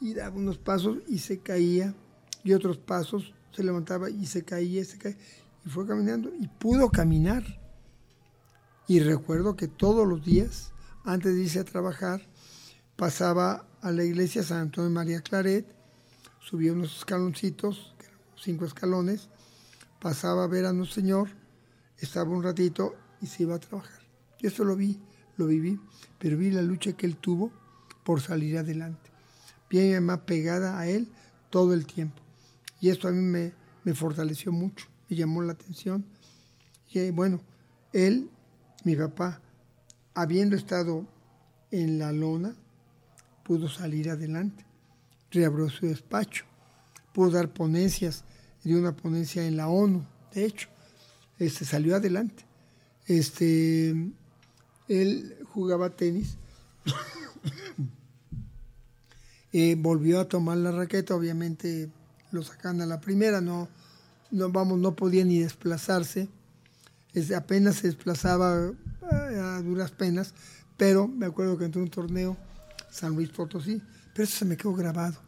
Y 0.00 0.14
daba 0.14 0.36
unos 0.36 0.58
pasos 0.58 0.98
y 1.08 1.18
se 1.18 1.38
caía. 1.38 1.94
Y 2.42 2.52
otros 2.52 2.78
pasos 2.78 3.34
se 3.52 3.62
levantaba 3.62 4.10
y 4.10 4.26
se 4.26 4.44
caía, 4.44 4.84
se 4.84 4.98
caía. 4.98 5.16
Y 5.64 5.68
fue 5.68 5.86
caminando 5.86 6.32
y 6.38 6.48
pudo 6.48 6.90
caminar. 6.90 7.44
Y 8.86 9.00
recuerdo 9.00 9.56
que 9.56 9.68
todos 9.68 10.06
los 10.06 10.24
días, 10.24 10.72
antes 11.04 11.34
de 11.34 11.42
irse 11.42 11.60
a 11.60 11.64
trabajar, 11.64 12.22
pasaba 12.96 13.66
a 13.80 13.90
la 13.92 14.04
iglesia 14.04 14.42
San 14.42 14.58
Antonio 14.58 14.88
de 14.88 14.94
María 14.94 15.20
Claret, 15.20 15.66
subía 16.40 16.72
unos 16.72 16.98
escaloncitos, 16.98 17.94
cinco 18.36 18.66
escalones, 18.66 19.28
pasaba 20.00 20.44
a 20.44 20.48
ver 20.48 20.66
a 20.66 20.72
nuestro 20.72 21.00
Señor, 21.00 21.28
estaba 21.98 22.30
un 22.30 22.42
ratito 22.42 22.94
y 23.22 23.26
se 23.26 23.44
iba 23.44 23.54
a 23.54 23.60
trabajar. 23.60 24.00
Yo 24.38 24.48
eso 24.48 24.64
lo 24.64 24.76
vi, 24.76 25.00
lo 25.38 25.46
viví, 25.46 25.80
pero 26.18 26.36
vi 26.36 26.50
la 26.50 26.62
lucha 26.62 26.92
que 26.92 27.06
él 27.06 27.16
tuvo 27.16 27.50
por 28.04 28.20
salir 28.20 28.58
adelante. 28.58 29.10
Vi 29.70 29.94
a 29.94 30.26
pegada 30.26 30.78
a 30.78 30.86
él 30.86 31.08
todo 31.50 31.72
el 31.72 31.86
tiempo. 31.86 32.22
Y 32.80 32.90
esto 32.90 33.08
a 33.08 33.12
mí 33.12 33.22
me, 33.22 33.54
me 33.82 33.94
fortaleció 33.94 34.52
mucho, 34.52 34.86
me 35.08 35.16
llamó 35.16 35.42
la 35.42 35.54
atención. 35.54 36.04
Y 36.90 37.10
bueno, 37.10 37.40
él, 37.92 38.30
mi 38.84 38.94
papá, 38.94 39.40
habiendo 40.14 40.56
estado 40.56 41.06
en 41.70 41.98
la 41.98 42.12
lona, 42.12 42.54
pudo 43.42 43.68
salir 43.68 44.10
adelante. 44.10 44.64
Reabrió 45.30 45.68
su 45.68 45.86
despacho, 45.86 46.44
pudo 47.12 47.32
dar 47.32 47.52
ponencias, 47.52 48.24
dio 48.62 48.78
una 48.78 48.94
ponencia 48.94 49.46
en 49.46 49.56
la 49.56 49.68
ONU, 49.68 50.04
de 50.32 50.44
hecho, 50.44 50.68
este, 51.38 51.64
salió 51.64 51.96
adelante. 51.96 52.44
Este, 53.06 53.90
él 54.88 55.36
jugaba 55.52 55.90
tenis, 55.90 56.36
eh, 59.52 59.76
volvió 59.78 60.20
a 60.20 60.28
tomar 60.28 60.58
la 60.58 60.72
raqueta, 60.72 61.14
obviamente 61.14 61.90
lo 62.30 62.42
sacan 62.42 62.80
a 62.80 62.86
la 62.86 63.00
primera, 63.00 63.40
no, 63.40 63.68
no, 64.30 64.50
vamos, 64.50 64.78
no 64.78 64.94
podía 64.94 65.24
ni 65.24 65.38
desplazarse, 65.38 66.28
apenas 67.36 67.76
se 67.76 67.88
desplazaba 67.88 68.70
eh, 68.70 69.38
a, 69.38 69.62
duras 69.62 69.90
penas, 69.92 70.34
pero 70.76 71.06
me 71.08 71.26
acuerdo 71.26 71.56
que 71.56 71.64
entró 71.64 71.82
un 71.82 71.90
torneo 71.90 72.36
San 72.90 73.14
Luis 73.14 73.30
Potosí, 73.30 73.80
pero 74.12 74.24
eso 74.24 74.38
se 74.38 74.44
me 74.44 74.56
quedó 74.56 74.74
grabado. 74.74 75.20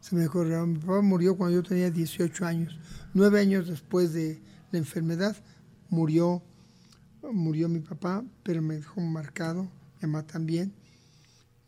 Se 0.00 0.14
me 0.14 0.22
quedó 0.28 0.44
grabado. 0.44 0.66
Mi 0.66 0.78
papá 0.78 1.00
murió 1.00 1.36
cuando 1.36 1.56
yo 1.56 1.62
tenía 1.62 1.90
18 1.90 2.44
años. 2.44 2.78
Nueve 3.14 3.40
años 3.40 3.68
después 3.68 4.12
de 4.12 4.42
la 4.70 4.78
enfermedad 4.78 5.36
murió 5.88 6.42
murió 7.32 7.68
mi 7.68 7.80
papá, 7.80 8.24
pero 8.42 8.62
me 8.62 8.76
dejó 8.76 9.00
marcado, 9.00 9.64
mi 9.64 10.08
mamá 10.08 10.26
también. 10.26 10.72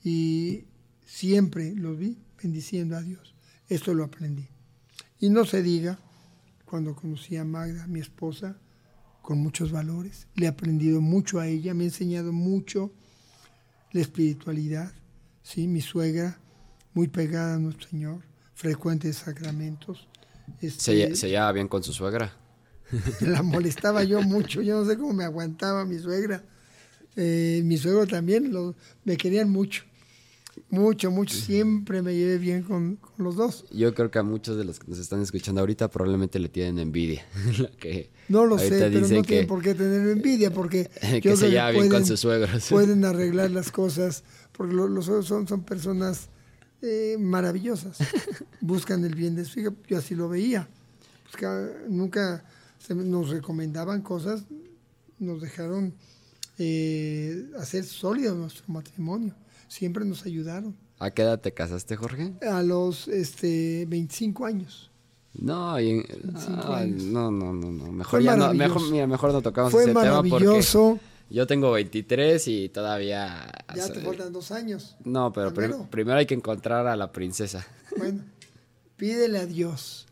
Y 0.02 0.64
siempre 1.04 1.74
lo 1.74 1.96
vi 1.96 2.18
bendiciendo 2.42 2.96
a 2.96 3.02
Dios. 3.02 3.34
Esto 3.68 3.94
lo 3.94 4.04
aprendí. 4.04 4.48
Y 5.18 5.30
no 5.30 5.44
se 5.44 5.62
diga, 5.62 5.98
cuando 6.64 6.94
conocí 6.94 7.36
a 7.36 7.44
Magda, 7.44 7.86
mi 7.86 8.00
esposa, 8.00 8.56
con 9.26 9.38
muchos 9.38 9.72
valores, 9.72 10.28
le 10.36 10.46
he 10.46 10.48
aprendido 10.48 11.00
mucho 11.00 11.40
a 11.40 11.48
ella, 11.48 11.74
me 11.74 11.82
ha 11.82 11.88
enseñado 11.88 12.32
mucho 12.32 12.92
la 13.90 14.00
espiritualidad, 14.00 14.92
¿sí? 15.42 15.66
mi 15.66 15.80
suegra, 15.80 16.38
muy 16.94 17.08
pegada 17.08 17.56
a 17.56 17.58
nuestro 17.58 17.88
Señor, 17.88 18.20
frecuente 18.54 19.08
de 19.08 19.14
sacramentos. 19.14 20.06
Este, 20.60 21.16
¿Se, 21.16 21.28
llevaba 21.28 21.50
bien 21.50 21.66
con 21.66 21.82
su 21.82 21.92
suegra? 21.92 22.36
La 23.20 23.42
molestaba 23.42 24.04
yo 24.04 24.22
mucho, 24.22 24.62
yo 24.62 24.78
no 24.78 24.88
sé 24.88 24.96
cómo 24.96 25.12
me 25.12 25.24
aguantaba 25.24 25.84
mi 25.84 25.98
suegra. 25.98 26.44
Eh, 27.16 27.62
mi 27.64 27.78
suegro 27.78 28.06
también, 28.06 28.52
me 29.02 29.16
querían 29.16 29.50
mucho. 29.50 29.82
Mucho, 30.68 31.10
mucho. 31.10 31.36
Siempre 31.36 32.02
me 32.02 32.14
llevé 32.14 32.38
bien 32.38 32.62
con, 32.62 32.98
los 33.18 33.36
dos. 33.36 33.64
Yo 33.70 33.94
creo 33.94 34.10
que 34.10 34.18
a 34.18 34.22
muchos 34.22 34.56
de 34.56 34.64
los 34.64 34.78
que 34.78 34.88
nos 34.88 34.98
están 34.98 35.22
escuchando 35.22 35.60
ahorita 35.60 35.88
probablemente 35.88 36.38
le 36.38 36.48
tienen 36.48 36.78
envidia. 36.78 37.24
no 38.28 38.46
lo 38.46 38.58
sé, 38.58 38.70
pero 38.70 39.00
no 39.00 39.22
tienen 39.22 39.46
por 39.46 39.62
qué 39.62 39.74
tener 39.74 40.08
envidia 40.08 40.52
porque 40.52 40.90
que 41.22 41.36
se 41.36 41.50
lleva 41.50 41.70
bien 41.70 41.88
con 41.88 42.04
sus 42.04 42.20
suegros. 42.20 42.66
Pueden 42.70 43.04
arreglar 43.04 43.50
las 43.50 43.70
cosas 43.70 44.24
porque 44.52 44.74
los, 44.74 45.04
suegros 45.04 45.26
son, 45.26 45.46
son 45.46 45.62
personas 45.62 46.28
eh, 46.82 47.16
maravillosas. 47.18 47.98
Buscan 48.60 49.04
el 49.04 49.14
bien 49.14 49.34
de 49.34 49.44
su 49.44 49.60
hija. 49.60 49.72
Yo 49.86 49.98
así 49.98 50.14
lo 50.14 50.28
veía. 50.28 50.68
nunca 51.88 52.44
nos 52.94 53.30
recomendaban 53.30 54.02
cosas, 54.02 54.44
nos 55.18 55.40
dejaron 55.40 55.94
eh, 56.58 57.50
hacer 57.58 57.84
sólido 57.84 58.34
nuestro 58.34 58.64
matrimonio. 58.68 59.34
Siempre 59.68 60.04
nos 60.04 60.24
ayudaron. 60.24 60.76
¿A 60.98 61.10
qué 61.10 61.22
edad 61.22 61.40
te 61.40 61.52
casaste, 61.52 61.96
Jorge? 61.96 62.32
A 62.48 62.62
los 62.62 63.08
este, 63.08 63.84
25 63.86 64.46
años. 64.46 64.90
No, 65.34 65.78
no, 65.78 67.30
no, 67.30 67.52
no, 67.52 67.92
Mejor, 67.92 68.22
ya 68.22 68.36
no, 68.36 68.54
mejor, 68.54 68.90
mejor 68.90 69.32
no 69.32 69.42
tocamos 69.42 69.74
ese 69.74 69.86
tema 69.92 70.22
porque 70.22 70.62
yo 71.28 71.46
tengo 71.46 71.72
23 71.72 72.48
y 72.48 72.68
todavía... 72.70 73.52
Ya 73.74 73.92
te 73.92 74.00
faltan 74.00 74.32
dos 74.32 74.50
años. 74.50 74.96
No, 75.04 75.32
pero 75.32 75.52
primero 75.90 76.18
hay 76.18 76.26
que 76.26 76.34
encontrar 76.34 76.86
a 76.86 76.96
la 76.96 77.12
princesa. 77.12 77.66
Bueno, 77.98 78.22
pídele 78.96 79.38
a 79.38 79.46
Dios 79.46 80.06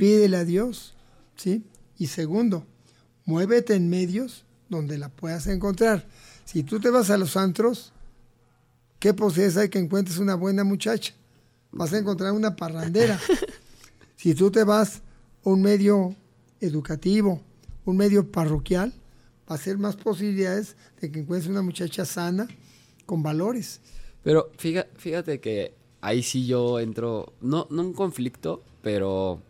pídele 0.00 0.38
a 0.38 0.46
Dios, 0.46 0.94
¿sí? 1.36 1.62
Y 1.98 2.06
segundo, 2.06 2.64
muévete 3.26 3.74
en 3.74 3.90
medios 3.90 4.46
donde 4.70 4.96
la 4.96 5.10
puedas 5.10 5.46
encontrar. 5.46 6.06
Si 6.46 6.62
tú 6.62 6.80
te 6.80 6.88
vas 6.88 7.10
a 7.10 7.18
los 7.18 7.36
antros, 7.36 7.92
¿qué 9.00 9.12
posibilidades 9.14 9.56
hay 9.56 9.68
que 9.68 9.80
encuentres 9.80 10.18
una 10.18 10.36
buena 10.36 10.62
muchacha? 10.62 11.12
Vas 11.72 11.92
a 11.92 11.98
encontrar 11.98 12.32
una 12.32 12.54
parrandera. 12.54 13.18
si 14.16 14.34
tú 14.34 14.50
te 14.50 14.62
vas 14.62 15.02
a 15.44 15.48
un 15.50 15.62
medio 15.62 16.14
educativo, 16.60 17.40
un 17.84 17.96
medio 17.96 18.30
parroquial, 18.30 18.92
va 19.50 19.56
a 19.56 19.58
ser 19.58 19.78
más 19.78 19.96
posibilidades 19.96 20.76
de 21.00 21.10
que 21.10 21.20
encuentres 21.20 21.50
una 21.50 21.62
muchacha 21.62 22.04
sana, 22.04 22.46
con 23.06 23.22
valores. 23.22 23.80
Pero 24.22 24.50
fíjate, 24.56 24.90
fíjate 24.96 25.40
que 25.40 25.74
ahí 26.00 26.22
sí 26.22 26.46
yo 26.46 26.78
entro, 26.78 27.32
no, 27.40 27.66
no 27.70 27.82
un 27.82 27.92
conflicto, 27.92 28.62
pero 28.82 29.40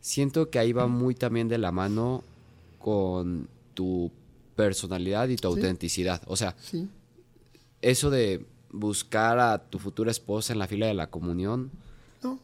siento 0.00 0.50
que 0.50 0.58
ahí 0.58 0.72
va 0.72 0.86
muy 0.86 1.14
también 1.14 1.48
de 1.48 1.58
la 1.58 1.72
mano 1.72 2.22
con 2.78 3.48
tu 3.74 4.10
personalidad 4.56 5.28
y 5.28 5.36
tu 5.36 5.48
autenticidad. 5.48 6.20
O 6.26 6.36
sea, 6.36 6.56
eso 7.82 8.10
de 8.10 8.46
buscar 8.72 9.38
a 9.38 9.58
tu 9.58 9.78
futura 9.78 10.10
esposa 10.10 10.52
en 10.52 10.58
la 10.58 10.66
fila 10.66 10.86
de 10.86 10.94
la 10.94 11.10
comunión, 11.10 11.70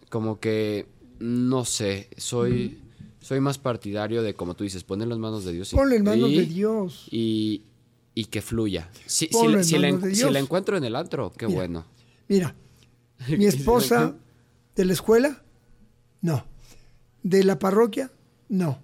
como 0.08 0.40
que, 0.40 0.86
no 1.18 1.64
sé, 1.64 2.08
soy, 2.16 2.80
soy 3.20 3.40
más 3.40 3.58
partidario 3.58 4.22
de, 4.22 4.34
como 4.34 4.54
tú 4.54 4.64
dices, 4.64 4.84
poner 4.84 5.08
las 5.08 5.18
manos 5.18 5.44
de 5.44 5.52
Dios. 5.52 5.70
Ponle 5.70 5.96
en 5.96 6.04
manos 6.04 6.30
de 6.30 6.46
Dios. 6.46 7.08
Y, 7.10 7.62
que 8.30 8.40
fluya. 8.40 8.90
Si, 9.04 9.28
la, 9.32 10.38
encuentro 10.38 10.76
en 10.76 10.84
el 10.84 10.96
antro, 10.96 11.32
qué 11.36 11.46
bueno. 11.46 11.84
Mira, 12.28 12.54
mi 13.28 13.46
esposa 13.46 14.14
de 14.74 14.84
la 14.84 14.92
escuela, 14.92 15.42
no. 16.22 16.44
De 17.22 17.44
la 17.44 17.58
parroquia, 17.58 18.10
no. 18.48 18.78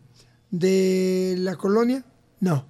De 0.50 1.34
la 1.38 1.56
colonia, 1.56 2.04
no. 2.40 2.66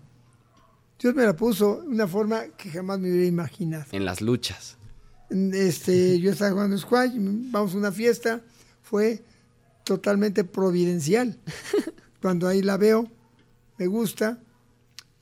Dios 1.02 1.16
me 1.16 1.24
la 1.24 1.34
puso 1.34 1.82
de 1.82 1.88
una 1.88 2.06
forma 2.06 2.44
que 2.56 2.70
jamás 2.70 3.00
me 3.00 3.10
hubiera 3.10 3.26
imaginado. 3.26 3.86
En 3.90 4.04
las 4.04 4.20
luchas. 4.20 4.76
Este, 5.30 6.20
yo 6.20 6.30
estaba 6.30 6.52
jugando 6.52 6.78
squash, 6.78 7.14
vamos 7.16 7.74
a 7.74 7.78
una 7.78 7.90
fiesta, 7.90 8.40
fue 8.84 9.24
totalmente 9.82 10.44
providencial. 10.44 11.36
Cuando 12.22 12.46
ahí 12.46 12.62
la 12.62 12.76
veo, 12.76 13.10
me 13.78 13.88
gusta, 13.88 14.38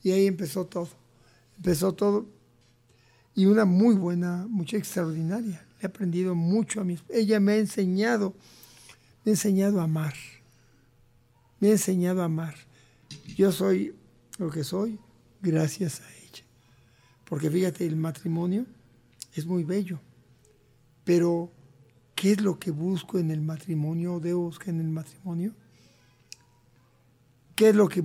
y 0.02 0.10
ahí 0.10 0.26
empezó 0.26 0.66
todo. 0.66 0.90
Empezó 1.56 1.94
todo. 1.94 2.26
Y 3.34 3.46
una 3.46 3.64
muy 3.64 3.94
buena, 3.94 4.46
mucha 4.50 4.76
extraordinaria. 4.76 5.64
He 5.80 5.86
aprendido 5.86 6.34
mucho 6.34 6.82
a 6.82 6.84
mí. 6.84 6.98
Ella 7.08 7.40
me 7.40 7.52
ha 7.52 7.56
enseñado, 7.56 8.34
me 9.24 9.30
ha 9.30 9.32
enseñado 9.32 9.80
a 9.80 9.84
amar. 9.84 10.12
Me 11.58 11.68
ha 11.68 11.72
enseñado 11.72 12.20
a 12.20 12.26
amar. 12.26 12.54
Yo 13.34 13.50
soy 13.50 13.94
lo 14.36 14.50
que 14.50 14.62
soy 14.62 14.98
gracias 15.42 16.00
a 16.00 16.10
ella. 16.10 16.44
Porque 17.24 17.50
fíjate, 17.50 17.86
el 17.86 17.96
matrimonio 17.96 18.66
es 19.34 19.46
muy 19.46 19.64
bello, 19.64 20.00
pero 21.04 21.52
¿qué 22.14 22.32
es 22.32 22.40
lo 22.40 22.58
que 22.58 22.70
busco 22.70 23.18
en 23.18 23.30
el 23.30 23.40
matrimonio 23.40 24.14
o 24.14 24.20
debo 24.20 24.42
buscar 24.42 24.70
en 24.70 24.80
el 24.80 24.88
matrimonio? 24.88 25.54
¿Qué 27.54 27.68
es 27.70 27.74
lo 27.76 27.88
que 27.88 28.02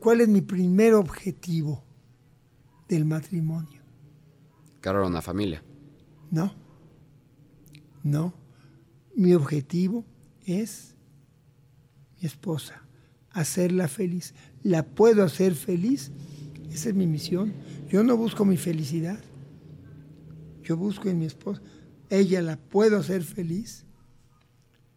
cuál 0.00 0.20
es 0.20 0.28
mi 0.28 0.40
primer 0.40 0.94
objetivo 0.94 1.84
del 2.88 3.04
matrimonio? 3.04 3.80
Claro, 4.80 5.06
una 5.06 5.22
familia. 5.22 5.62
No. 6.30 6.52
No. 8.02 8.34
Mi 9.14 9.32
objetivo 9.32 10.04
es 10.44 10.94
mi 12.20 12.26
esposa, 12.26 12.82
hacerla 13.30 13.88
feliz. 13.88 14.34
¿La 14.62 14.84
puedo 14.84 15.24
hacer 15.24 15.54
feliz? 15.54 16.10
Esa 16.76 16.90
es 16.90 16.94
mi 16.94 17.06
misión. 17.06 17.54
Yo 17.88 18.04
no 18.04 18.18
busco 18.18 18.44
mi 18.44 18.58
felicidad. 18.58 19.18
Yo 20.62 20.76
busco 20.76 21.08
en 21.08 21.18
mi 21.18 21.24
esposa. 21.24 21.62
Ella 22.10 22.42
la 22.42 22.58
puedo 22.58 22.98
hacer 22.98 23.24
feliz. 23.24 23.86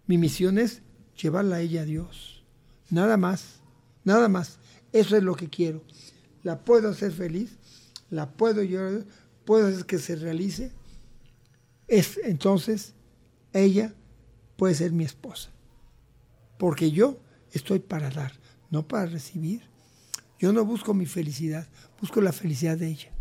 Mi 0.05 0.17
misión 0.17 0.57
es 0.57 0.81
llevarla 1.15 1.55
a 1.55 1.61
ella 1.61 1.83
a 1.83 1.85
Dios. 1.85 2.43
Nada 2.89 3.15
más. 3.15 3.61
Nada 4.03 4.27
más. 4.27 4.59
Eso 4.91 5.15
es 5.15 5.23
lo 5.23 5.35
que 5.35 5.49
quiero. 5.49 5.81
La 6.43 6.65
puedo 6.65 6.89
hacer 6.89 7.13
feliz. 7.13 7.57
La 8.09 8.29
puedo 8.29 8.61
yo. 8.61 8.81
Puedo 9.45 9.67
hacer 9.67 9.85
que 9.85 9.99
se 9.99 10.17
realice. 10.17 10.73
Es, 11.87 12.19
entonces, 12.25 12.93
ella 13.53 13.95
puede 14.57 14.75
ser 14.75 14.91
mi 14.91 15.05
esposa. 15.05 15.49
Porque 16.57 16.91
yo 16.91 17.21
estoy 17.53 17.79
para 17.79 18.09
dar, 18.09 18.33
no 18.69 18.85
para 18.85 19.05
recibir. 19.05 19.69
Yo 20.39 20.53
no 20.53 20.63
busco 20.63 20.93
mi 20.93 21.05
felicidad, 21.05 21.67
busco 21.99 22.21
la 22.21 22.31
felicidad 22.31 22.77
de 22.77 22.87
ella. 22.87 23.11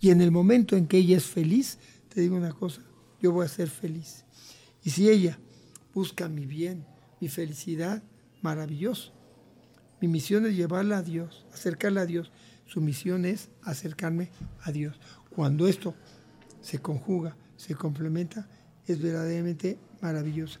Y 0.00 0.10
en 0.10 0.20
el 0.20 0.32
momento 0.32 0.76
en 0.76 0.86
que 0.86 0.98
ella 0.98 1.16
es 1.16 1.24
feliz, 1.24 1.78
te 2.12 2.20
digo 2.20 2.36
una 2.36 2.52
cosa, 2.52 2.82
yo 3.20 3.32
voy 3.32 3.46
a 3.46 3.48
ser 3.48 3.68
feliz. 3.68 4.24
Y 4.82 4.90
si 4.90 5.08
ella 5.08 5.38
busca 5.94 6.28
mi 6.28 6.46
bien, 6.46 6.84
mi 7.20 7.28
felicidad, 7.28 8.02
maravilloso. 8.42 9.12
Mi 10.00 10.08
misión 10.08 10.46
es 10.46 10.56
llevarla 10.56 10.98
a 10.98 11.02
Dios, 11.02 11.46
acercarla 11.52 12.02
a 12.02 12.06
Dios. 12.06 12.32
Su 12.66 12.80
misión 12.80 13.24
es 13.24 13.50
acercarme 13.62 14.30
a 14.62 14.72
Dios. 14.72 14.98
Cuando 15.28 15.68
esto 15.68 15.94
se 16.62 16.78
conjuga, 16.78 17.36
se 17.56 17.74
complementa, 17.74 18.48
es 18.86 19.00
verdaderamente 19.00 19.78
maravilloso. 20.00 20.58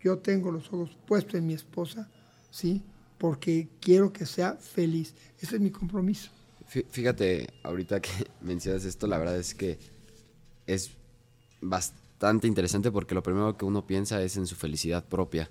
Yo 0.00 0.18
tengo 0.18 0.50
los 0.50 0.66
ojos 0.72 0.96
puestos 1.06 1.34
en 1.34 1.46
mi 1.46 1.54
esposa, 1.54 2.08
¿sí? 2.50 2.82
Porque 3.22 3.68
quiero 3.78 4.12
que 4.12 4.26
sea 4.26 4.54
feliz. 4.54 5.14
Ese 5.38 5.54
es 5.54 5.62
mi 5.62 5.70
compromiso. 5.70 6.28
Fíjate, 6.66 7.46
ahorita 7.62 8.02
que 8.02 8.10
mencionas 8.40 8.84
esto, 8.84 9.06
la 9.06 9.16
verdad 9.16 9.38
es 9.38 9.54
que 9.54 9.78
es 10.66 10.90
bastante 11.60 12.48
interesante 12.48 12.90
porque 12.90 13.14
lo 13.14 13.22
primero 13.22 13.56
que 13.56 13.64
uno 13.64 13.86
piensa 13.86 14.20
es 14.20 14.36
en 14.36 14.48
su 14.48 14.56
felicidad 14.56 15.04
propia. 15.04 15.48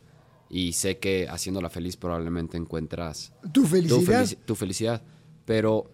Y 0.50 0.74
sé 0.74 0.98
que 0.98 1.30
haciéndola 1.30 1.70
feliz 1.70 1.96
probablemente 1.96 2.58
encuentras 2.58 3.32
tu 3.54 3.66
felicidad. 3.66 4.28
Tu, 4.46 4.56
felicidad. 4.56 5.02
Pero, 5.46 5.90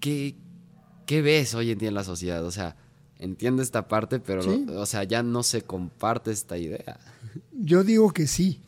¿qué, 0.00 0.34
¿qué, 1.06 1.22
ves 1.22 1.54
hoy 1.54 1.70
en 1.70 1.78
día 1.78 1.90
en 1.90 1.94
la 1.94 2.02
sociedad? 2.02 2.44
O 2.44 2.50
sea, 2.50 2.74
entiendo 3.20 3.62
esta 3.62 3.86
parte, 3.86 4.18
pero, 4.18 4.42
o 4.80 4.86
sea, 4.86 5.04
ya 5.04 5.22
no 5.22 5.44
se 5.44 5.62
comparte 5.62 6.32
esta 6.32 6.58
idea. 6.58 6.98
Yo 7.52 7.84
digo 7.84 8.12
que 8.12 8.26
sí 8.26 8.60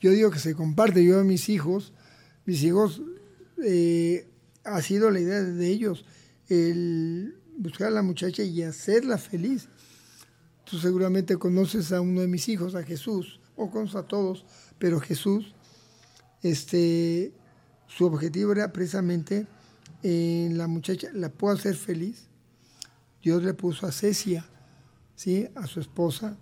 yo 0.00 0.10
digo 0.10 0.30
que 0.30 0.38
se 0.38 0.54
comparte. 0.54 1.04
Yo 1.04 1.20
a 1.20 1.24
mis 1.24 1.48
hijos, 1.48 1.92
mis 2.44 2.62
hijos, 2.62 3.02
eh, 3.64 4.28
ha 4.64 4.80
sido 4.82 5.10
la 5.10 5.20
idea 5.20 5.42
de 5.42 5.68
ellos 5.68 6.04
el 6.48 7.36
buscar 7.56 7.88
a 7.88 7.90
la 7.90 8.02
muchacha 8.02 8.42
y 8.42 8.62
hacerla 8.62 9.18
feliz. 9.18 9.68
Tú 10.64 10.78
seguramente 10.78 11.36
conoces 11.36 11.92
a 11.92 12.00
uno 12.00 12.20
de 12.20 12.28
mis 12.28 12.48
hijos, 12.48 12.74
a 12.74 12.82
Jesús, 12.82 13.40
o 13.56 13.70
conoces 13.70 13.96
a 13.96 14.02
todos, 14.04 14.44
pero 14.78 15.00
Jesús, 15.00 15.54
este, 16.42 17.32
su 17.86 18.04
objetivo 18.04 18.52
era 18.52 18.72
precisamente 18.72 19.46
en 20.02 20.56
la 20.56 20.68
muchacha, 20.68 21.08
la 21.12 21.30
puedo 21.30 21.54
hacer 21.54 21.74
feliz. 21.74 22.28
Dios 23.22 23.42
le 23.42 23.54
puso 23.54 23.86
a 23.86 23.92
Cecia, 23.92 24.46
¿sí? 25.16 25.48
a 25.56 25.66
su 25.66 25.80
esposa, 25.80 26.36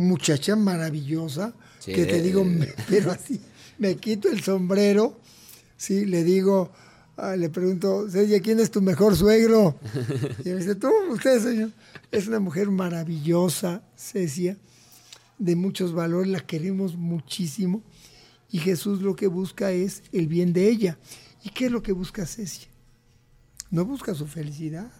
muchacha 0.00 0.56
maravillosa, 0.56 1.54
que 1.84 2.06
te 2.06 2.20
digo, 2.20 2.44
pero 2.88 3.12
así, 3.12 3.40
me 3.78 3.96
quito 3.96 4.28
el 4.28 4.42
sombrero, 4.42 5.18
sí, 5.76 6.04
le 6.04 6.24
digo, 6.24 6.72
ah, 7.16 7.36
le 7.36 7.48
pregunto, 7.48 8.08
Celia, 8.10 8.40
¿quién 8.40 8.60
es 8.60 8.70
tu 8.70 8.82
mejor 8.82 9.16
suegro? 9.16 9.78
Y 10.44 10.48
me 10.48 10.56
dice, 10.56 10.74
tú, 10.74 10.90
usted, 11.10 11.42
señor. 11.42 11.70
Es 12.10 12.26
una 12.26 12.40
mujer 12.40 12.70
maravillosa, 12.70 13.82
Cecia, 13.96 14.56
de 15.38 15.56
muchos 15.56 15.92
valores, 15.92 16.30
la 16.30 16.40
queremos 16.40 16.96
muchísimo. 16.96 17.82
Y 18.50 18.58
Jesús 18.58 19.00
lo 19.00 19.14
que 19.14 19.28
busca 19.28 19.70
es 19.70 20.02
el 20.12 20.26
bien 20.26 20.52
de 20.52 20.68
ella. 20.68 20.98
¿Y 21.42 21.50
qué 21.50 21.66
es 21.66 21.72
lo 21.72 21.82
que 21.82 21.92
busca 21.92 22.26
Cecia? 22.26 22.68
No 23.70 23.84
busca 23.84 24.14
su 24.14 24.26
felicidad, 24.26 24.90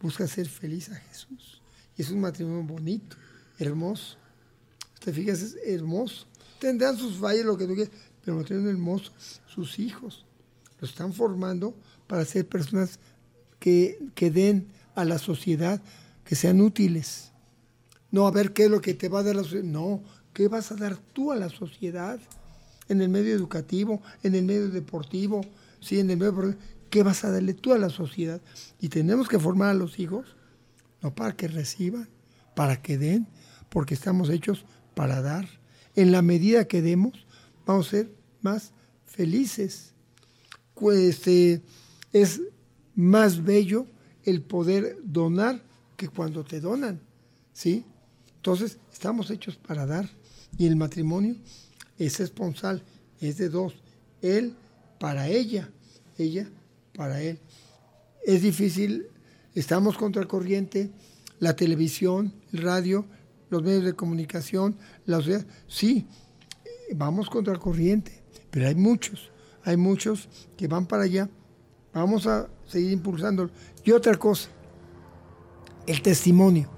busca 0.00 0.28
ser 0.28 0.48
feliz 0.48 0.90
a 0.90 0.94
Jesús. 0.94 1.60
Y 1.96 2.02
es 2.02 2.10
un 2.10 2.20
matrimonio 2.20 2.62
bonito, 2.62 3.16
hermoso. 3.58 4.16
Te 5.06 5.12
fijas, 5.12 5.40
es 5.40 5.56
hermoso. 5.64 6.26
Tendrán 6.58 6.98
sus 6.98 7.18
fallas, 7.18 7.44
lo 7.44 7.56
que 7.56 7.64
tú 7.68 7.76
quieras, 7.76 7.94
pero 8.24 8.42
tienen 8.42 8.66
hermoso. 8.66 9.12
Sus 9.46 9.78
hijos 9.78 10.26
lo 10.80 10.88
están 10.88 11.12
formando 11.12 11.76
para 12.08 12.24
ser 12.24 12.48
personas 12.48 12.98
que, 13.60 14.00
que 14.16 14.32
den 14.32 14.66
a 14.96 15.04
la 15.04 15.18
sociedad, 15.18 15.80
que 16.24 16.34
sean 16.34 16.60
útiles. 16.60 17.30
No 18.10 18.26
a 18.26 18.32
ver 18.32 18.52
qué 18.52 18.64
es 18.64 18.70
lo 18.72 18.80
que 18.80 18.94
te 18.94 19.08
va 19.08 19.20
a 19.20 19.22
dar 19.22 19.36
la 19.36 19.44
sociedad. 19.44 19.62
No, 19.62 20.02
¿qué 20.32 20.48
vas 20.48 20.72
a 20.72 20.74
dar 20.74 20.96
tú 20.96 21.30
a 21.30 21.36
la 21.36 21.50
sociedad? 21.50 22.18
En 22.88 23.00
el 23.00 23.08
medio 23.08 23.32
educativo, 23.32 24.02
en 24.24 24.34
el 24.34 24.44
medio 24.44 24.70
deportivo, 24.70 25.42
sí, 25.78 26.00
en 26.00 26.10
el 26.10 26.16
medio... 26.16 26.56
¿Qué 26.90 27.04
vas 27.04 27.22
a 27.22 27.30
darle 27.30 27.54
tú 27.54 27.72
a 27.72 27.78
la 27.78 27.90
sociedad? 27.90 28.40
Y 28.80 28.88
tenemos 28.88 29.28
que 29.28 29.38
formar 29.38 29.68
a 29.68 29.74
los 29.74 30.00
hijos, 30.00 30.34
no 31.00 31.14
para 31.14 31.36
que 31.36 31.46
reciban, 31.46 32.08
para 32.56 32.82
que 32.82 32.98
den, 32.98 33.28
porque 33.68 33.94
estamos 33.94 34.30
hechos 34.30 34.64
para 34.96 35.20
dar. 35.20 35.46
En 35.94 36.10
la 36.10 36.22
medida 36.22 36.66
que 36.66 36.80
demos, 36.80 37.12
vamos 37.66 37.88
a 37.88 37.90
ser 37.90 38.10
más 38.40 38.72
felices. 39.04 39.92
Pues, 40.74 40.98
este, 40.98 41.60
es 42.14 42.40
más 42.94 43.44
bello 43.44 43.86
el 44.24 44.40
poder 44.40 44.96
donar 45.04 45.62
que 45.98 46.08
cuando 46.08 46.44
te 46.44 46.60
donan, 46.60 46.98
¿sí? 47.52 47.84
Entonces, 48.36 48.78
estamos 48.90 49.30
hechos 49.30 49.56
para 49.56 49.84
dar. 49.84 50.08
Y 50.56 50.66
el 50.66 50.76
matrimonio 50.76 51.36
es 51.98 52.18
esponsal, 52.20 52.82
es 53.20 53.36
de 53.36 53.50
dos. 53.50 53.74
Él 54.22 54.54
para 54.98 55.28
ella, 55.28 55.68
ella 56.16 56.48
para 56.94 57.20
él. 57.20 57.38
Es 58.24 58.40
difícil, 58.40 59.08
estamos 59.54 59.98
contra 59.98 60.22
el 60.22 60.28
corriente, 60.28 60.90
la 61.38 61.54
televisión, 61.54 62.32
el 62.54 62.62
radio, 62.62 63.04
los 63.50 63.62
medios 63.62 63.84
de 63.84 63.94
comunicación, 63.94 64.76
la 65.04 65.18
sociedad. 65.18 65.46
Sí, 65.66 66.06
vamos 66.94 67.30
contra 67.30 67.52
el 67.52 67.58
corriente, 67.58 68.22
pero 68.50 68.68
hay 68.68 68.74
muchos, 68.74 69.30
hay 69.64 69.76
muchos 69.76 70.28
que 70.56 70.68
van 70.68 70.86
para 70.86 71.04
allá. 71.04 71.28
Vamos 71.92 72.26
a 72.26 72.48
seguir 72.66 72.92
impulsándolo. 72.92 73.50
Y 73.84 73.92
otra 73.92 74.14
cosa, 74.16 74.50
el 75.86 76.02
testimonio. 76.02 76.70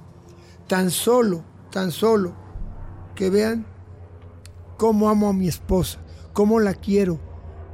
Tan 0.66 0.90
solo, 0.90 1.44
tan 1.70 1.90
solo 1.90 2.35
que 3.14 3.31
vean 3.31 3.66
cómo 4.76 5.09
amo 5.09 5.28
a 5.28 5.33
mi 5.33 5.48
esposa, 5.48 5.98
cómo 6.33 6.61
la 6.61 6.74
quiero, 6.74 7.18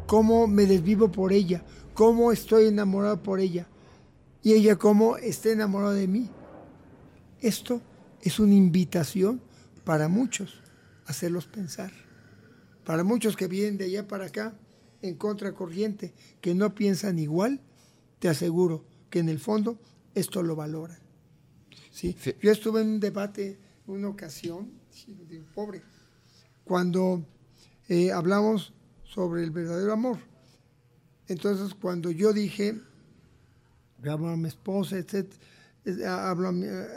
cómo 0.06 0.46
me 0.46 0.64
desvivo 0.64 1.10
por 1.10 1.32
ella, 1.32 1.64
cómo 1.92 2.32
estoy 2.32 2.66
enamorado 2.66 3.22
por 3.22 3.40
ella 3.40 3.66
y 4.42 4.52
ella 4.52 4.76
cómo 4.76 5.16
está 5.16 5.50
enamorada 5.50 5.94
de 5.94 6.06
mí. 6.06 6.30
Esto 7.40 7.80
es 8.24 8.38
una 8.40 8.54
invitación 8.54 9.40
para 9.84 10.08
muchos 10.08 10.62
a 11.06 11.10
hacerlos 11.10 11.46
pensar. 11.46 11.92
Para 12.84 13.04
muchos 13.04 13.36
que 13.36 13.46
vienen 13.46 13.76
de 13.76 13.84
allá 13.84 14.08
para 14.08 14.26
acá 14.26 14.54
en 15.02 15.14
contracorriente, 15.16 16.14
que 16.40 16.54
no 16.54 16.74
piensan 16.74 17.18
igual, 17.18 17.60
te 18.18 18.28
aseguro 18.28 18.86
que 19.10 19.18
en 19.18 19.28
el 19.28 19.38
fondo 19.38 19.78
esto 20.14 20.42
lo 20.42 20.56
valoran. 20.56 20.98
¿sí? 21.90 22.16
Yo 22.40 22.50
estuve 22.50 22.80
en 22.80 22.88
un 22.88 23.00
debate 23.00 23.58
una 23.86 24.08
ocasión, 24.08 24.72
pobre, 25.54 25.82
cuando 26.64 27.26
eh, 27.88 28.10
hablamos 28.10 28.72
sobre 29.04 29.44
el 29.44 29.50
verdadero 29.50 29.92
amor. 29.92 30.18
Entonces, 31.28 31.74
cuando 31.74 32.10
yo 32.10 32.32
dije, 32.32 32.80
amo 34.02 34.28
a 34.28 34.36
mi 34.36 34.48
esposa, 34.48 34.96
etc., 34.96 35.30
hablo 36.06 36.48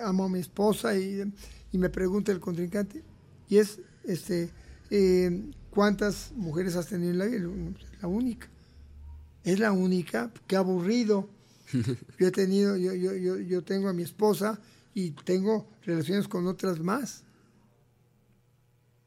amo 0.03 0.25
a 0.25 0.29
mi 0.29 0.39
esposa 0.39 0.97
y, 0.97 1.31
me 1.73 1.89
pregunta 1.89 2.31
el 2.31 2.39
contrincante, 2.39 3.03
y 3.49 3.57
es, 3.57 3.79
este, 4.03 4.49
eh, 4.89 5.51
¿cuántas 5.69 6.31
mujeres 6.35 6.75
has 6.75 6.87
tenido 6.87 7.11
en 7.11 7.17
la 7.19 7.25
vida? 7.25 7.47
La 8.01 8.07
única. 8.07 8.47
Es 9.43 9.59
la 9.59 9.71
única, 9.71 10.31
qué 10.47 10.55
aburrido. 10.55 11.29
Yo 12.17 12.27
he 12.27 12.31
tenido, 12.31 12.77
yo, 12.77 12.93
yo, 12.93 13.13
yo, 13.13 13.37
yo 13.37 13.61
tengo 13.61 13.89
a 13.89 13.93
mi 13.93 14.01
esposa 14.01 14.59
y 14.93 15.11
tengo 15.11 15.67
relaciones 15.83 16.27
con 16.27 16.47
otras 16.47 16.79
más. 16.79 17.23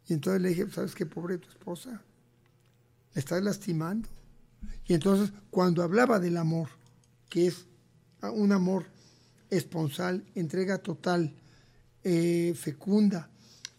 Y 0.07 0.13
entonces 0.13 0.43
le 0.43 0.51
dije, 0.51 0.71
¿sabes 0.71 0.95
qué 0.95 1.07
pobre 1.07 1.39
tu 1.39 1.49
esposa? 1.49 2.03
La 3.15 3.19
estás 3.19 3.43
lastimando. 3.43 4.09
Y 4.87 4.95
entonces 4.95 5.33
cuando 5.51 5.83
hablaba 5.83 6.21
del 6.21 6.37
amor, 6.37 6.69
que 7.29 7.47
es 7.47 7.67
un 8.23 8.53
amor 8.53 8.87
esponsal, 9.51 10.25
entrega 10.35 10.79
total, 10.79 11.35
eh, 12.03 12.55
fecunda, 12.57 13.29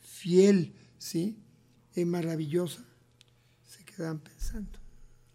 fiel, 0.01 0.73
¿sí? 0.97 1.37
Eh, 1.95 2.05
maravillosa, 2.05 2.85
se 3.67 3.83
quedaban 3.83 4.19
pensando, 4.19 4.79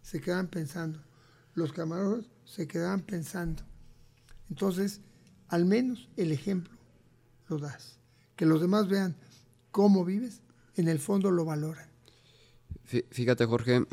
se 0.03 0.21
quedaban 0.21 0.49
pensando. 0.49 1.01
Los 1.55 1.73
camarógrafos 1.73 2.31
se 2.45 2.69
quedaban 2.69 3.01
pensando. 3.03 3.63
Entonces, 4.49 5.01
al 5.49 5.65
menos 5.65 6.09
el 6.17 6.33
ejemplo 6.33 6.77
lo 7.49 7.59
das. 7.59 7.99
Que 8.37 8.47
los 8.47 8.61
demás 8.61 8.89
vean 8.89 9.17
cómo 9.71 10.05
vives, 10.05 10.43
en 10.77 10.89
el 10.89 10.99
fondo 10.99 11.31
lo 11.31 11.45
valoran. 11.45 11.89
Fíjate, 12.85 13.47
Jorge, 13.47 13.85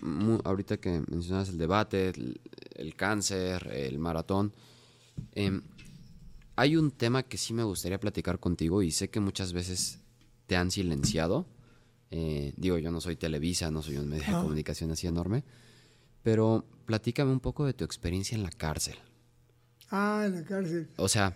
ahorita 0.44 0.78
que 0.78 1.02
mencionas 1.10 1.50
el 1.50 1.58
debate, 1.58 2.14
el, 2.76 2.96
cáncer, 2.96 3.68
el 3.74 3.98
maratón, 3.98 4.54
em, 5.32 5.64
hay 6.56 6.76
un 6.76 6.92
tema 6.92 7.24
que 7.24 7.38
sí 7.38 7.54
me 7.54 7.64
gustaría 7.64 8.00
platicar 8.00 8.40
contigo 8.40 8.82
y 8.84 8.92
sé 8.92 9.10
que 9.10 9.20
muchas 9.20 9.54
veces 9.54 10.00
te 10.46 10.56
han 10.56 10.72
silenciado. 10.72 11.46
Eh, 12.12 12.54
digo, 12.58 12.78
yo 12.78 12.92
no 12.92 13.02
soy 13.02 13.16
Televisa, 13.16 13.72
no 13.72 13.82
soy 13.82 13.98
un 13.98 14.08
medio 14.08 14.24
de 14.26 14.32
comunicación 14.34 14.92
así 14.92 15.08
enorme, 15.08 15.44
pero 16.22 16.64
platícame 16.86 17.32
un 17.32 17.40
poco 17.40 17.66
de 17.66 17.74
tu 17.74 17.84
experiencia 17.84 18.36
en 18.36 18.44
la 18.44 18.52
cárcel. 18.52 18.96
Ah, 19.90 20.24
en 20.26 20.36
la 20.36 20.44
cárcel. 20.44 20.88
O 20.98 21.08
sea, 21.08 21.36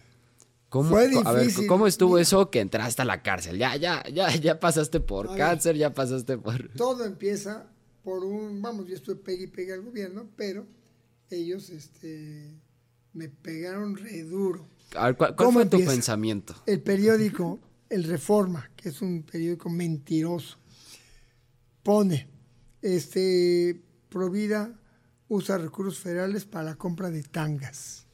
¿cómo, 0.70 0.96
a 0.96 1.32
ver, 1.32 1.50
¿cómo 1.68 1.88
estuvo 1.88 2.20
eso 2.20 2.52
que 2.52 2.60
entraste 2.60 3.02
a 3.02 3.06
la 3.06 3.24
cárcel? 3.24 3.58
Ya, 3.58 3.76
ya, 3.76 4.04
ya, 4.14 4.36
ya 4.36 4.60
pasaste 4.60 5.00
por 5.00 5.36
cáncer, 5.36 5.76
ya 5.78 5.94
pasaste 5.94 6.38
por... 6.38 6.70
Todo 6.74 7.06
empieza 7.06 7.66
por 8.04 8.24
un, 8.24 8.62
vamos, 8.62 8.88
yo 8.88 8.96
estoy 8.96 9.16
pegue 9.16 9.46
y 9.46 9.48
pegue 9.48 9.74
al 9.74 9.82
gobierno, 9.82 10.30
pero 10.36 10.66
ellos, 11.30 11.72
este, 11.72 12.54
me 13.18 13.30
pegaron 13.30 13.98
re 13.98 14.24
duro 14.24 14.68
¿cuál, 15.18 15.36
fue 15.52 15.66
tu 15.66 15.84
pensamiento? 15.84 16.56
El 16.66 16.82
periódico 16.82 17.60
El 17.90 18.04
Reforma, 18.04 18.70
que 18.76 18.90
es 18.90 19.02
un 19.02 19.24
periódico 19.24 19.70
mentiroso, 19.70 20.58
pone, 21.84 22.30
este, 22.82 23.82
Provida 24.10 24.80
usa 25.30 25.58
recursos 25.58 26.00
federales 26.00 26.46
para 26.46 26.66
la 26.66 26.76
compra 26.76 27.10
de 27.10 27.24
tangas. 27.24 28.06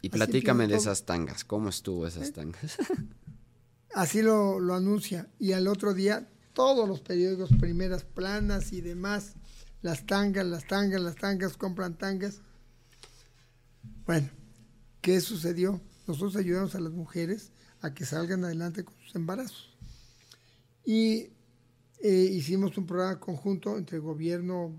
Y 0.00 0.08
platícame 0.08 0.68
de 0.68 0.76
esas 0.76 1.04
tangas, 1.04 1.44
¿cómo 1.44 1.68
estuvo 1.68 2.06
esas 2.06 2.28
¿Eh? 2.28 2.32
tangas? 2.32 2.76
Así 3.94 4.22
lo, 4.22 4.60
lo 4.60 4.74
anuncia. 4.74 5.28
Y 5.38 5.52
al 5.52 5.66
otro 5.68 5.94
día, 5.94 6.28
todos 6.52 6.88
los 6.88 7.00
periódicos, 7.00 7.50
primeras 7.58 8.04
planas 8.04 8.72
y 8.72 8.80
demás, 8.80 9.34
las 9.80 10.06
tangas, 10.06 10.46
las 10.46 10.66
tangas, 10.66 11.00
las 11.00 11.16
tangas, 11.16 11.56
compran 11.56 11.98
tangas. 11.98 12.40
Bueno, 14.04 14.28
¿Qué 15.02 15.20
sucedió? 15.20 15.80
Nosotros 16.06 16.36
ayudamos 16.36 16.76
a 16.76 16.80
las 16.80 16.92
mujeres 16.92 17.50
a 17.80 17.92
que 17.92 18.04
salgan 18.04 18.44
adelante 18.44 18.84
con 18.84 18.94
sus 19.00 19.16
embarazos. 19.16 19.76
Y 20.84 21.30
eh, 22.00 22.28
hicimos 22.30 22.78
un 22.78 22.86
programa 22.86 23.18
conjunto 23.18 23.76
entre 23.76 23.98
gobierno 23.98 24.72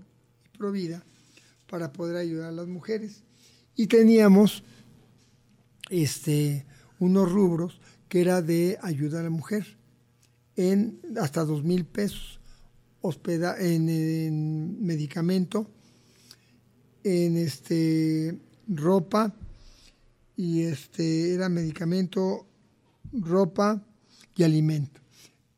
y 0.46 0.56
Provida 0.56 1.04
para 1.68 1.92
poder 1.92 2.16
ayudar 2.16 2.48
a 2.48 2.52
las 2.52 2.68
mujeres. 2.68 3.22
Y 3.76 3.86
teníamos 3.86 4.64
este, 5.90 6.64
unos 6.98 7.30
rubros 7.30 7.80
que 8.08 8.22
era 8.22 8.40
de 8.40 8.78
ayuda 8.80 9.20
a 9.20 9.24
la 9.24 9.30
mujer 9.30 9.76
en 10.56 11.02
hasta 11.20 11.44
dos 11.44 11.64
mil 11.64 11.84
pesos 11.84 12.40
hospeda 13.02 13.58
en, 13.60 13.90
en, 13.90 14.82
medicamento, 14.82 15.70
en 17.02 17.36
este, 17.36 18.38
ropa 18.68 19.34
y 20.36 20.62
este 20.62 21.34
era 21.34 21.48
medicamento, 21.48 22.46
ropa 23.12 23.82
y 24.36 24.42
alimento. 24.42 25.00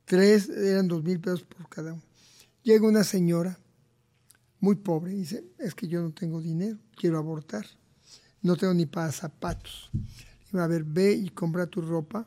Tres 0.04 0.48
eran 0.48 0.88
dos 0.88 1.02
mil 1.02 1.20
pesos 1.20 1.42
por 1.42 1.68
cada 1.68 1.92
uno. 1.92 2.02
Llega 2.62 2.86
una 2.86 3.04
señora 3.04 3.58
muy 4.60 4.76
pobre 4.76 5.12
dice, 5.12 5.44
es 5.58 5.74
que 5.74 5.86
yo 5.86 6.02
no 6.02 6.12
tengo 6.12 6.40
dinero, 6.40 6.78
quiero 6.96 7.18
abortar, 7.18 7.66
no 8.42 8.56
tengo 8.56 8.74
ni 8.74 8.86
para 8.86 9.12
zapatos. 9.12 9.90
Iba 10.52 10.64
a 10.64 10.66
ver, 10.66 10.84
ve 10.84 11.12
y 11.12 11.28
compra 11.28 11.66
tu 11.66 11.80
ropa, 11.80 12.26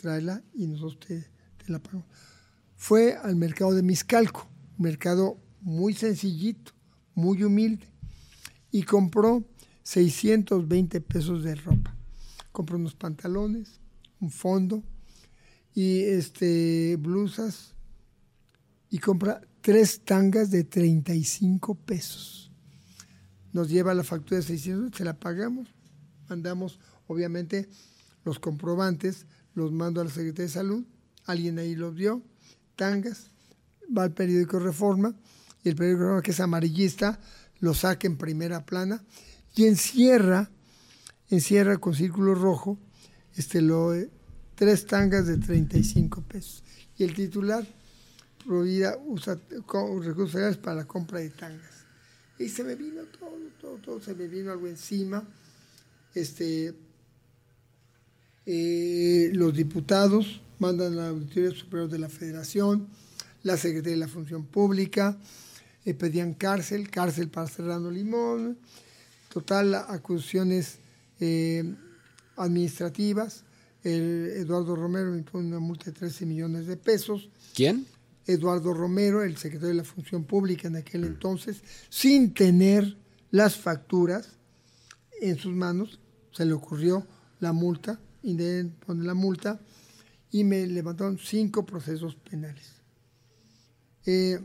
tráela 0.00 0.42
y 0.54 0.66
nosotros 0.66 1.00
te, 1.00 1.26
te 1.64 1.72
la 1.72 1.78
pagamos. 1.78 2.06
Fue 2.76 3.14
al 3.14 3.36
mercado 3.36 3.74
de 3.74 3.82
Miscalco, 3.82 4.46
mercado 4.78 5.38
muy 5.60 5.94
sencillito, 5.94 6.72
muy 7.14 7.42
humilde, 7.42 7.88
y 8.70 8.82
compró 8.82 9.42
620 9.86 11.00
pesos 11.00 11.44
de 11.44 11.54
ropa. 11.54 11.94
Compra 12.50 12.74
unos 12.74 12.96
pantalones, 12.96 13.78
un 14.20 14.30
fondo 14.30 14.82
y 15.74 16.00
este 16.00 16.96
blusas 16.96 17.74
y 18.90 18.98
compra 18.98 19.40
tres 19.60 20.00
tangas 20.00 20.50
de 20.50 20.64
35 20.64 21.76
pesos. 21.76 22.50
Nos 23.52 23.68
lleva 23.68 23.94
la 23.94 24.02
factura 24.02 24.40
de 24.40 24.46
600, 24.46 24.98
se 24.98 25.04
la 25.04 25.20
pagamos, 25.20 25.68
mandamos 26.28 26.80
obviamente 27.06 27.68
los 28.24 28.40
comprobantes, 28.40 29.26
los 29.54 29.70
mando 29.70 30.00
a 30.00 30.04
la 30.04 30.10
Secretaría 30.10 30.46
de 30.46 30.52
Salud, 30.52 30.84
alguien 31.26 31.60
ahí 31.60 31.76
los 31.76 31.94
vio, 31.94 32.22
tangas, 32.74 33.30
va 33.96 34.02
al 34.02 34.14
periódico 34.14 34.58
Reforma 34.58 35.14
y 35.62 35.68
el 35.68 35.76
periódico 35.76 36.02
Reforma 36.02 36.22
que 36.22 36.32
es 36.32 36.40
amarillista 36.40 37.20
lo 37.60 37.72
saca 37.72 38.08
en 38.08 38.16
primera 38.16 38.66
plana 38.66 39.04
y 39.56 39.64
encierra, 39.64 40.50
encierra 41.30 41.78
con 41.78 41.94
círculo 41.94 42.34
rojo 42.34 42.78
este 43.36 43.62
lo, 43.62 43.92
tres 44.54 44.86
tangas 44.86 45.26
de 45.26 45.38
35 45.38 46.22
pesos. 46.22 46.62
Y 46.96 47.04
el 47.04 47.14
titular, 47.14 47.66
Provida 48.44 48.96
usa 49.06 49.36
recursos 49.50 50.30
federales 50.30 50.56
para 50.58 50.76
la 50.76 50.84
compra 50.86 51.18
de 51.18 51.30
tangas. 51.30 51.84
Y 52.38 52.48
se 52.48 52.62
me 52.62 52.76
vino 52.76 53.02
todo, 53.18 53.38
todo, 53.60 53.76
todo, 53.78 54.00
se 54.00 54.14
me 54.14 54.28
vino 54.28 54.52
algo 54.52 54.68
encima. 54.68 55.26
Este, 56.14 56.74
eh, 58.44 59.30
los 59.32 59.54
diputados 59.54 60.42
mandan 60.58 60.92
a 60.92 60.96
la 60.96 61.08
Auditoría 61.08 61.50
Superior 61.50 61.88
de 61.88 61.98
la 61.98 62.08
Federación, 62.08 62.88
la 63.42 63.56
Secretaría 63.56 63.94
de 63.94 64.00
la 64.00 64.08
Función 64.08 64.44
Pública, 64.44 65.18
eh, 65.84 65.94
pedían 65.94 66.34
cárcel, 66.34 66.88
cárcel 66.90 67.28
para 67.28 67.48
Serrano 67.48 67.90
Limón, 67.90 68.58
total 69.36 69.74
acusaciones 69.74 70.78
eh, 71.20 71.62
administrativas. 72.38 73.44
El 73.82 74.32
Eduardo 74.34 74.74
Romero 74.74 75.10
me 75.10 75.18
impone 75.18 75.48
una 75.48 75.58
multa 75.58 75.84
de 75.84 75.92
13 75.92 76.24
millones 76.24 76.66
de 76.66 76.78
pesos. 76.78 77.28
¿Quién? 77.54 77.86
Eduardo 78.24 78.72
Romero, 78.72 79.22
el 79.22 79.36
secretario 79.36 79.68
de 79.68 79.74
la 79.74 79.84
Función 79.84 80.24
Pública 80.24 80.68
en 80.68 80.76
aquel 80.76 81.04
entonces, 81.04 81.58
sin 81.90 82.32
tener 82.32 82.96
las 83.30 83.56
facturas 83.56 84.30
en 85.20 85.36
sus 85.36 85.52
manos, 85.52 86.00
se 86.32 86.46
le 86.46 86.54
ocurrió 86.54 87.06
la 87.40 87.52
multa, 87.52 88.00
y 88.22 88.36
de 88.36 88.70
pone 88.86 89.04
la 89.04 89.12
multa, 89.12 89.60
y 90.30 90.44
me 90.44 90.66
levantaron 90.66 91.18
cinco 91.18 91.66
procesos 91.66 92.14
penales. 92.14 92.72
Eh, 94.06 94.40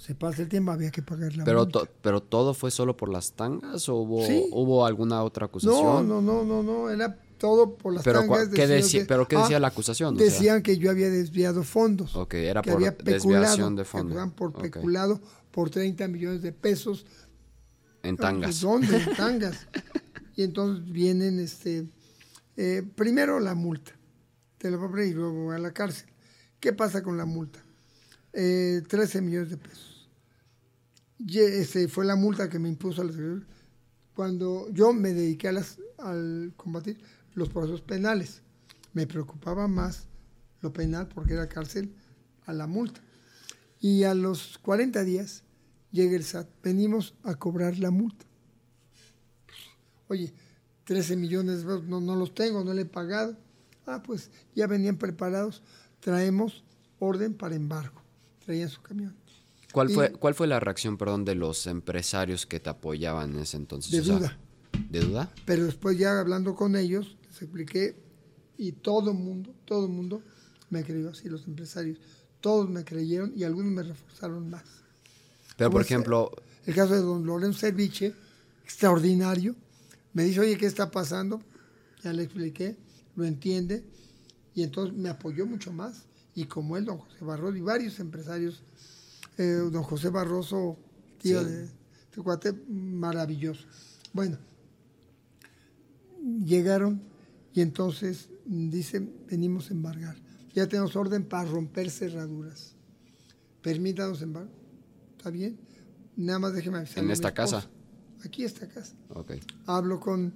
se 0.00 0.14
pasa 0.14 0.42
el 0.42 0.48
tiempo, 0.48 0.72
había 0.72 0.90
que 0.90 1.02
pagar 1.02 1.36
la 1.36 1.44
Pero, 1.44 1.60
multa. 1.64 1.80
to- 1.80 1.88
pero 2.00 2.22
todo 2.22 2.54
fue 2.54 2.70
solo 2.70 2.96
por 2.96 3.10
las 3.10 3.32
tangas 3.32 3.88
o 3.88 3.96
hubo, 3.96 4.26
Sí. 4.26 4.46
hubo 4.50 4.86
alguna 4.86 5.22
otra 5.22 5.46
acusación? 5.46 5.82
No, 5.84 6.02
no, 6.02 6.22
no, 6.22 6.42
no, 6.44 6.62
no, 6.62 6.88
era 6.90 7.18
todo 7.38 7.76
por 7.76 7.92
las 7.94 8.02
Pero, 8.04 8.20
tangas. 8.20 8.48
¿qué 8.48 8.66
decían 8.66 8.70
decía- 8.82 9.00
que- 9.02 9.06
pero 9.06 9.28
qué 9.28 9.36
ah, 9.36 9.40
decía 9.42 9.60
la 9.60 9.68
acusación? 9.68 10.14
O 10.14 10.18
sea- 10.18 10.24
Decían 10.26 10.62
que 10.62 10.78
yo 10.78 10.90
había 10.90 11.10
desviado 11.10 11.62
fondos. 11.64 12.16
Ok, 12.16 12.34
era 12.34 12.62
que 12.62 12.70
por 12.70 12.78
había 12.78 12.92
desviación 12.92 13.76
de 13.76 13.82
que 13.82 13.88
fondos. 13.88 14.12
acusaban 14.16 14.30
por 14.32 14.48
Ok. 14.50 14.60
peculado 14.62 15.20
por 15.50 15.68
30 15.70 16.08
millones 16.08 16.40
de 16.42 16.52
pesos. 16.52 17.04
En 18.02 18.16
¿De 18.16 18.22
tangas. 18.22 18.60
¿Dónde? 18.62 18.96
En 18.96 19.14
tangas. 19.16 19.66
y 20.36 20.42
entonces 20.44 20.90
vienen, 20.90 21.38
este, 21.40 21.86
eh, 22.56 22.82
primero 22.94 23.38
la 23.40 23.54
multa, 23.54 23.92
te 24.56 24.70
la 24.70 24.78
poner 24.78 25.08
y 25.08 25.12
luego 25.12 25.52
a 25.52 25.58
la 25.58 25.72
cárcel. 25.72 26.08
¿Qué 26.58 26.72
pasa 26.72 27.02
con 27.02 27.16
la 27.18 27.26
multa? 27.26 27.62
Eh, 28.32 28.82
13 28.88 29.20
millones 29.20 29.50
de 29.50 29.56
pesos. 29.56 29.89
Ese 31.28 31.88
fue 31.88 32.04
la 32.04 32.16
multa 32.16 32.48
que 32.48 32.58
me 32.58 32.68
impuso 32.68 33.04
la 33.04 33.12
Secretaría. 33.12 33.46
Cuando 34.14 34.68
yo 34.70 34.92
me 34.92 35.12
dediqué 35.12 35.48
a 35.48 35.52
las, 35.52 35.78
al 35.98 36.52
combatir 36.56 36.98
los 37.34 37.48
procesos 37.48 37.80
penales, 37.80 38.42
me 38.92 39.06
preocupaba 39.06 39.68
más 39.68 40.08
lo 40.60 40.72
penal 40.72 41.08
porque 41.08 41.34
era 41.34 41.48
cárcel 41.48 41.94
a 42.46 42.52
la 42.52 42.66
multa. 42.66 43.00
Y 43.80 44.04
a 44.04 44.14
los 44.14 44.58
40 44.58 45.04
días 45.04 45.44
llega 45.90 46.16
el 46.16 46.24
SAT, 46.24 46.48
venimos 46.62 47.14
a 47.22 47.34
cobrar 47.34 47.78
la 47.78 47.90
multa. 47.90 48.26
Oye, 50.08 50.32
13 50.84 51.16
millones 51.16 51.64
de 51.64 51.82
no, 51.82 52.00
no 52.00 52.16
los 52.16 52.34
tengo, 52.34 52.64
no 52.64 52.74
le 52.74 52.82
he 52.82 52.86
pagado. 52.86 53.36
Ah, 53.86 54.02
pues 54.02 54.30
ya 54.54 54.66
venían 54.66 54.96
preparados, 54.96 55.62
traemos 56.00 56.64
orden 56.98 57.34
para 57.34 57.54
embargo. 57.54 58.02
Traían 58.44 58.68
su 58.68 58.82
camión. 58.82 59.14
¿Cuál 59.72 59.90
Y- 59.90 59.94
fue, 59.94 60.12
¿Cuál 60.12 60.34
fue 60.34 60.46
la 60.46 60.58
reacción, 60.60 60.96
perdón, 60.96 61.24
de 61.24 61.34
los 61.34 61.66
empresarios 61.66 62.46
que 62.46 62.60
te 62.60 62.70
apoyaban 62.70 63.32
en 63.34 63.40
ese 63.40 63.56
entonces? 63.56 63.92
De 63.92 64.00
O 64.00 64.04
sea, 64.04 64.16
duda. 64.18 64.38
¿De 64.88 65.00
duda? 65.00 65.32
Pero 65.46 65.64
después 65.66 65.96
ya 65.98 66.18
hablando 66.20 66.54
con 66.54 66.74
ellos, 66.76 67.16
les 67.28 67.42
expliqué 67.42 67.96
y 68.58 68.72
todo 68.72 69.10
el 69.12 69.16
mundo, 69.18 69.54
todo 69.64 69.86
el 69.86 69.92
mundo 69.92 70.22
me 70.70 70.82
creyó, 70.84 71.10
así 71.10 71.28
los 71.28 71.46
empresarios, 71.46 71.98
todos 72.40 72.68
me 72.68 72.84
creyeron 72.84 73.32
y 73.36 73.44
algunos 73.44 73.72
me 73.72 73.82
reforzaron 73.82 74.48
más. 74.50 74.64
Pero, 75.56 75.70
por 75.70 75.80
es- 75.82 75.86
ejemplo, 75.86 76.30
El 76.66 76.74
caso 76.74 76.94
de 76.94 77.00
don 77.00 77.24
Lorenzo 77.24 77.58
Serviche, 77.60 78.14
extraordinario, 78.64 79.54
me 80.12 80.24
dice, 80.24 80.40
oye, 80.40 80.56
¿qué 80.56 80.66
está 80.66 80.90
pasando? 80.90 81.40
Ya 82.02 82.12
le 82.12 82.22
expliqué, 82.22 82.76
lo 83.16 83.24
entiende, 83.24 83.84
y 84.54 84.62
entonces 84.62 84.96
me 84.96 85.08
apoyó 85.08 85.46
mucho 85.46 85.72
más. 85.72 86.04
Y 86.34 86.44
como 86.44 86.76
él, 86.76 86.84
don 86.84 86.98
José 86.98 87.24
Barroso, 87.24 87.56
y 87.56 87.60
varios 87.60 87.98
empresarios, 88.00 88.62
eh, 89.40 89.70
don 89.72 89.82
José 89.82 90.10
Barroso, 90.10 90.76
tío 91.18 91.40
Sí. 91.42 91.46
de 91.50 91.64
este 91.64 92.20
cuate, 92.22 92.52
maravilloso. 92.68 93.66
Bueno, 94.12 94.36
llegaron 96.44 97.02
y 97.54 97.60
entonces 97.60 98.28
dicen, 98.44 99.12
venimos 99.28 99.70
a 99.70 99.74
embargar. 99.74 100.16
Ya 100.54 100.66
tenemos 100.68 100.96
orden 100.96 101.24
para 101.24 101.48
romper 101.48 101.90
cerraduras. 101.90 102.74
Permítanos 103.62 104.20
embargar. 104.22 104.52
¿Está 105.16 105.30
bien? 105.30 105.58
Nada 106.16 106.38
más 106.38 106.52
déjeme 106.52 106.78
avisar. 106.78 107.02
¿En 107.04 107.10
esta 107.10 107.32
casa? 107.32 107.68
Aquí 108.24 108.44
esta 108.44 108.68
casa. 108.68 108.94
ok. 109.10 109.32
Hablo 109.66 110.00
con, 110.00 110.34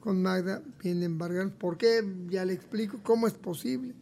con 0.00 0.22
Magda, 0.22 0.62
viene 0.82 1.02
a 1.02 1.06
embargar. 1.06 1.52
¿Por 1.52 1.76
qué? 1.76 2.00
Ya 2.30 2.44
le 2.44 2.52
explico 2.54 3.00
cómo 3.02 3.26
es 3.26 3.34
posible. 3.34 3.94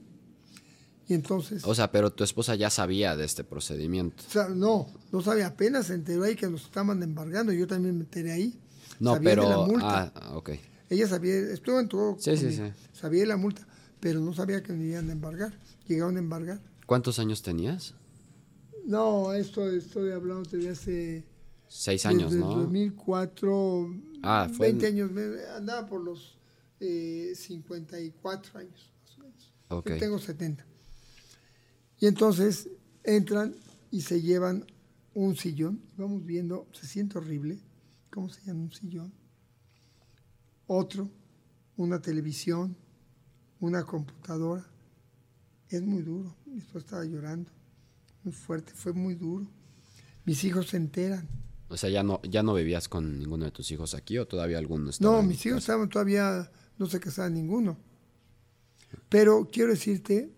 Y 1.06 1.14
entonces, 1.14 1.62
O 1.66 1.74
sea, 1.74 1.90
pero 1.92 2.12
tu 2.12 2.24
esposa 2.24 2.54
ya 2.54 2.70
sabía 2.70 3.14
de 3.16 3.24
este 3.24 3.44
procedimiento. 3.44 4.22
o 4.26 4.30
sea, 4.30 4.48
no, 4.48 4.86
no 5.12 5.20
sabía, 5.20 5.48
apenas 5.48 5.86
se 5.88 5.94
enteró 5.94 6.24
ahí 6.24 6.34
que 6.34 6.48
nos 6.48 6.62
estaban 6.64 7.02
embargando. 7.02 7.52
Yo 7.52 7.66
también 7.66 7.96
me 7.98 8.04
enteré 8.04 8.32
ahí. 8.32 8.58
No, 9.00 9.14
Sabía 9.14 9.30
pero... 9.30 9.42
de 9.42 9.48
la 9.50 9.58
multa. 9.66 10.02
Ah, 10.04 10.12
ah, 10.14 10.36
ok. 10.36 10.50
Ella 10.88 11.08
sabía, 11.08 11.34
estuvo 11.34 11.78
en 11.80 11.88
todo. 11.88 12.16
Sí, 12.18 12.36
sí, 12.36 12.52
sí. 12.52 12.62
Sabía 12.92 13.20
de 13.22 13.26
la 13.26 13.36
multa, 13.36 13.66
pero 14.00 14.20
no 14.20 14.32
sabía 14.32 14.62
que 14.62 14.72
me 14.72 14.84
iban 14.86 15.08
a 15.10 15.12
embargar. 15.12 15.52
Llegaron 15.88 16.16
a 16.16 16.20
embargar. 16.20 16.60
¿Cuántos 16.86 17.18
años 17.18 17.42
tenías? 17.42 17.94
No, 18.86 19.32
esto 19.32 19.68
estoy 19.70 20.10
hablando 20.12 20.48
desde 20.48 20.70
hace. 20.70 21.24
Seis 21.66 22.06
años, 22.06 22.30
desde 22.30 22.44
¿no? 22.44 22.54
2004. 22.60 23.94
Ah, 24.22 24.48
fue 24.54 24.68
20 24.72 24.88
en- 24.88 24.94
años. 25.10 25.10
Andaba 25.56 25.86
por 25.86 26.02
los 26.02 26.38
eh, 26.80 27.32
54 27.34 28.58
años, 28.60 28.92
más 29.02 29.18
o 29.18 29.22
menos. 29.22 29.52
Ok. 29.68 29.90
Yo 29.90 29.98
tengo 29.98 30.18
70. 30.18 30.64
Y 31.98 32.06
entonces 32.06 32.68
entran 33.02 33.54
y 33.90 34.02
se 34.02 34.20
llevan 34.20 34.66
un 35.14 35.36
sillón. 35.36 35.80
Vamos 35.96 36.24
viendo, 36.24 36.66
se 36.72 36.86
siente 36.86 37.18
horrible. 37.18 37.58
¿Cómo 38.10 38.28
se 38.28 38.42
llama 38.44 38.62
un 38.62 38.72
sillón? 38.72 39.12
Otro, 40.66 41.10
una 41.76 42.00
televisión, 42.00 42.76
una 43.60 43.84
computadora. 43.84 44.64
Es 45.68 45.82
muy 45.82 46.02
duro. 46.02 46.36
Mi 46.46 46.58
esposa 46.58 46.78
estaba 46.84 47.04
llorando. 47.04 47.50
Muy 48.22 48.32
fuerte, 48.32 48.72
fue 48.74 48.92
muy 48.92 49.14
duro. 49.14 49.46
Mis 50.24 50.42
hijos 50.44 50.68
se 50.68 50.76
enteran. 50.76 51.28
O 51.68 51.76
sea, 51.76 51.90
ya 51.90 52.02
no, 52.02 52.20
ya 52.22 52.42
no 52.42 52.54
vivías 52.54 52.88
con 52.88 53.18
ninguno 53.18 53.44
de 53.44 53.50
tus 53.50 53.70
hijos 53.70 53.94
aquí 53.94 54.18
o 54.18 54.26
todavía 54.26 54.58
alguno 54.58 54.90
estaba 54.90 55.16
No, 55.16 55.22
mis 55.22 55.44
hijos 55.44 55.60
estaban 55.60 55.88
todavía, 55.88 56.50
no 56.78 56.86
se 56.86 57.00
casaban 57.00 57.34
ninguno. 57.34 57.76
Pero 59.08 59.48
quiero 59.50 59.70
decirte 59.70 60.30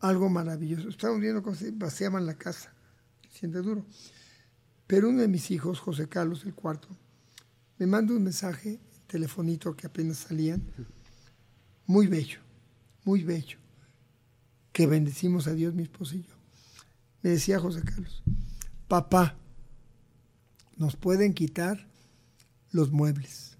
algo 0.00 0.28
maravilloso. 0.28 0.88
Estamos 0.88 1.20
viendo 1.20 1.42
cómo 1.42 1.56
se 1.56 1.70
vaciaban 1.70 2.26
la 2.26 2.34
casa. 2.34 2.72
Siente 3.30 3.58
duro. 3.58 3.84
Pero 4.86 5.10
uno 5.10 5.20
de 5.20 5.28
mis 5.28 5.50
hijos, 5.50 5.80
José 5.80 6.08
Carlos, 6.08 6.44
el 6.44 6.54
cuarto, 6.54 6.88
me 7.78 7.86
manda 7.86 8.14
un 8.14 8.24
mensaje, 8.24 8.80
telefonito 9.06 9.76
que 9.76 9.86
apenas 9.86 10.18
salían, 10.18 10.62
muy 11.86 12.06
bello, 12.06 12.40
muy 13.04 13.22
bello, 13.22 13.58
que 14.72 14.86
bendecimos 14.86 15.46
a 15.46 15.54
Dios, 15.54 15.74
mi 15.74 15.82
esposo 15.82 16.16
y 16.16 16.22
yo. 16.22 16.34
Me 17.22 17.30
decía 17.30 17.60
José 17.60 17.82
Carlos, 17.82 18.22
papá, 18.88 19.36
nos 20.76 20.96
pueden 20.96 21.34
quitar 21.34 21.86
los 22.70 22.90
muebles, 22.90 23.56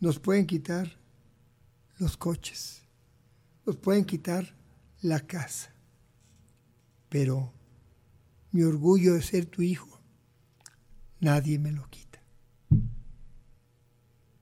nos 0.00 0.18
pueden 0.18 0.46
quitar 0.46 0.96
los 1.98 2.16
coches, 2.16 2.82
nos 3.66 3.76
pueden 3.76 4.04
quitar 4.04 4.54
la 5.02 5.20
casa, 5.20 5.74
pero 7.08 7.52
mi 8.52 8.62
orgullo 8.62 9.14
de 9.14 9.22
ser 9.22 9.46
tu 9.46 9.62
hijo, 9.62 10.00
nadie 11.20 11.58
me 11.58 11.72
lo 11.72 11.88
quita. 11.90 12.22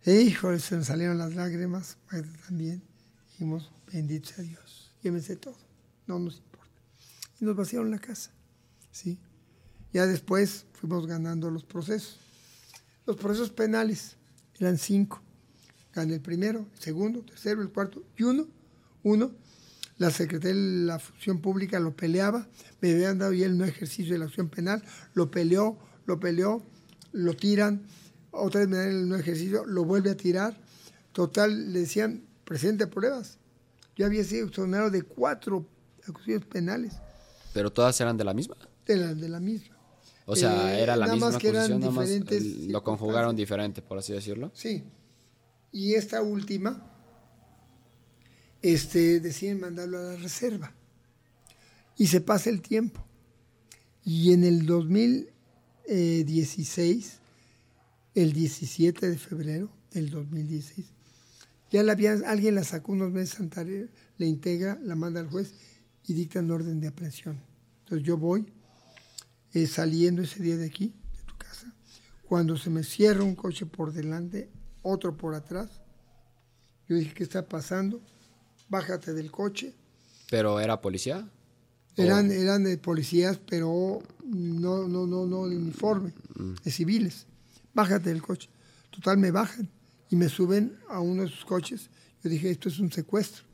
E 0.04 0.20
híjole, 0.20 0.60
se 0.60 0.76
nos 0.76 0.86
salieron 0.86 1.18
las 1.18 1.34
lágrimas, 1.34 1.98
también. 2.46 2.82
Dijimos, 3.32 3.70
bendito 3.92 4.28
sea 4.28 4.44
Dios, 4.44 4.92
llévense 5.02 5.36
todo, 5.36 5.56
no 6.06 6.18
nos 6.18 6.38
importa. 6.38 6.80
Y 7.40 7.44
nos 7.44 7.56
vaciaron 7.56 7.90
la 7.90 7.98
casa, 7.98 8.30
¿sí? 8.92 9.18
Ya 9.92 10.06
después 10.06 10.66
fuimos 10.72 11.06
ganando 11.06 11.50
los 11.50 11.64
procesos. 11.64 12.18
Los 13.06 13.16
procesos 13.16 13.50
penales 13.50 14.16
eran 14.58 14.78
cinco. 14.78 15.22
Gané 15.92 16.14
el 16.14 16.20
primero, 16.20 16.68
el 16.72 16.80
segundo, 16.80 17.20
el 17.20 17.24
tercero, 17.24 17.62
el 17.62 17.70
cuarto 17.70 18.04
y 18.16 18.22
uno. 18.22 18.46
Uno, 19.02 19.32
la 20.00 20.10
Secretaría 20.10 20.58
de 20.58 20.86
la 20.86 20.98
Función 20.98 21.42
Pública 21.42 21.78
lo 21.78 21.94
peleaba, 21.94 22.48
me 22.80 22.90
habían 22.90 23.18
dado 23.18 23.34
ya 23.34 23.44
el 23.44 23.58
no 23.58 23.66
ejercicio 23.66 24.14
de 24.14 24.18
la 24.18 24.24
acción 24.24 24.48
penal, 24.48 24.82
lo 25.12 25.30
peleó, 25.30 25.76
lo 26.06 26.18
peleó, 26.18 26.62
lo 27.12 27.36
tiran, 27.36 27.82
otra 28.30 28.60
vez 28.60 28.68
me 28.70 28.78
dan 28.78 28.88
el 28.88 29.08
no 29.10 29.16
ejercicio, 29.16 29.66
lo 29.66 29.84
vuelve 29.84 30.08
a 30.08 30.16
tirar. 30.16 30.56
Total, 31.12 31.74
le 31.74 31.80
decían, 31.80 32.24
presente 32.46 32.86
pruebas. 32.86 33.36
Yo 33.94 34.06
había 34.06 34.24
sido 34.24 34.46
exonerado 34.46 34.90
de 34.90 35.02
cuatro 35.02 35.66
acusaciones 36.08 36.46
penales. 36.46 36.94
¿Pero 37.52 37.70
todas 37.70 38.00
eran 38.00 38.16
de 38.16 38.24
la 38.24 38.32
misma? 38.32 38.56
De 38.86 38.96
la, 38.96 39.12
de 39.14 39.28
la 39.28 39.38
misma. 39.38 39.76
O 40.24 40.34
sea, 40.34 40.78
Eh, 40.78 40.82
era 40.82 40.96
la 40.96 41.06
nada 41.08 41.16
misma 41.16 41.30
más 41.32 41.38
que 41.38 41.48
eran 41.48 41.78
nada 41.78 41.92
más 41.92 42.08
diferentes 42.08 42.42
lo 42.68 42.82
conjugaron 42.82 43.36
diferente, 43.36 43.82
por 43.82 43.98
así 43.98 44.14
decirlo. 44.14 44.50
Sí. 44.54 44.82
Y 45.72 45.92
esta 45.92 46.22
última, 46.22 46.89
este, 48.62 49.20
deciden 49.20 49.60
mandarlo 49.60 49.98
a 49.98 50.02
la 50.02 50.16
reserva. 50.16 50.74
Y 51.96 52.08
se 52.08 52.20
pasa 52.20 52.50
el 52.50 52.62
tiempo. 52.62 53.06
Y 54.04 54.32
en 54.32 54.44
el 54.44 54.66
2016, 54.66 57.18
el 58.14 58.32
17 58.32 59.10
de 59.10 59.18
febrero 59.18 59.68
del 59.92 60.10
2016, 60.10 60.86
ya 61.70 61.82
la 61.82 61.92
habían, 61.92 62.24
alguien 62.24 62.54
la 62.54 62.64
sacó 62.64 62.92
unos 62.92 63.12
meses 63.12 63.38
antes, 63.40 63.90
le 64.18 64.26
integra, 64.26 64.78
la 64.82 64.96
manda 64.96 65.20
al 65.20 65.28
juez 65.28 65.52
y 66.06 66.14
dictan 66.14 66.50
orden 66.50 66.80
de 66.80 66.88
aprehensión. 66.88 67.38
Entonces 67.80 68.06
yo 68.06 68.16
voy 68.16 68.46
eh, 69.52 69.66
saliendo 69.66 70.22
ese 70.22 70.42
día 70.42 70.56
de 70.56 70.66
aquí, 70.66 70.94
de 71.16 71.22
tu 71.24 71.36
casa, 71.36 71.74
cuando 72.26 72.56
se 72.56 72.70
me 72.70 72.82
cierra 72.82 73.22
un 73.22 73.34
coche 73.34 73.66
por 73.66 73.92
delante, 73.92 74.50
otro 74.82 75.16
por 75.16 75.34
atrás, 75.34 75.68
yo 76.88 76.96
dije, 76.96 77.14
¿qué 77.14 77.22
está 77.22 77.48
pasando? 77.48 78.02
Bájate 78.70 79.12
del 79.12 79.30
coche. 79.30 79.74
¿Pero 80.30 80.60
era 80.60 80.80
policía? 80.80 81.28
Eran, 81.96 82.30
eran 82.30 82.64
de 82.64 82.78
policías, 82.78 83.38
pero 83.38 84.00
no, 84.24 84.88
no, 84.88 85.06
no, 85.06 85.26
no 85.26 85.48
de 85.48 85.56
uniforme, 85.56 86.14
de 86.62 86.70
civiles. 86.70 87.26
Bájate 87.74 88.10
del 88.10 88.22
coche. 88.22 88.48
Total, 88.90 89.18
me 89.18 89.32
bajan 89.32 89.68
y 90.08 90.16
me 90.16 90.28
suben 90.28 90.78
a 90.88 91.00
uno 91.00 91.22
de 91.22 91.28
sus 91.28 91.44
coches. 91.44 91.90
Yo 92.22 92.30
dije, 92.30 92.50
esto 92.50 92.68
es 92.68 92.78
un 92.78 92.92
secuestro. 92.92 93.44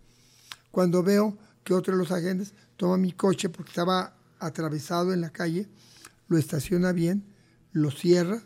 Cuando 0.70 1.02
veo 1.02 1.36
que 1.64 1.72
otro 1.72 1.94
de 1.94 1.98
los 1.98 2.12
agentes 2.12 2.52
toma 2.76 2.98
mi 2.98 3.12
coche 3.12 3.48
porque 3.48 3.70
estaba 3.70 4.14
atravesado 4.38 5.14
en 5.14 5.22
la 5.22 5.30
calle, 5.30 5.66
lo 6.28 6.36
estaciona 6.36 6.92
bien, 6.92 7.24
lo 7.72 7.90
cierra, 7.90 8.42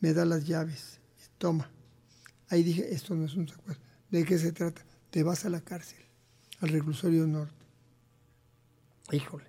me 0.00 0.12
da 0.12 0.26
las 0.26 0.44
llaves, 0.44 1.00
toma. 1.38 1.70
Ahí 2.50 2.62
dije, 2.62 2.94
esto 2.94 3.14
no 3.14 3.24
es 3.24 3.34
un 3.34 3.48
secuestro. 3.48 3.84
¿De 4.10 4.24
qué 4.24 4.38
se 4.38 4.52
trata? 4.52 4.84
Te 5.14 5.22
vas 5.22 5.44
a 5.44 5.48
la 5.48 5.60
cárcel, 5.60 6.00
al 6.58 6.70
reclusorio 6.70 7.24
norte. 7.24 7.64
Híjole. 9.12 9.44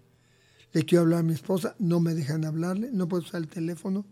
Le 0.74 0.86
quiero 0.86 1.02
hablar 1.02 1.22
a 1.22 1.24
mi 1.24 1.34
esposa, 1.34 1.76
no 1.80 2.00
me 2.00 2.14
dejan 2.14 2.46
hablarle, 2.46 2.92
no 2.92 3.08
puedo 3.08 3.24
usar 3.24 3.42
el 3.42 3.48
teléfono. 3.48 4.06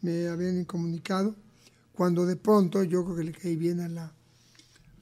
Me 0.00 0.28
habían 0.28 0.60
incomunicado. 0.60 1.34
Cuando 1.92 2.24
de 2.24 2.36
pronto 2.36 2.84
yo 2.84 3.04
creo 3.04 3.16
que 3.16 3.24
le 3.24 3.32
caí 3.32 3.56
bien 3.56 3.80
a 3.80 3.88
la, 3.88 4.12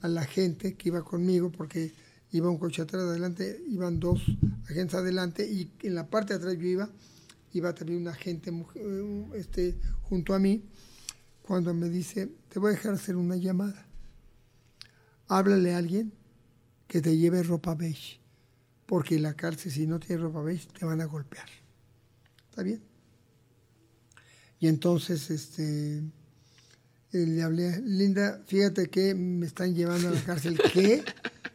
a 0.00 0.08
la 0.08 0.24
gente 0.24 0.72
que 0.72 0.88
iba 0.88 1.04
conmigo, 1.04 1.52
porque 1.52 1.92
iba 2.30 2.48
un 2.48 2.56
coche 2.56 2.80
atrás, 2.80 3.02
adelante, 3.02 3.62
iban 3.68 4.00
dos 4.00 4.22
agentes 4.70 4.94
adelante 4.94 5.46
y 5.46 5.70
en 5.82 5.94
la 5.94 6.08
parte 6.08 6.32
de 6.32 6.38
atrás 6.38 6.56
yo 6.56 6.66
iba, 6.66 6.88
iba 7.52 7.74
también 7.74 8.00
una 8.00 8.12
agente 8.12 8.50
eh, 8.76 9.26
este, 9.34 9.78
junto 10.00 10.32
a 10.32 10.38
mí, 10.38 10.64
cuando 11.42 11.74
me 11.74 11.90
dice, 11.90 12.30
te 12.48 12.58
voy 12.58 12.70
a 12.70 12.76
dejar 12.76 12.94
hacer 12.94 13.16
una 13.16 13.36
llamada. 13.36 13.91
Háblale 15.34 15.72
a 15.72 15.78
alguien 15.78 16.12
que 16.86 17.00
te 17.00 17.16
lleve 17.16 17.42
ropa 17.42 17.74
beige, 17.74 18.20
porque 18.84 19.14
en 19.14 19.22
la 19.22 19.32
cárcel 19.32 19.72
si 19.72 19.86
no 19.86 19.98
tienes 19.98 20.20
ropa 20.20 20.42
beige 20.42 20.68
te 20.78 20.84
van 20.84 21.00
a 21.00 21.06
golpear. 21.06 21.48
¿Está 22.50 22.62
bien? 22.62 22.82
Y 24.60 24.68
entonces 24.68 25.30
este, 25.30 26.02
eh, 27.12 27.26
le 27.26 27.42
hablé, 27.42 27.80
Linda, 27.80 28.42
fíjate 28.46 28.90
que 28.90 29.14
me 29.14 29.46
están 29.46 29.74
llevando 29.74 30.08
a 30.08 30.10
la 30.10 30.22
cárcel. 30.22 30.60
¿Qué? 30.72 31.02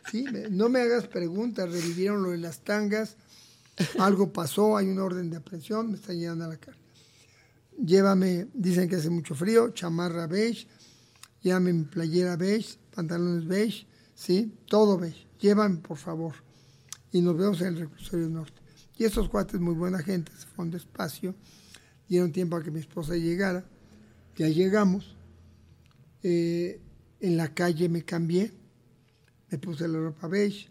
¿Sí? 0.09 0.25
No 0.49 0.69
me 0.69 0.81
hagas 0.81 1.07
preguntas, 1.07 1.71
revivieron 1.71 2.23
lo 2.23 2.31
de 2.31 2.39
las 2.39 2.61
tangas, 2.61 3.15
algo 3.99 4.33
pasó, 4.33 4.75
hay 4.75 4.87
una 4.87 5.03
orden 5.03 5.29
de 5.29 5.37
aprehensión, 5.37 5.91
me 5.91 5.97
están 5.97 6.17
llevando 6.17 6.45
a 6.45 6.47
la 6.47 6.57
cárcel. 6.57 6.83
Llévame, 7.77 8.47
dicen 8.55 8.89
que 8.89 8.95
hace 8.95 9.11
mucho 9.11 9.35
frío, 9.35 9.69
chamarra 9.69 10.25
beige, 10.25 10.67
llévame 11.43 11.73
mi 11.73 11.83
playera 11.83 12.35
beige, 12.37 12.79
pantalones 12.97 13.45
beige, 13.45 13.85
¿sí? 14.15 14.57
Todo 14.65 14.97
beige. 14.97 15.27
Llévame, 15.39 15.77
por 15.77 15.97
favor. 15.97 16.33
Y 17.11 17.21
nos 17.21 17.37
vemos 17.37 17.61
en 17.61 17.67
el 17.67 17.77
reclusorio 17.77 18.27
norte. 18.27 18.59
Y 18.97 19.03
estos 19.03 19.29
cuates, 19.29 19.59
muy 19.59 19.75
buena 19.75 19.99
gente, 19.99 20.31
se 20.35 20.47
fueron 20.47 20.71
despacio, 20.71 21.35
dieron 22.09 22.31
tiempo 22.31 22.55
a 22.55 22.63
que 22.63 22.71
mi 22.71 22.79
esposa 22.79 23.13
llegara. 23.15 23.63
Ya 24.35 24.49
llegamos. 24.49 25.15
Eh, 26.23 26.81
en 27.19 27.37
la 27.37 27.53
calle 27.53 27.87
me 27.87 28.03
cambié, 28.03 28.51
me 29.51 29.59
puse 29.59 29.87
la 29.87 29.99
ropa 29.99 30.27
beige, 30.27 30.69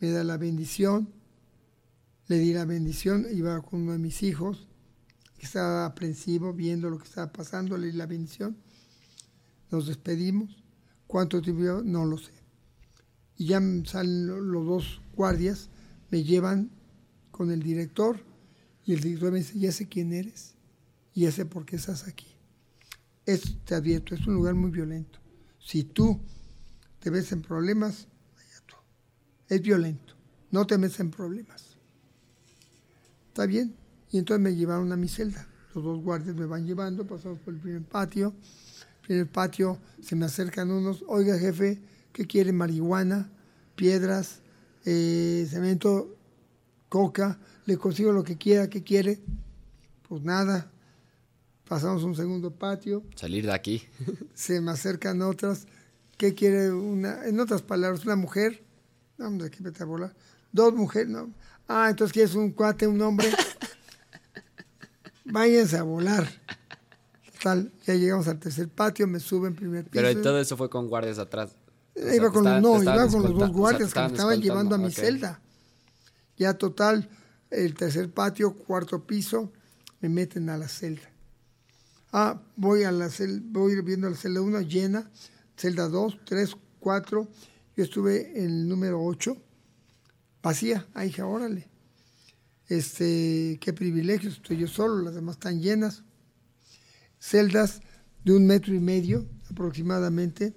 me 0.00 0.10
da 0.10 0.24
la 0.24 0.36
bendición, 0.36 1.08
le 2.26 2.38
di 2.38 2.52
la 2.52 2.64
bendición, 2.64 3.26
iba 3.32 3.60
con 3.62 3.82
uno 3.82 3.92
de 3.92 3.98
mis 3.98 4.22
hijos, 4.24 4.68
que 5.38 5.46
estaba 5.46 5.86
aprensivo 5.86 6.52
viendo 6.52 6.90
lo 6.90 6.98
que 6.98 7.04
estaba 7.04 7.32
pasando, 7.32 7.78
le 7.78 7.86
di 7.88 7.92
la 7.92 8.06
bendición, 8.06 8.56
nos 9.70 9.86
despedimos, 9.86 10.62
cuánto 11.08 11.42
tiempo, 11.42 11.82
no 11.84 12.06
lo 12.06 12.16
sé. 12.18 12.32
Y 13.36 13.46
ya 13.46 13.60
salen 13.84 14.28
lo- 14.28 14.40
los 14.40 14.64
dos 14.66 15.02
guardias, 15.14 15.68
me 16.10 16.22
llevan 16.22 16.70
con 17.32 17.50
el 17.50 17.62
director 17.62 18.20
y 18.84 18.92
el 18.94 19.00
director 19.00 19.32
me 19.32 19.38
dice, 19.38 19.58
ya 19.58 19.72
sé 19.72 19.88
quién 19.88 20.12
eres 20.12 20.54
y 21.12 21.22
ya 21.22 21.32
sé 21.32 21.44
por 21.44 21.66
qué 21.66 21.74
estás 21.76 22.06
aquí. 22.06 22.26
Es, 23.26 23.56
te 23.64 23.74
advierto, 23.74 24.14
es 24.14 24.26
un 24.26 24.34
lugar 24.34 24.54
muy 24.54 24.70
violento. 24.70 25.18
Si 25.58 25.82
tú 25.82 26.20
te 27.00 27.10
ves 27.10 27.32
en 27.32 27.42
problemas. 27.42 28.06
Es 29.48 29.62
violento, 29.62 30.14
no 30.50 30.66
te 30.66 30.76
metes 30.76 31.00
en 31.00 31.10
problemas. 31.10 31.78
¿Está 33.28 33.46
bien? 33.46 33.74
Y 34.10 34.18
entonces 34.18 34.42
me 34.42 34.54
llevaron 34.54 34.92
a 34.92 34.96
mi 34.96 35.08
celda. 35.08 35.48
Los 35.74 35.84
dos 35.84 36.02
guardias 36.02 36.36
me 36.36 36.44
van 36.44 36.66
llevando, 36.66 37.06
pasamos 37.06 37.38
por 37.40 37.54
el 37.54 37.60
primer 37.60 37.82
patio. 37.82 38.34
Primer 39.08 39.26
patio 39.26 39.78
se 40.02 40.14
me 40.16 40.26
acercan 40.26 40.70
unos, 40.70 41.02
oiga 41.08 41.38
jefe, 41.38 41.80
¿qué 42.12 42.26
quiere? 42.26 42.52
Marihuana, 42.52 43.30
piedras, 43.74 44.42
eh, 44.84 45.46
cemento, 45.48 46.14
coca, 46.90 47.38
le 47.64 47.78
consigo 47.78 48.12
lo 48.12 48.22
que 48.22 48.36
quiera, 48.36 48.68
¿qué 48.68 48.82
quiere? 48.82 49.18
Pues 50.06 50.22
nada. 50.22 50.70
Pasamos 51.66 52.02
un 52.02 52.14
segundo 52.14 52.50
patio, 52.50 53.02
Salir 53.14 53.46
de 53.46 53.52
aquí. 53.52 53.82
se 54.34 54.60
me 54.60 54.72
acercan 54.72 55.22
otras. 55.22 55.66
¿Qué 56.18 56.34
quiere 56.34 56.70
una? 56.70 57.26
En 57.26 57.40
otras 57.40 57.62
palabras, 57.62 58.04
una 58.04 58.16
mujer. 58.16 58.62
Vamos 59.16 59.42
aquí, 59.42 59.62
vete 59.62 59.82
a 59.82 59.86
volar. 59.86 60.14
Dos 60.52 60.74
mujeres, 60.74 61.08
¿no? 61.08 61.32
Ah, 61.66 61.88
entonces 61.88 62.12
quieres 62.12 62.34
un 62.34 62.50
cuate, 62.50 62.86
un 62.86 63.00
hombre. 63.00 63.30
Váyanse 65.24 65.78
a 65.78 65.82
volar. 65.82 66.28
Total, 67.38 67.72
ya 67.86 67.94
llegamos 67.94 68.26
al 68.28 68.38
tercer 68.38 68.68
patio, 68.68 69.06
me 69.06 69.20
suben 69.20 69.54
primer 69.54 69.84
piso. 69.84 70.02
Pero 70.02 70.20
todo 70.20 70.40
eso 70.40 70.56
fue 70.56 70.68
con 70.68 70.88
guardias 70.88 71.18
atrás. 71.18 71.56
O 71.94 72.00
sea, 72.00 72.14
iba 72.14 72.26
te 72.28 72.32
con 72.32 72.44
los, 72.44 72.62
no, 72.62 72.82
iba 72.82 73.08
con 73.08 73.22
los 73.22 73.32
dos 73.32 73.34
o 73.34 73.38
sea, 73.38 73.46
te 73.46 73.52
guardias 73.52 73.94
que 73.94 74.00
me 74.00 74.06
estaban 74.06 74.40
llevando 74.40 74.74
a 74.74 74.78
mi 74.78 74.90
celda. 74.90 75.40
Ya 76.36 76.54
total, 76.54 77.08
el 77.50 77.74
tercer 77.74 78.10
patio, 78.12 78.54
cuarto 78.54 79.06
piso, 79.06 79.52
me 80.00 80.08
meten 80.08 80.50
a 80.50 80.56
la 80.56 80.68
celda. 80.68 81.10
Ah, 82.12 82.40
voy 82.56 82.84
a 82.84 82.92
la 82.92 83.08
celda, 83.08 83.44
voy 83.50 83.80
viendo 83.82 84.08
la 84.08 84.16
celda 84.16 84.40
1 84.40 84.60
llena, 84.62 85.10
celda 85.56 85.88
2, 85.88 86.20
3, 86.24 86.56
4. 86.80 87.28
Yo 87.76 87.84
estuve 87.84 88.38
en 88.38 88.46
el 88.46 88.68
número 88.68 89.02
8, 89.04 89.36
vacía. 90.42 90.86
Ahí 90.94 91.08
dije, 91.08 91.22
órale. 91.22 91.68
Este, 92.68 93.58
qué 93.60 93.72
privilegio, 93.72 94.30
estoy 94.30 94.58
yo 94.58 94.66
solo, 94.66 95.02
las 95.02 95.14
demás 95.14 95.36
están 95.36 95.60
llenas. 95.60 96.02
Celdas 97.18 97.80
de 98.24 98.32
un 98.34 98.46
metro 98.46 98.74
y 98.74 98.80
medio 98.80 99.26
aproximadamente 99.50 100.54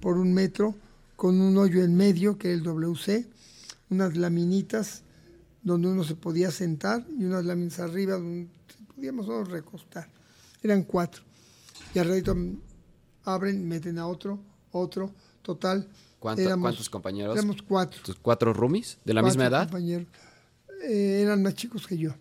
por 0.00 0.18
un 0.18 0.32
metro, 0.32 0.74
con 1.16 1.40
un 1.40 1.56
hoyo 1.56 1.82
en 1.82 1.96
medio, 1.96 2.36
que 2.38 2.52
es 2.52 2.58
el 2.58 2.62
WC, 2.64 3.28
unas 3.90 4.16
laminitas 4.16 5.02
donde 5.62 5.88
uno 5.88 6.04
se 6.04 6.14
podía 6.14 6.50
sentar 6.50 7.06
y 7.18 7.24
unas 7.24 7.44
láminas 7.44 7.80
arriba 7.80 8.14
donde 8.14 8.48
podíamos 8.94 9.26
nosotros 9.26 9.50
recostar. 9.50 10.08
Eran 10.62 10.82
cuatro. 10.84 11.22
Y 11.94 11.98
al 11.98 12.08
ratito 12.08 12.34
mm, 12.34 12.60
abren, 13.24 13.66
meten 13.66 13.98
a 13.98 14.06
otro, 14.06 14.38
otro, 14.72 15.12
total. 15.42 15.88
¿Cuánto- 16.18 16.42
éramos- 16.42 16.62
¿Cuántos 16.64 16.90
compañeros? 16.90 17.36
Éramos 17.36 17.62
cuatro. 17.62 18.00
¿Tus 18.04 18.16
cuatro 18.16 18.52
roomies 18.52 18.98
de 19.04 19.14
la 19.14 19.22
cuatro 19.22 19.34
misma 19.38 19.46
edad? 19.48 19.64
compañeros. 19.64 20.06
Eh, 20.84 21.20
eran 21.22 21.42
más 21.42 21.54
chicos 21.54 21.86
que 21.86 21.96
yo. 21.98 22.12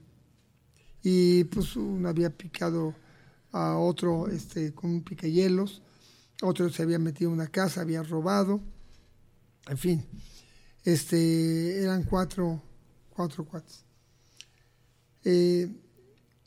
Y 1.04 1.44
pues 1.46 1.76
uno 1.76 2.10
había 2.10 2.30
picado 2.32 2.96
a 3.56 3.78
otro 3.78 4.28
este, 4.28 4.74
con 4.74 4.90
un 4.90 5.02
picahielos, 5.02 5.82
otro 6.42 6.70
se 6.70 6.84
había 6.84 7.00
metido 7.00 7.30
en 7.30 7.36
una 7.36 7.48
casa, 7.48 7.80
había 7.82 8.04
robado, 8.04 8.60
en 9.68 9.78
fin. 9.78 10.06
Este, 10.84 11.82
eran 11.82 12.04
cuatro, 12.04 12.62
cuatro 13.10 13.46
cuates. 13.46 13.86
Eh, 15.24 15.72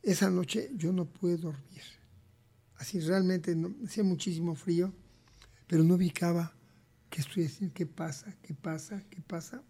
esa 0.03 0.31
noche 0.31 0.71
yo 0.77 0.93
no 0.93 1.07
pude 1.07 1.39
dormir. 1.39 1.83
Así 2.77 3.01
realmente 3.01 3.57
no, 3.57 3.75
hacía 3.85 4.05
muchísimo 4.05 4.55
frío, 4.55 4.93
pero 5.67 5.83
no 5.83 5.95
ubicaba 5.95 6.53
qué 7.09 7.23
estoy 7.23 7.47
haciendo, 7.47 7.75
qué 7.75 7.87
pasa, 7.87 8.37
qué 8.43 8.53
pasa, 8.55 9.03
qué 9.11 9.23
pasa. 9.23 9.63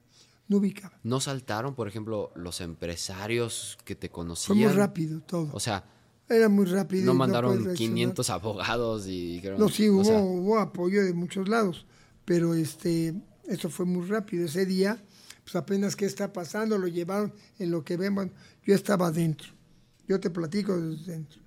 no 0.48 0.56
ubicaba. 0.56 0.98
¿No 1.04 1.20
saltaron, 1.20 1.74
por 1.76 1.86
ejemplo, 1.86 2.32
los 2.34 2.60
empresarios 2.60 3.78
que 3.84 3.94
te 3.94 4.08
Fue 4.08 4.14
conocían? 4.14 4.58
muy 4.58 4.72
rápido 4.72 5.20
todo. 5.20 5.50
O 5.52 5.60
sea, 5.60 5.84
Era 6.28 6.48
muy 6.48 6.66
rápido. 6.66 7.06
no 7.06 7.14
mandaron 7.14 7.64
reaccionar. 7.64 7.76
500 7.76 8.30
abogados 8.30 9.06
y 9.06 9.34
dijeron... 9.34 9.58
No, 9.58 9.68
sí, 9.68 9.88
o 9.88 9.94
hubo, 9.94 10.04
sea, 10.04 10.18
hubo 10.18 10.58
apoyo 10.58 11.02
de 11.04 11.14
muchos 11.14 11.48
lados, 11.48 11.86
pero 12.24 12.54
este, 12.54 13.14
eso 13.46 13.70
fue 13.70 13.86
muy 13.86 14.06
rápido. 14.06 14.44
Ese 14.44 14.66
día, 14.66 15.02
pues 15.44 15.56
apenas 15.56 15.96
qué 15.96 16.04
está 16.04 16.32
pasando, 16.32 16.76
lo 16.76 16.86
llevaron 16.86 17.32
en 17.58 17.70
lo 17.70 17.82
que 17.82 17.96
vemos. 17.96 18.28
Yo 18.62 18.74
estaba 18.74 19.06
adentro, 19.06 19.48
yo 20.06 20.20
te 20.20 20.28
platico 20.28 20.78
desde 20.78 21.12
dentro. 21.12 21.40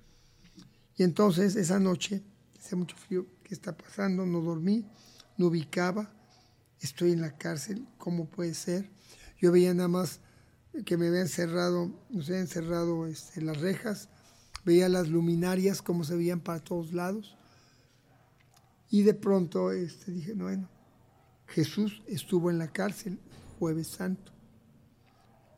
Y 0.96 1.04
entonces, 1.04 1.56
esa 1.56 1.78
noche, 1.78 2.22
hace 2.58 2.76
mucho 2.76 2.96
frío, 2.96 3.26
¿qué 3.44 3.54
está 3.54 3.76
pasando? 3.76 4.26
No 4.26 4.40
dormí, 4.40 4.84
no 5.36 5.46
ubicaba, 5.46 6.12
estoy 6.80 7.12
en 7.12 7.20
la 7.20 7.36
cárcel, 7.36 7.86
¿cómo 7.98 8.28
puede 8.28 8.54
ser? 8.54 8.90
Yo 9.40 9.52
veía 9.52 9.72
nada 9.74 9.88
más 9.88 10.20
que 10.84 10.96
me 10.96 11.08
habían 11.08 11.28
cerrado, 11.28 11.90
nos 12.10 12.28
habían 12.28 12.46
cerrado 12.46 13.06
este, 13.06 13.40
las 13.42 13.60
rejas, 13.60 14.08
veía 14.64 14.88
las 14.88 15.08
luminarias 15.08 15.82
como 15.82 16.04
se 16.04 16.16
veían 16.16 16.40
para 16.40 16.60
todos 16.60 16.92
lados. 16.92 17.36
Y 18.90 19.02
de 19.02 19.14
pronto 19.14 19.72
este, 19.72 20.12
dije, 20.12 20.34
no, 20.34 20.44
bueno, 20.44 20.68
Jesús 21.46 22.02
estuvo 22.06 22.50
en 22.50 22.58
la 22.58 22.68
cárcel 22.68 23.18
jueves 23.58 23.88
santo. 23.88 24.32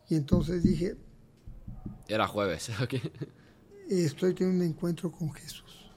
Y 0.08 0.16
entonces 0.16 0.62
dije, 0.62 0.96
Era 2.08 2.26
jueves, 2.26 2.70
ok. 2.82 2.94
estoy 3.88 4.34
teniendo 4.34 4.64
un 4.64 4.70
encuentro 4.70 5.10
con 5.10 5.32
Jesús. 5.32 5.90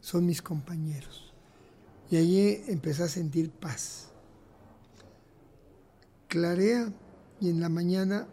Son 0.00 0.24
mis 0.24 0.42
compañeros. 0.42 1.32
Y 2.10 2.16
allí 2.16 2.62
empecé 2.68 3.02
a 3.02 3.08
sentir 3.08 3.50
paz. 3.50 4.10
Clarea 6.28 6.92
y 7.40 7.50
en 7.50 7.60
la 7.60 7.68
mañana 7.68 8.28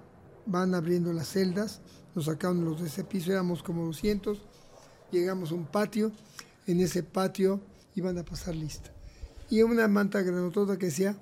van 0.46 0.76
abriendo 0.76 1.14
las 1.14 1.30
celdas, 1.30 1.82
nos 2.16 2.26
sacaron 2.26 2.64
los 2.66 2.82
de 2.82 2.88
ese 2.88 3.04
piso, 3.04 3.32
éramos 3.32 3.64
como 3.64 3.86
200, 3.86 4.40
llegamos 5.12 5.52
a 5.52 5.56
un 5.56 5.66
patio, 5.66 6.12
en 6.68 6.80
ese 6.80 7.04
patio 7.04 7.62
iban 7.96 8.18
a 8.18 8.24
pasar 8.24 8.56
lista. 8.56 8.92
Y 9.50 9.62
una 9.62 9.88
manta 9.88 10.22
granotota 10.22 10.78
que 10.78 10.88
decía, 10.88 11.16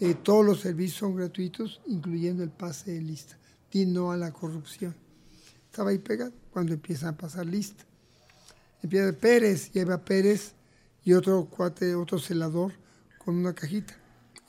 eh, 0.00 0.14
todos 0.14 0.44
los 0.44 0.60
servicios 0.60 0.98
son 0.98 1.16
gratuitos, 1.16 1.80
incluyendo 1.86 2.42
el 2.44 2.50
pase 2.50 2.92
de 2.92 3.00
lista. 3.00 3.36
Di 3.70 3.84
no 3.84 4.12
a 4.12 4.16
la 4.16 4.32
corrupción. 4.32 4.94
Estaba 5.70 5.90
ahí 5.90 5.98
pegado 5.98 6.32
cuando 6.50 6.72
empiezan 6.72 7.10
a 7.10 7.16
pasar 7.16 7.46
lista. 7.46 7.84
Empieza 8.82 9.12
Pérez, 9.12 9.70
y 9.74 9.80
ahí 9.80 9.84
va 9.84 10.04
Pérez 10.04 10.54
y 11.04 11.12
otro 11.14 11.46
cuate, 11.46 11.94
otro 11.94 12.18
celador 12.18 12.72
con 13.18 13.36
una 13.36 13.54
cajita. 13.54 13.94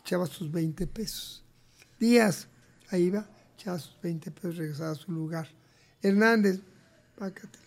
Echaba 0.02 0.28
sus 0.28 0.52
20 0.52 0.86
pesos. 0.88 1.44
Díaz, 2.00 2.48
ahí 2.90 3.10
va, 3.10 3.28
echaba 3.56 3.80
sus 3.80 4.00
20 4.02 4.32
pesos, 4.32 4.58
regresaba 4.58 4.92
a 4.92 4.96
su 4.96 5.12
lugar. 5.12 5.50
Hernández, 6.02 6.60
pácatelas. 7.18 7.60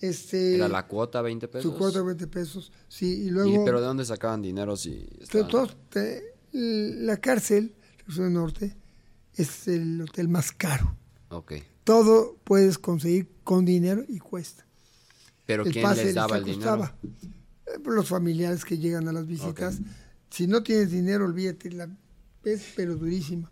Este, 0.00 0.56
Era 0.56 0.68
la 0.68 0.86
cuota 0.86 1.22
20 1.22 1.48
pesos. 1.48 1.72
su 1.72 1.76
cuota 1.78 1.98
de 1.98 2.04
20 2.04 2.26
pesos, 2.28 2.72
sí, 2.88 3.22
y 3.24 3.26
¿Y, 3.26 3.30
luego... 3.30 3.64
¿Pero 3.64 3.80
de 3.80 3.86
dónde 3.86 4.04
sacaban 4.04 4.40
dinero 4.42 4.76
si 4.76 5.08
estaban- 5.20 5.48
todos 5.48 5.76
te- 5.90 6.34
la 6.52 7.16
cárcel, 7.18 7.74
del 8.06 8.32
Norte, 8.32 8.76
es 9.34 9.68
el 9.68 10.00
hotel 10.00 10.28
más 10.28 10.52
caro. 10.52 10.96
Ok. 11.30 11.54
Todo 11.84 12.36
puedes 12.44 12.78
conseguir 12.78 13.28
con 13.44 13.64
dinero 13.64 14.04
y 14.08 14.18
cuesta. 14.18 14.64
¿Pero 15.46 15.64
el 15.64 15.72
quién 15.72 15.82
pase 15.82 16.04
les 16.06 16.14
daba 16.14 16.38
el 16.38 16.44
dinero? 16.44 16.90
Eh, 17.02 17.78
pues, 17.82 17.96
los 17.96 18.08
familiares 18.08 18.64
que 18.64 18.78
llegan 18.78 19.08
a 19.08 19.12
las 19.12 19.26
visitas. 19.26 19.78
Si 20.30 20.46
no 20.46 20.62
tienes 20.62 20.90
dinero, 20.90 21.24
olvídate, 21.24 21.70
la 21.70 21.88
ves 22.42 22.72
pero 22.76 22.96
durísima. 22.96 23.50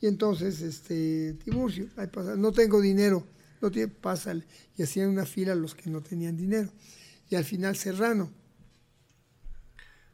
Y 0.00 0.06
entonces, 0.06 0.60
este, 0.62 1.34
Tiburcio, 1.44 1.88
no 2.36 2.52
tengo 2.52 2.80
dinero, 2.80 3.26
no 3.60 3.70
tiene, 3.70 3.88
pásale. 3.88 4.46
Y 4.76 4.82
hacían 4.82 5.10
una 5.10 5.26
fila 5.26 5.54
los 5.54 5.74
que 5.74 5.90
no 5.90 6.00
tenían 6.00 6.36
dinero. 6.36 6.70
Y 7.28 7.36
al 7.36 7.44
final 7.44 7.76
Serrano, 7.76 8.30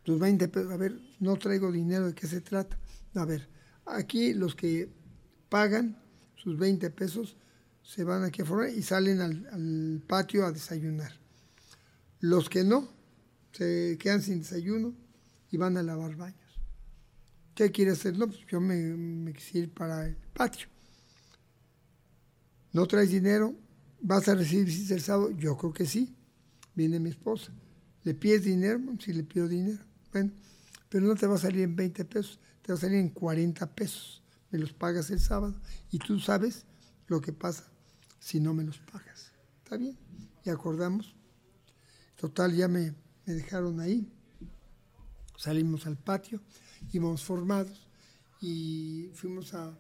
los 0.05 0.19
20 0.19 0.49
pesos, 0.49 0.73
a 0.73 0.77
ver, 0.77 0.99
no 1.21 1.37
traigo 1.37 1.71
dinero, 1.73 2.07
¿de 2.07 2.15
qué 2.15 2.27
se 2.27 2.41
trata? 2.41 2.79
A 3.15 3.25
ver, 3.25 3.49
aquí 3.87 4.35
los 4.35 4.55
que 4.55 4.89
pagan 5.49 5.97
sus 6.35 6.59
20 6.59 6.91
pesos 6.91 7.37
se 7.83 8.05
van 8.05 8.25
aquí 8.25 8.43
a 8.43 8.45
formar 8.45 8.71
y 8.71 8.83
salen 8.83 9.21
al, 9.21 10.03
patio 10.07 10.45
a 10.45 10.53
desayunar. 10.53 11.13
Los 12.21 12.49
que 12.49 12.65
no, 12.65 12.89
se 13.53 13.97
quedan 13.99 14.23
sin 14.23 14.41
desayuno 14.41 14.95
y 15.51 15.57
van 15.57 15.77
a 15.77 15.83
lavar 15.83 16.17
baños. 16.17 16.46
¿Qué 17.57 17.73
quiere 17.73 17.93
hacer? 17.93 18.17
No, 18.17 18.29
pues 18.29 18.41
yo 18.49 18.61
me, 18.61 18.77
me 18.77 19.33
quisiera 19.33 19.67
ir 19.67 19.73
para 19.73 20.07
el 20.07 20.17
patio. 20.35 20.69
¿No 22.73 22.87
traes 22.87 23.11
dinero? 23.11 23.55
¿Vas 24.01 24.29
a 24.29 24.35
recibir 24.35 24.67
visita 24.67 24.95
el 24.95 25.01
sábado? 25.01 25.31
Yo 25.31 25.57
creo 25.57 25.73
que 25.73 25.87
sí. 25.87 26.15
Viene 26.75 27.01
mi 27.01 27.09
esposa. 27.09 27.51
¿Le 28.05 28.15
pides 28.15 28.45
dinero? 28.45 28.79
Sí 29.01 29.15
le 29.15 29.25
pido 29.25 29.49
dinero. 29.49 29.83
Bueno, 30.13 30.33
pero 30.91 31.07
no 31.07 31.15
te 31.15 31.27
va 31.27 31.37
a 31.37 31.39
salir 31.39 31.63
en 31.63 31.75
20 31.75 32.05
pesos, 32.05 32.39
te 32.63 32.73
va 32.73 32.79
a 32.79 32.81
salir 32.81 32.99
en 32.99 33.09
40 33.09 33.75
pesos. 33.75 34.23
Me 34.51 34.59
los 34.59 34.73
pagas 34.73 35.11
el 35.11 35.19
sábado 35.19 35.55
y 35.91 35.99
tú 35.99 36.21
sabes 36.21 36.67
lo 37.07 37.21
que 37.21 37.33
pasa 37.33 37.65
si 38.19 38.39
no 38.39 38.55
me 38.55 38.65
los 38.65 38.79
pagas. 38.79 39.33
¿Está 39.65 39.77
bien? 39.77 39.97
Y 40.45 40.51
acordamos. 40.51 41.15
Total, 42.17 42.55
ya 42.55 42.69
me 42.69 42.95
dejaron 43.25 43.81
ahí. 43.81 44.09
Salimos 45.37 45.87
al 45.87 45.97
patio, 45.97 46.41
íbamos 46.93 47.23
formados 47.23 47.87
y 48.41 49.11
fuimos 49.15 49.55
a, 49.55 49.73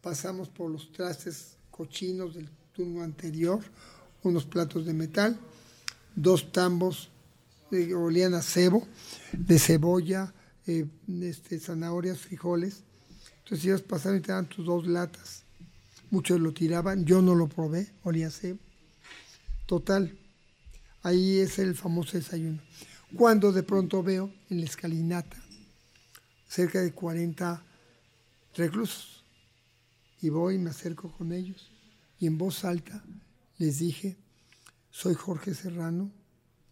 pasamos 0.00 0.48
por 0.48 0.70
los 0.70 0.92
trastes 0.92 1.56
cochinos 1.70 2.34
del 2.34 2.48
turno 2.72 3.02
anterior, 3.02 3.60
unos 4.22 4.44
platos 4.44 4.86
de 4.86 4.94
metal, 4.94 5.38
dos 6.14 6.52
tambos 6.52 7.10
de 7.70 7.94
olían 7.94 8.34
a 8.34 8.42
cebo, 8.42 8.86
de 9.32 9.58
cebolla, 9.58 10.32
eh, 10.66 10.86
este, 11.22 11.58
zanahorias, 11.58 12.18
frijoles. 12.18 12.82
Entonces 13.38 13.64
ibas 13.66 13.82
pasando 13.82 14.18
y 14.18 14.20
te 14.20 14.32
daban 14.32 14.48
tus 14.48 14.66
dos 14.66 14.86
latas. 14.86 15.44
Muchos 16.10 16.40
lo 16.40 16.52
tiraban, 16.52 17.04
yo 17.04 17.22
no 17.22 17.34
lo 17.34 17.48
probé, 17.48 17.92
olía 18.02 18.28
a 18.28 18.30
cebo. 18.30 18.58
Total, 19.66 20.16
ahí 21.02 21.38
es 21.38 21.58
el 21.58 21.74
famoso 21.74 22.16
desayuno. 22.16 22.60
Cuando 23.16 23.52
de 23.52 23.62
pronto 23.62 24.02
veo 24.02 24.32
en 24.50 24.60
la 24.60 24.66
escalinata 24.66 25.36
cerca 26.46 26.80
de 26.80 26.92
40 26.92 27.62
reclusos. 28.54 29.24
Y 30.20 30.28
voy 30.30 30.54
y 30.54 30.58
me 30.58 30.70
acerco 30.70 31.10
con 31.12 31.32
ellos 31.32 31.70
y 32.18 32.26
en 32.26 32.38
voz 32.38 32.64
alta 32.64 33.04
les 33.58 33.78
dije, 33.78 34.16
soy 34.90 35.14
Jorge 35.14 35.54
Serrano, 35.54 36.10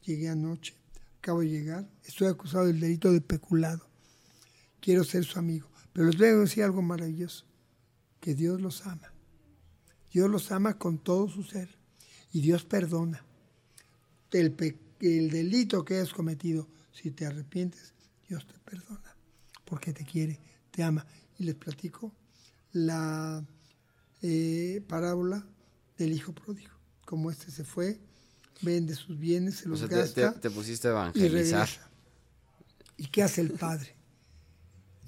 llegué 0.02 0.28
anoche, 0.28 0.74
acabo 1.18 1.40
de 1.40 1.50
llegar, 1.50 1.88
estoy 2.04 2.28
acusado 2.28 2.66
del 2.66 2.80
delito 2.80 3.12
de 3.12 3.20
peculado, 3.20 3.86
quiero 4.80 5.04
ser 5.04 5.24
su 5.24 5.38
amigo, 5.38 5.68
pero 5.92 6.06
les 6.06 6.18
voy 6.18 6.28
a 6.28 6.36
decir 6.36 6.64
algo 6.64 6.82
maravilloso, 6.82 7.44
que 8.20 8.34
Dios 8.34 8.60
los 8.60 8.86
ama, 8.86 9.12
Dios 10.12 10.30
los 10.30 10.50
ama 10.52 10.78
con 10.78 10.98
todo 10.98 11.28
su 11.28 11.42
ser 11.42 11.68
y 12.32 12.40
Dios 12.40 12.64
perdona 12.64 13.24
el, 14.38 14.78
el 15.00 15.30
delito 15.30 15.84
que 15.84 15.94
hayas 15.94 16.12
cometido, 16.12 16.68
si 16.92 17.10
te 17.10 17.26
arrepientes, 17.26 17.92
Dios 18.28 18.46
te 18.46 18.58
perdona, 18.58 19.13
porque 19.74 19.92
te 19.92 20.04
quiere, 20.04 20.38
te 20.70 20.84
ama. 20.84 21.04
Y 21.36 21.42
les 21.44 21.56
platico 21.56 22.14
la 22.72 23.44
eh, 24.22 24.80
parábola 24.86 25.44
del 25.98 26.12
hijo 26.12 26.32
pródigo, 26.32 26.70
como 27.04 27.28
este 27.28 27.50
se 27.50 27.64
fue, 27.64 27.98
vende 28.62 28.94
sus 28.94 29.18
bienes, 29.18 29.56
se 29.56 29.66
O 29.66 29.70
los 29.70 29.80
sea, 29.80 29.88
te, 29.88 29.96
gasta 29.96 30.32
te- 30.34 30.38
te 30.48 30.50
pusiste 30.50 30.86
a 30.86 30.92
evangelizar. 30.92 31.68
¿Y 32.96 33.06
qué 33.08 33.24
hace 33.24 33.40
el 33.40 33.50
padre? 33.50 33.96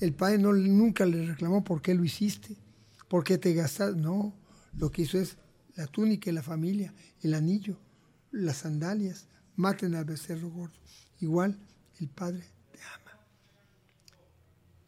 El 0.01 0.15
padre 0.15 0.39
no, 0.39 0.53
nunca 0.53 1.07
le 1.07 1.25
reclamó 1.27 1.63
por 1.63 1.81
qué 1.81 1.95
lo 1.95 2.05
hiciste, 2.05 2.57
por 3.09 3.23
qué 3.23 3.39
te 3.39 3.55
gastaste. 3.55 4.01
No, 4.01 4.35
lo 4.77 4.91
que 4.91 5.03
hizo 5.03 5.17
es 5.21 5.37
la 5.77 5.87
túnica 5.87 6.29
y 6.29 6.33
la 6.33 6.43
familia, 6.43 6.93
el 7.23 7.35
anillo, 7.35 7.79
las 8.33 8.57
sandalias, 8.59 9.29
maten 9.55 9.95
al 9.95 10.05
becerro 10.07 10.51
gordo. 10.51 10.75
Igual 11.21 11.57
el 12.01 12.09
padre. 12.09 12.45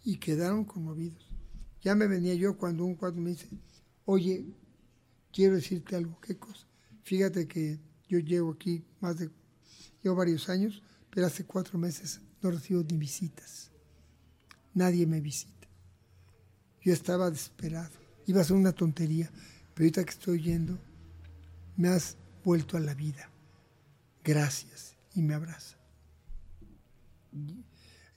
Y 0.08 0.16
quedaron 0.16 0.64
conmovidos. 0.64 1.28
Ya 1.82 1.94
me 1.94 2.06
venía 2.06 2.32
yo 2.32 2.56
cuando 2.56 2.82
un 2.82 2.94
cuadro 2.94 3.20
me 3.20 3.32
dice, 3.32 3.46
oye, 4.06 4.46
quiero 5.30 5.56
decirte 5.56 5.96
algo, 5.96 6.18
¿qué 6.22 6.34
cosa? 6.34 6.66
Fíjate 7.02 7.46
que 7.46 7.78
yo 8.08 8.18
llevo 8.18 8.52
aquí 8.52 8.82
más 9.00 9.18
de, 9.18 9.28
llevo 10.02 10.16
varios 10.16 10.48
años, 10.48 10.82
pero 11.10 11.26
hace 11.26 11.44
cuatro 11.44 11.78
meses 11.78 12.22
no 12.40 12.50
recibo 12.50 12.82
ni 12.84 12.96
visitas. 12.96 13.70
Nadie 14.72 15.06
me 15.06 15.20
visita. 15.20 15.68
Yo 16.80 16.94
estaba 16.94 17.30
desesperado. 17.30 17.92
Iba 18.24 18.40
a 18.40 18.44
ser 18.44 18.56
una 18.56 18.72
tontería, 18.72 19.30
pero 19.74 19.84
ahorita 19.84 20.04
que 20.04 20.12
estoy 20.12 20.40
yendo, 20.40 20.78
me 21.76 21.90
has 21.90 22.16
vuelto 22.42 22.78
a 22.78 22.80
la 22.80 22.94
vida. 22.94 23.28
Gracias. 24.24 24.96
Y 25.14 25.20
me 25.20 25.34
abraza. 25.34 25.76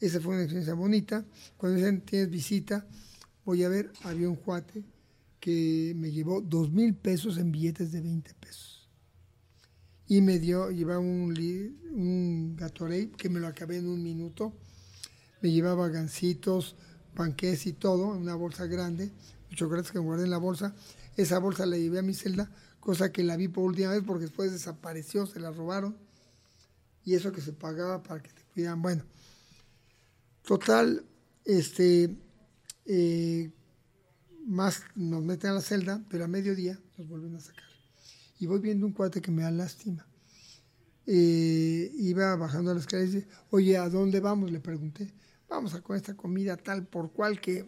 Esa 0.01 0.19
fue 0.19 0.33
una 0.33 0.41
experiencia 0.41 0.73
bonita. 0.73 1.23
Cuando 1.57 1.77
dicen, 1.77 2.01
tienes 2.01 2.31
visita, 2.31 2.87
voy 3.45 3.63
a 3.63 3.69
ver, 3.69 3.93
había 4.03 4.27
un 4.27 4.35
cuate 4.35 4.83
que 5.39 5.93
me 5.95 6.11
llevó 6.11 6.41
dos 6.41 6.71
mil 6.71 6.95
pesos 6.95 7.37
en 7.37 7.51
billetes 7.51 7.91
de 7.91 8.01
20 8.01 8.33
pesos. 8.33 8.89
Y 10.07 10.21
me 10.21 10.39
dio, 10.39 10.71
llevaba 10.71 10.99
un, 10.99 11.33
un 11.93 12.55
Gatorade 12.57 13.11
que 13.11 13.29
me 13.29 13.39
lo 13.39 13.47
acabé 13.47 13.77
en 13.77 13.87
un 13.87 14.01
minuto. 14.01 14.53
Me 15.41 15.51
llevaba 15.51 15.87
gancitos, 15.89 16.75
panqués 17.13 17.67
y 17.67 17.73
todo 17.73 18.15
en 18.15 18.21
una 18.21 18.35
bolsa 18.35 18.65
grande, 18.65 19.11
chocolates 19.55 19.91
que 19.91 19.99
guardé 19.99 20.25
en 20.25 20.31
la 20.31 20.37
bolsa. 20.37 20.73
Esa 21.15 21.37
bolsa 21.37 21.67
la 21.67 21.77
llevé 21.77 21.99
a 21.99 22.03
mi 22.03 22.15
celda, 22.15 22.49
cosa 22.79 23.11
que 23.11 23.23
la 23.23 23.37
vi 23.37 23.47
por 23.47 23.65
última 23.65 23.91
vez 23.91 24.01
porque 24.05 24.25
después 24.25 24.51
desapareció, 24.51 25.27
se 25.27 25.39
la 25.39 25.51
robaron. 25.51 25.95
Y 27.05 27.13
eso 27.13 27.31
que 27.31 27.41
se 27.41 27.53
pagaba 27.53 28.01
para 28.01 28.21
que 28.21 28.29
te 28.29 28.41
cuidaran. 28.53 28.81
Bueno, 28.81 29.03
total, 30.51 31.05
este, 31.45 32.13
eh, 32.85 33.53
más 34.45 34.83
nos 34.95 35.23
meten 35.23 35.51
a 35.51 35.53
la 35.53 35.61
celda, 35.61 36.03
pero 36.09 36.25
a 36.25 36.27
mediodía 36.27 36.77
nos 36.97 37.07
vuelven 37.07 37.37
a 37.37 37.39
sacar. 37.39 37.69
Y 38.37 38.47
voy 38.47 38.59
viendo 38.59 38.85
un 38.85 38.91
cuate 38.91 39.21
que 39.21 39.31
me 39.31 39.43
da 39.43 39.51
lástima. 39.51 40.05
Eh, 41.07 41.89
iba 41.93 42.35
bajando 42.35 42.71
a 42.71 42.73
las 42.73 42.85
calles 42.85 43.11
y 43.11 43.15
dice, 43.19 43.27
oye, 43.51 43.77
¿a 43.77 43.87
dónde 43.87 44.19
vamos? 44.19 44.51
Le 44.51 44.59
pregunté. 44.59 45.13
Vamos 45.47 45.73
a 45.73 45.79
con 45.79 45.95
esta 45.95 46.17
comida 46.17 46.57
tal 46.57 46.85
por 46.85 47.13
cual 47.13 47.39
que 47.39 47.65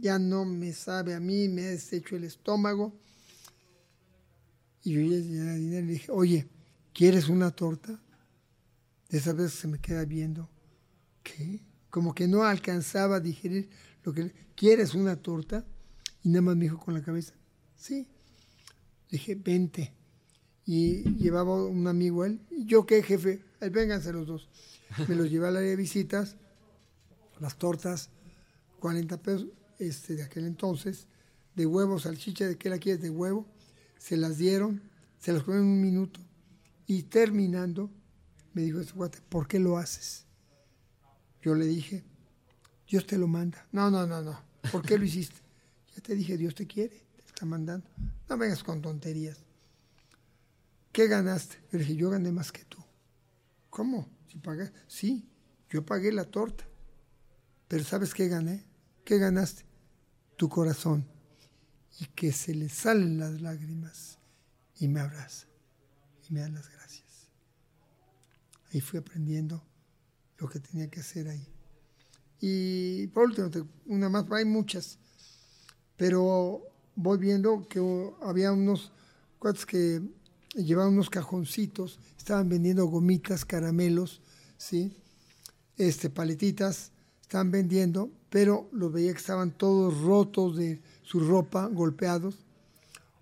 ya 0.00 0.18
no 0.18 0.46
me 0.46 0.72
sabe 0.72 1.12
a 1.12 1.20
mí, 1.20 1.48
me 1.50 1.66
ha 1.66 1.70
deshecho 1.72 2.16
el 2.16 2.24
estómago. 2.24 2.98
Y 4.82 4.92
yo 4.92 5.00
ya 5.02 5.44
le 5.44 5.82
dije, 5.82 6.10
oye, 6.10 6.48
¿quieres 6.94 7.28
una 7.28 7.50
torta? 7.50 8.00
De 9.10 9.18
esa 9.18 9.34
vez 9.34 9.52
se 9.52 9.68
me 9.68 9.78
queda 9.78 10.06
viendo. 10.06 10.48
¿Qué? 11.22 11.73
Como 11.94 12.12
que 12.12 12.26
no 12.26 12.42
alcanzaba 12.42 13.16
a 13.16 13.20
digerir 13.20 13.70
lo 14.02 14.12
que... 14.12 14.32
¿Quieres 14.56 14.94
una 14.94 15.14
torta? 15.14 15.64
Y 16.24 16.28
nada 16.28 16.42
más 16.42 16.56
me 16.56 16.64
dijo 16.64 16.80
con 16.80 16.92
la 16.92 17.04
cabeza, 17.04 17.34
sí. 17.76 18.08
Dije, 19.08 19.36
vente. 19.36 19.94
Y 20.66 21.04
llevaba 21.14 21.54
un 21.64 21.86
amigo 21.86 22.24
él. 22.24 22.40
¿Y 22.50 22.64
yo 22.64 22.84
qué, 22.84 23.00
jefe? 23.00 23.44
Ahí 23.60 23.70
vénganse 23.70 24.12
los 24.12 24.26
dos. 24.26 24.48
Me 25.06 25.14
los 25.14 25.30
llevé 25.30 25.46
al 25.46 25.56
área 25.56 25.70
de 25.70 25.76
visitas, 25.76 26.34
las 27.38 27.58
tortas, 27.58 28.10
40 28.80 29.22
pesos 29.22 29.46
este, 29.78 30.16
de 30.16 30.24
aquel 30.24 30.46
entonces, 30.46 31.06
de 31.54 31.64
huevo, 31.64 32.00
salchicha, 32.00 32.48
de 32.48 32.58
qué 32.58 32.70
la 32.70 32.78
quieres, 32.78 33.02
de 33.02 33.10
huevo. 33.10 33.46
Se 34.00 34.16
las 34.16 34.36
dieron, 34.36 34.82
se 35.20 35.32
las 35.32 35.44
comieron 35.44 35.68
un 35.68 35.80
minuto. 35.80 36.18
Y 36.88 37.04
terminando, 37.04 37.88
me 38.52 38.62
dijo 38.62 38.80
este 38.80 38.94
guate, 38.94 39.20
¿por 39.28 39.46
qué 39.46 39.60
lo 39.60 39.78
haces? 39.78 40.24
Yo 41.44 41.54
le 41.54 41.66
dije, 41.66 42.02
Dios 42.88 43.06
te 43.06 43.18
lo 43.18 43.28
manda. 43.28 43.66
No, 43.70 43.90
no, 43.90 44.06
no, 44.06 44.22
no. 44.22 44.40
¿Por 44.72 44.80
qué 44.80 44.98
lo 44.98 45.04
hiciste? 45.04 45.36
Ya 45.94 46.02
te 46.02 46.16
dije, 46.16 46.36
Dios 46.36 46.56
te 46.56 46.66
quiere, 46.66 47.06
te 47.14 47.24
está 47.24 47.46
mandando. 47.46 47.86
No 48.28 48.36
vengas 48.36 48.64
con 48.64 48.82
tonterías. 48.82 49.38
¿Qué 50.90 51.06
ganaste? 51.06 51.56
Le 51.70 51.78
dije, 51.78 51.94
yo 51.94 52.10
gané 52.10 52.32
más 52.32 52.50
que 52.50 52.64
tú. 52.64 52.78
¿Cómo? 53.70 54.08
¿Si 54.26 54.38
pagué? 54.38 54.72
Sí, 54.88 55.28
yo 55.70 55.86
pagué 55.86 56.10
la 56.10 56.24
torta. 56.24 56.64
Pero 57.68 57.84
¿sabes 57.84 58.12
qué 58.12 58.26
gané? 58.26 58.64
¿Qué 59.04 59.18
ganaste? 59.18 59.64
Tu 60.36 60.48
corazón. 60.48 61.06
Y 62.00 62.06
que 62.06 62.32
se 62.32 62.56
le 62.56 62.68
salen 62.68 63.20
las 63.20 63.40
lágrimas 63.40 64.18
y 64.80 64.88
me 64.88 64.98
abraza 64.98 65.46
y 66.28 66.32
me 66.32 66.40
da 66.40 66.48
las 66.48 66.68
gracias. 66.70 67.28
Ahí 68.72 68.80
fui 68.80 68.98
aprendiendo 68.98 69.64
lo 70.38 70.48
que 70.48 70.60
tenía 70.60 70.88
que 70.88 71.00
hacer 71.00 71.28
ahí. 71.28 71.46
Y 72.40 73.06
por 73.08 73.24
último, 73.24 73.50
una 73.86 74.08
más, 74.08 74.30
hay 74.30 74.44
muchas 74.44 74.98
pero 75.96 76.62
voy 76.96 77.18
viendo 77.18 77.66
que 77.68 77.80
había 78.22 78.52
unos 78.52 78.92
cuates 79.38 79.66
que 79.66 80.02
llevaban 80.54 80.94
unos 80.94 81.10
cajoncitos, 81.10 81.98
estaban 82.16 82.48
vendiendo 82.48 82.86
gomitas, 82.86 83.44
caramelos, 83.44 84.20
¿sí? 84.56 84.92
Este, 85.76 86.10
paletitas, 86.10 86.92
estaban 87.20 87.50
vendiendo, 87.50 88.10
pero 88.30 88.68
los 88.72 88.92
veía 88.92 89.12
que 89.12 89.18
estaban 89.18 89.50
todos 89.50 90.00
rotos 90.00 90.56
de 90.56 90.80
su 91.02 91.20
ropa, 91.20 91.66
golpeados. 91.66 92.36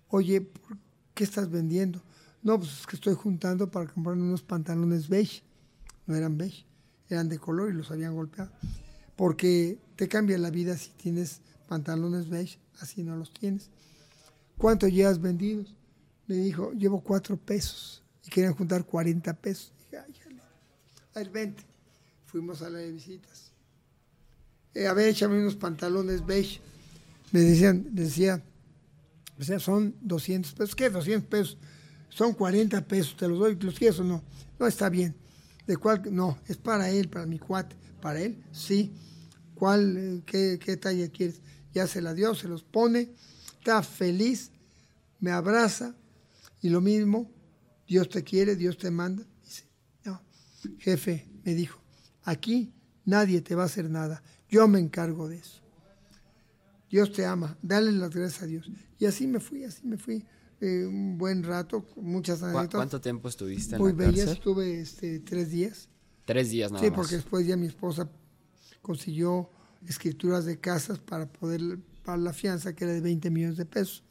Oye, 0.09 0.41
¿por 0.41 0.77
qué 1.13 1.23
estás 1.23 1.49
vendiendo? 1.49 2.01
No, 2.43 2.59
pues 2.59 2.81
es 2.81 2.87
que 2.87 2.95
estoy 2.95 3.15
juntando 3.15 3.71
para 3.71 3.91
comprar 3.91 4.15
unos 4.15 4.43
pantalones 4.43 5.07
beige. 5.07 5.43
No 6.05 6.15
eran 6.15 6.37
beige, 6.37 6.65
eran 7.13 7.29
de 7.29 7.39
color 7.39 7.71
y 7.71 7.73
los 7.73 7.91
habían 7.91 8.15
golpeado. 8.15 8.51
Porque 9.15 9.77
te 9.95 10.07
cambia 10.07 10.37
la 10.37 10.49
vida 10.49 10.75
si 10.77 10.89
tienes 10.91 11.41
pantalones 11.67 12.29
beige 12.29 12.59
así 12.79 13.03
no 13.03 13.15
los 13.15 13.31
tienes. 13.33 13.69
¿Cuánto 14.57 14.87
llevas 14.87 15.21
vendidos? 15.21 15.75
Me 16.27 16.35
dijo, 16.35 16.71
llevo 16.73 17.01
cuatro 17.01 17.37
pesos 17.37 18.03
y 18.25 18.29
querían 18.29 18.53
juntar 18.53 18.85
40 18.85 19.33
pesos. 19.33 19.73
Dije, 19.77 19.97
ay, 19.97 20.13
a 21.15 21.19
ver, 21.19 21.29
vente. 21.29 21.63
Fuimos 22.25 22.61
a 22.61 22.69
la 22.69 22.79
de 22.79 22.91
visitas. 22.91 23.51
Eh, 24.73 24.87
a 24.87 24.93
ver, 24.93 25.09
échame 25.09 25.39
unos 25.39 25.55
pantalones 25.55 26.25
beige. 26.25 26.59
Me 27.31 27.41
decían, 27.41 27.87
decía, 27.91 28.43
son 29.59 29.95
200 30.01 30.53
pesos. 30.53 30.75
¿Qué 30.75 30.89
200 30.89 31.29
pesos? 31.29 31.57
Son 32.09 32.33
40 32.33 32.85
pesos, 32.85 33.17
te 33.17 33.27
los 33.27 33.39
doy, 33.39 33.55
¿los 33.59 33.77
quieres 33.77 33.99
o 33.99 34.03
no? 34.03 34.23
No, 34.59 34.67
está 34.67 34.89
bien. 34.89 35.15
¿De 35.67 35.77
cuál? 35.77 36.03
No, 36.13 36.37
es 36.47 36.57
para 36.57 36.89
él, 36.89 37.09
para 37.09 37.25
mi 37.25 37.39
cuate. 37.39 37.75
¿Para 38.01 38.21
él? 38.21 38.43
Sí. 38.51 38.93
¿Cuál, 39.55 40.23
qué, 40.25 40.59
qué 40.59 40.77
talla 40.77 41.07
quieres? 41.09 41.41
ya 41.73 41.87
se 41.87 42.01
la 42.01 42.13
dio, 42.13 42.35
se 42.35 42.47
los 42.47 42.63
pone, 42.63 43.11
está 43.57 43.81
feliz, 43.83 44.51
me 45.19 45.31
abraza 45.31 45.95
y 46.61 46.69
lo 46.69 46.81
mismo, 46.81 47.31
Dios 47.87 48.09
te 48.09 48.23
quiere, 48.23 48.55
Dios 48.55 48.77
te 48.77 48.91
manda. 48.91 49.25
Dice, 49.43 49.65
no, 50.05 50.21
jefe, 50.79 51.27
me 51.43 51.55
dijo, 51.55 51.81
aquí 52.23 52.73
nadie 53.05 53.41
te 53.41 53.55
va 53.55 53.63
a 53.63 53.65
hacer 53.65 53.89
nada, 53.89 54.23
yo 54.49 54.67
me 54.67 54.79
encargo 54.79 55.27
de 55.27 55.37
eso. 55.37 55.61
Dios 56.89 57.11
te 57.11 57.25
ama, 57.25 57.57
dale 57.63 57.91
las 57.91 58.11
gracias 58.11 58.43
a 58.43 58.45
Dios. 58.45 58.69
Y 58.99 59.05
así 59.05 59.25
me 59.25 59.39
fui, 59.39 59.63
así 59.63 59.85
me 59.85 59.97
fui. 59.97 60.23
Eh, 60.65 60.85
un 60.85 61.17
buen 61.17 61.43
rato, 61.43 61.85
muchas 61.97 62.41
anécdotas. 62.41 62.75
¿Cuánto 62.75 63.01
tiempo 63.01 63.27
estuviste 63.27 63.75
en 63.75 63.81
Muy 63.81 63.91
la 63.91 63.97
bella, 63.97 64.11
cárcel? 64.19 64.33
estuve 64.37 64.79
este, 64.79 65.19
tres 65.19 65.51
días. 65.51 65.89
Tres 66.23 66.49
días 66.51 66.71
nada 66.71 66.81
Sí, 66.81 66.89
más. 66.89 66.95
porque 66.97 67.15
después 67.15 67.45
ya 67.45 67.57
mi 67.57 67.67
esposa 67.67 68.09
consiguió 68.81 69.49
escrituras 69.85 70.45
de 70.45 70.59
casas 70.61 70.99
para 70.99 71.25
poder 71.29 71.79
pagar 72.05 72.19
la 72.19 72.31
fianza, 72.31 72.73
que 72.73 72.85
era 72.85 72.93
de 72.93 73.01
20 73.01 73.29
millones 73.29 73.57
de 73.57 73.65
pesos. 73.65 74.03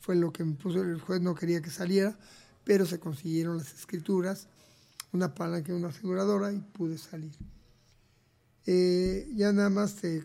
Fue 0.00 0.16
lo 0.16 0.32
que 0.32 0.42
me 0.44 0.54
puso, 0.56 0.82
el 0.82 1.00
juez 1.00 1.20
no 1.20 1.36
quería 1.36 1.62
que 1.62 1.70
saliera, 1.70 2.18
pero 2.64 2.84
se 2.84 2.98
consiguieron 2.98 3.56
las 3.58 3.72
escrituras, 3.72 4.48
una 5.12 5.34
palanca 5.36 5.70
y 5.70 5.76
una 5.76 5.88
aseguradora 5.88 6.52
y 6.52 6.58
pude 6.58 6.98
salir. 6.98 7.30
Eh, 8.66 9.28
ya 9.34 9.52
nada 9.52 9.70
más 9.70 10.02
de 10.02 10.24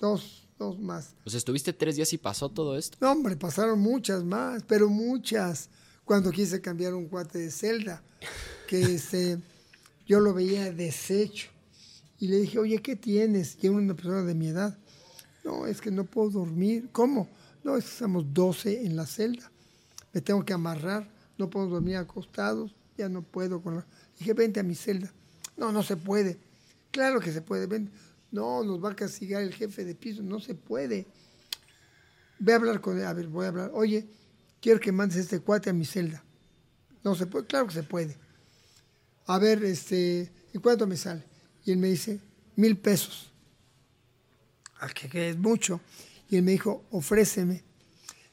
dos, 0.00 0.48
dos 0.62 0.78
más. 0.78 1.14
Sea, 1.26 1.38
estuviste 1.38 1.72
tres 1.72 1.96
días 1.96 2.12
y 2.12 2.18
pasó 2.18 2.48
todo 2.48 2.76
esto. 2.76 2.96
No, 3.00 3.12
hombre, 3.12 3.36
pasaron 3.36 3.80
muchas 3.80 4.24
más, 4.24 4.62
pero 4.64 4.88
muchas. 4.88 5.68
Cuando 6.04 6.30
quise 6.30 6.60
cambiar 6.60 6.94
un 6.94 7.06
cuate 7.06 7.38
de 7.38 7.50
celda, 7.50 8.02
que 8.68 8.80
este, 8.80 9.38
yo 10.06 10.20
lo 10.20 10.34
veía 10.34 10.72
deshecho. 10.72 11.48
Y 12.18 12.28
le 12.28 12.38
dije, 12.38 12.58
oye, 12.58 12.80
¿qué 12.80 12.94
tienes? 12.94 13.56
Y 13.60 13.66
era 13.66 13.76
una 13.76 13.94
persona 13.94 14.22
de 14.22 14.34
mi 14.34 14.48
edad. 14.48 14.78
No, 15.44 15.66
es 15.66 15.80
que 15.80 15.90
no 15.90 16.04
puedo 16.04 16.30
dormir. 16.30 16.88
¿Cómo? 16.92 17.28
No, 17.64 17.76
es 17.76 17.84
que 17.84 17.90
estamos 17.90 18.32
12 18.32 18.86
en 18.86 18.94
la 18.94 19.06
celda. 19.06 19.50
Me 20.12 20.20
tengo 20.20 20.44
que 20.44 20.52
amarrar. 20.52 21.08
No 21.36 21.50
puedo 21.50 21.66
dormir 21.66 21.96
acostados. 21.96 22.74
Ya 22.96 23.08
no 23.08 23.22
puedo. 23.22 23.60
Con 23.60 23.76
la... 23.76 23.86
Dije, 24.18 24.34
vente 24.34 24.60
a 24.60 24.62
mi 24.62 24.76
celda. 24.76 25.12
No, 25.56 25.72
no 25.72 25.82
se 25.82 25.96
puede. 25.96 26.38
Claro 26.92 27.18
que 27.18 27.32
se 27.32 27.42
puede. 27.42 27.66
Ven. 27.66 27.90
No, 28.32 28.64
nos 28.64 28.82
va 28.82 28.90
a 28.90 28.96
castigar 28.96 29.42
el 29.42 29.54
jefe 29.54 29.84
de 29.84 29.94
piso. 29.94 30.22
No 30.22 30.40
se 30.40 30.54
puede. 30.54 31.06
Ve 32.38 32.54
a 32.54 32.56
hablar 32.56 32.80
con 32.80 32.98
él. 32.98 33.04
A 33.04 33.12
ver, 33.12 33.28
voy 33.28 33.44
a 33.44 33.48
hablar. 33.48 33.70
Oye, 33.74 34.08
quiero 34.60 34.80
que 34.80 34.90
mandes 34.90 35.18
este 35.18 35.40
cuate 35.40 35.70
a 35.70 35.72
mi 35.72 35.84
celda. 35.84 36.24
No 37.04 37.14
se 37.14 37.26
puede. 37.26 37.46
Claro 37.46 37.66
que 37.66 37.74
se 37.74 37.82
puede. 37.82 38.16
A 39.26 39.38
ver, 39.38 39.62
este, 39.64 40.32
¿en 40.52 40.60
cuánto 40.60 40.86
me 40.86 40.96
sale? 40.96 41.22
Y 41.64 41.72
él 41.72 41.78
me 41.78 41.88
dice, 41.88 42.20
mil 42.56 42.76
pesos. 42.78 43.30
¿A 44.80 44.88
qué, 44.88 45.08
qué 45.08 45.28
es 45.28 45.36
mucho? 45.36 45.80
Y 46.28 46.36
él 46.36 46.42
me 46.42 46.52
dijo, 46.52 46.84
ofréceme. 46.90 47.62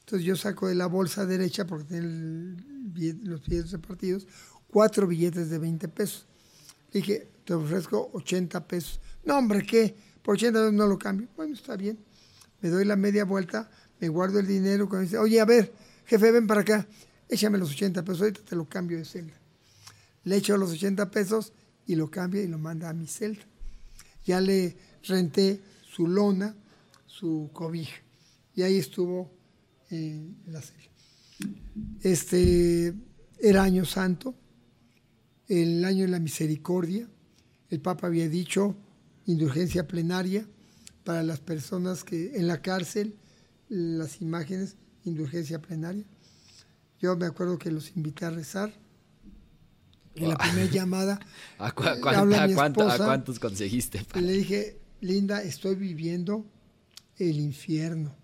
Entonces 0.00 0.26
yo 0.26 0.34
saco 0.34 0.66
de 0.66 0.74
la 0.74 0.86
bolsa 0.86 1.26
derecha, 1.26 1.66
porque 1.66 1.84
tiene 1.84 2.56
los 3.22 3.46
billetes 3.46 3.70
repartidos, 3.70 4.26
cuatro 4.66 5.06
billetes 5.06 5.50
de 5.50 5.58
20 5.58 5.86
pesos. 5.88 6.26
Le 6.90 7.00
dije, 7.00 7.28
te 7.44 7.54
ofrezco 7.54 8.10
80 8.14 8.66
pesos. 8.66 9.00
No, 9.24 9.38
hombre, 9.38 9.64
¿qué? 9.64 9.94
Por 10.22 10.34
80 10.34 10.58
pesos 10.58 10.72
no 10.72 10.86
lo 10.86 10.98
cambio. 10.98 11.28
Bueno, 11.36 11.54
está 11.54 11.76
bien. 11.76 11.98
Me 12.60 12.68
doy 12.68 12.84
la 12.84 12.96
media 12.96 13.24
vuelta, 13.24 13.70
me 14.00 14.08
guardo 14.08 14.38
el 14.38 14.46
dinero. 14.46 14.88
Cuando 14.88 15.04
dice, 15.04 15.18
oye, 15.18 15.40
a 15.40 15.44
ver, 15.44 15.72
jefe, 16.06 16.30
ven 16.30 16.46
para 16.46 16.62
acá. 16.62 16.86
Échame 17.28 17.58
los 17.58 17.70
80 17.70 18.02
pesos, 18.04 18.22
ahorita 18.22 18.40
te 18.42 18.56
lo 18.56 18.68
cambio 18.68 18.98
de 18.98 19.04
celda. 19.04 19.40
Le 20.24 20.36
echo 20.36 20.56
los 20.56 20.72
80 20.72 21.10
pesos 21.10 21.52
y 21.86 21.94
lo 21.94 22.10
cambia 22.10 22.42
y 22.42 22.48
lo 22.48 22.58
manda 22.58 22.88
a 22.88 22.92
mi 22.92 23.06
celda. 23.06 23.42
Ya 24.24 24.40
le 24.40 24.76
renté 25.04 25.60
su 25.82 26.06
lona, 26.06 26.54
su 27.06 27.50
cobija. 27.52 27.96
Y 28.54 28.62
ahí 28.62 28.76
estuvo 28.76 29.30
en 29.90 30.36
la 30.46 30.60
celda. 30.60 30.90
Este 32.02 32.94
era 33.38 33.62
año 33.62 33.84
santo, 33.84 34.34
el 35.48 35.84
año 35.84 36.02
de 36.04 36.10
la 36.10 36.18
misericordia. 36.18 37.08
El 37.70 37.80
Papa 37.80 38.08
había 38.08 38.28
dicho 38.28 38.76
indulgencia 39.30 39.86
plenaria 39.86 40.46
para 41.04 41.22
las 41.22 41.40
personas 41.40 42.04
que 42.04 42.36
en 42.36 42.46
la 42.46 42.60
cárcel, 42.60 43.16
las 43.68 44.20
imágenes, 44.20 44.76
indulgencia 45.04 45.60
plenaria. 45.60 46.04
Yo 47.00 47.16
me 47.16 47.26
acuerdo 47.26 47.58
que 47.58 47.70
los 47.70 47.96
invité 47.96 48.26
a 48.26 48.30
rezar. 48.30 48.72
En 50.16 50.28
la 50.28 50.36
primera 50.36 50.70
llamada. 50.70 51.20
¿A, 51.58 51.72
cuántos 51.72 53.38
conseguiste? 53.38 54.04
Le 54.14 54.32
dije, 54.32 54.80
Linda, 55.00 55.40
estoy 55.42 55.76
viviendo 55.76 56.44
el 57.16 57.38
infierno. 57.38 58.14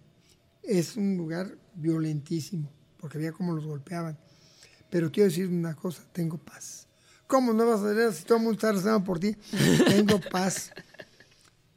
Es 0.63 0.97
un 0.97 1.17
lugar 1.17 1.57
violentísimo, 1.75 2.71
porque 2.99 3.19
veía 3.19 3.33
cómo 3.33 3.55
los 3.55 3.65
golpeaban. 3.65 4.19
Pero 4.91 5.13
quiero 5.13 5.29
decir 5.29 5.49
una 5.49 5.75
cosa, 5.75 6.03
tengo 6.13 6.39
paz. 6.39 6.87
¿Cómo 7.27 7.53
no 7.53 7.67
vas 7.67 7.81
a 7.81 7.93
ver 7.93 8.13
si 8.13 8.25
todo 8.25 8.39
el 8.39 8.45
mundo 8.45 8.57
está 8.57 8.73
rezando 8.73 9.03
por 9.05 9.19
ti? 9.19 9.37
tengo 9.89 10.21
paz. 10.21 10.73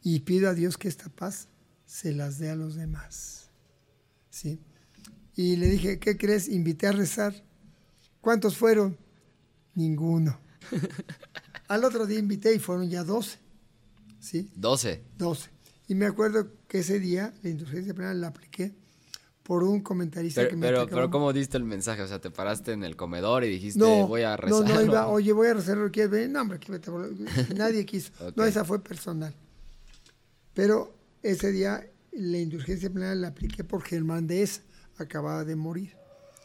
Y 0.04 0.22
pido 0.22 0.50
a 0.50 0.54
Dios 0.54 0.78
que 0.78 0.88
esta 0.88 1.10
paz 1.10 1.48
se 1.86 2.14
las 2.14 2.38
dé 2.38 2.50
a 2.50 2.56
los 2.56 2.76
demás. 2.76 3.50
¿Sí? 4.30 4.60
Y 5.36 5.56
le 5.56 5.68
dije, 5.68 6.00
¿qué 6.00 6.18
crees? 6.18 6.48
Invité 6.48 6.88
a 6.88 6.92
rezar. 6.92 7.34
¿Cuántos 8.22 8.58
fueron? 8.58 8.98
Ninguno. 9.76 10.40
Al 11.68 11.84
otro 11.84 12.06
día 12.06 12.20
invité 12.20 12.54
y 12.54 12.60
fueron 12.60 12.90
ya 12.90 13.04
12. 13.04 13.38
¿Sí? 14.20 14.52
12. 14.56 15.04
12. 15.18 15.50
Y 15.88 15.96
me 15.96 16.06
acuerdo 16.06 16.52
que 16.68 16.80
ese 16.80 17.00
día 17.00 17.34
la 17.42 17.50
indulgencia 17.50 17.94
penal 17.94 18.22
la 18.22 18.28
apliqué 18.28 18.76
por 19.44 19.64
un 19.64 19.82
comentarista 19.82 20.42
pero, 20.42 20.50
que 20.50 20.56
me 20.58 20.68
Pero, 20.68 20.88
pero 20.88 21.10
¿cómo 21.10 21.34
diste 21.34 21.58
el 21.58 21.64
mensaje? 21.64 22.04
O 22.04 22.08
sea, 22.08 22.20
te 22.20 22.30
paraste 22.30 22.74
en 22.74 22.84
el 22.84 22.96
comedor 22.96 23.44
y 23.44 23.50
dijiste, 23.50 23.84
voy 23.84 24.22
a 24.22 24.38
rezar. 24.38 24.68
No, 24.68 24.76
no, 24.76 24.82
iba, 24.82 25.08
oye, 25.10 25.34
voy 25.34 25.48
a 25.48 25.56
rezar, 25.56 25.78
¿quieres? 25.92 26.30
No, 26.30 26.42
hombre, 26.42 26.60
nadie 27.56 27.86
quiso. 27.86 28.12
No, 28.36 28.44
esa 28.44 28.64
fue 28.64 28.84
personal. 28.84 29.34
Pero 30.54 30.96
ese 31.22 31.52
día 31.52 31.90
la 32.12 32.38
indulgencia 32.38 32.90
penal 32.90 33.22
la 33.22 33.30
apliqué 33.30 33.64
por 33.64 33.84
Germán 33.84 34.28
de 34.28 34.44
Esa, 34.44 34.62
acababa 34.98 35.46
de 35.46 35.56
morir. 35.56 35.96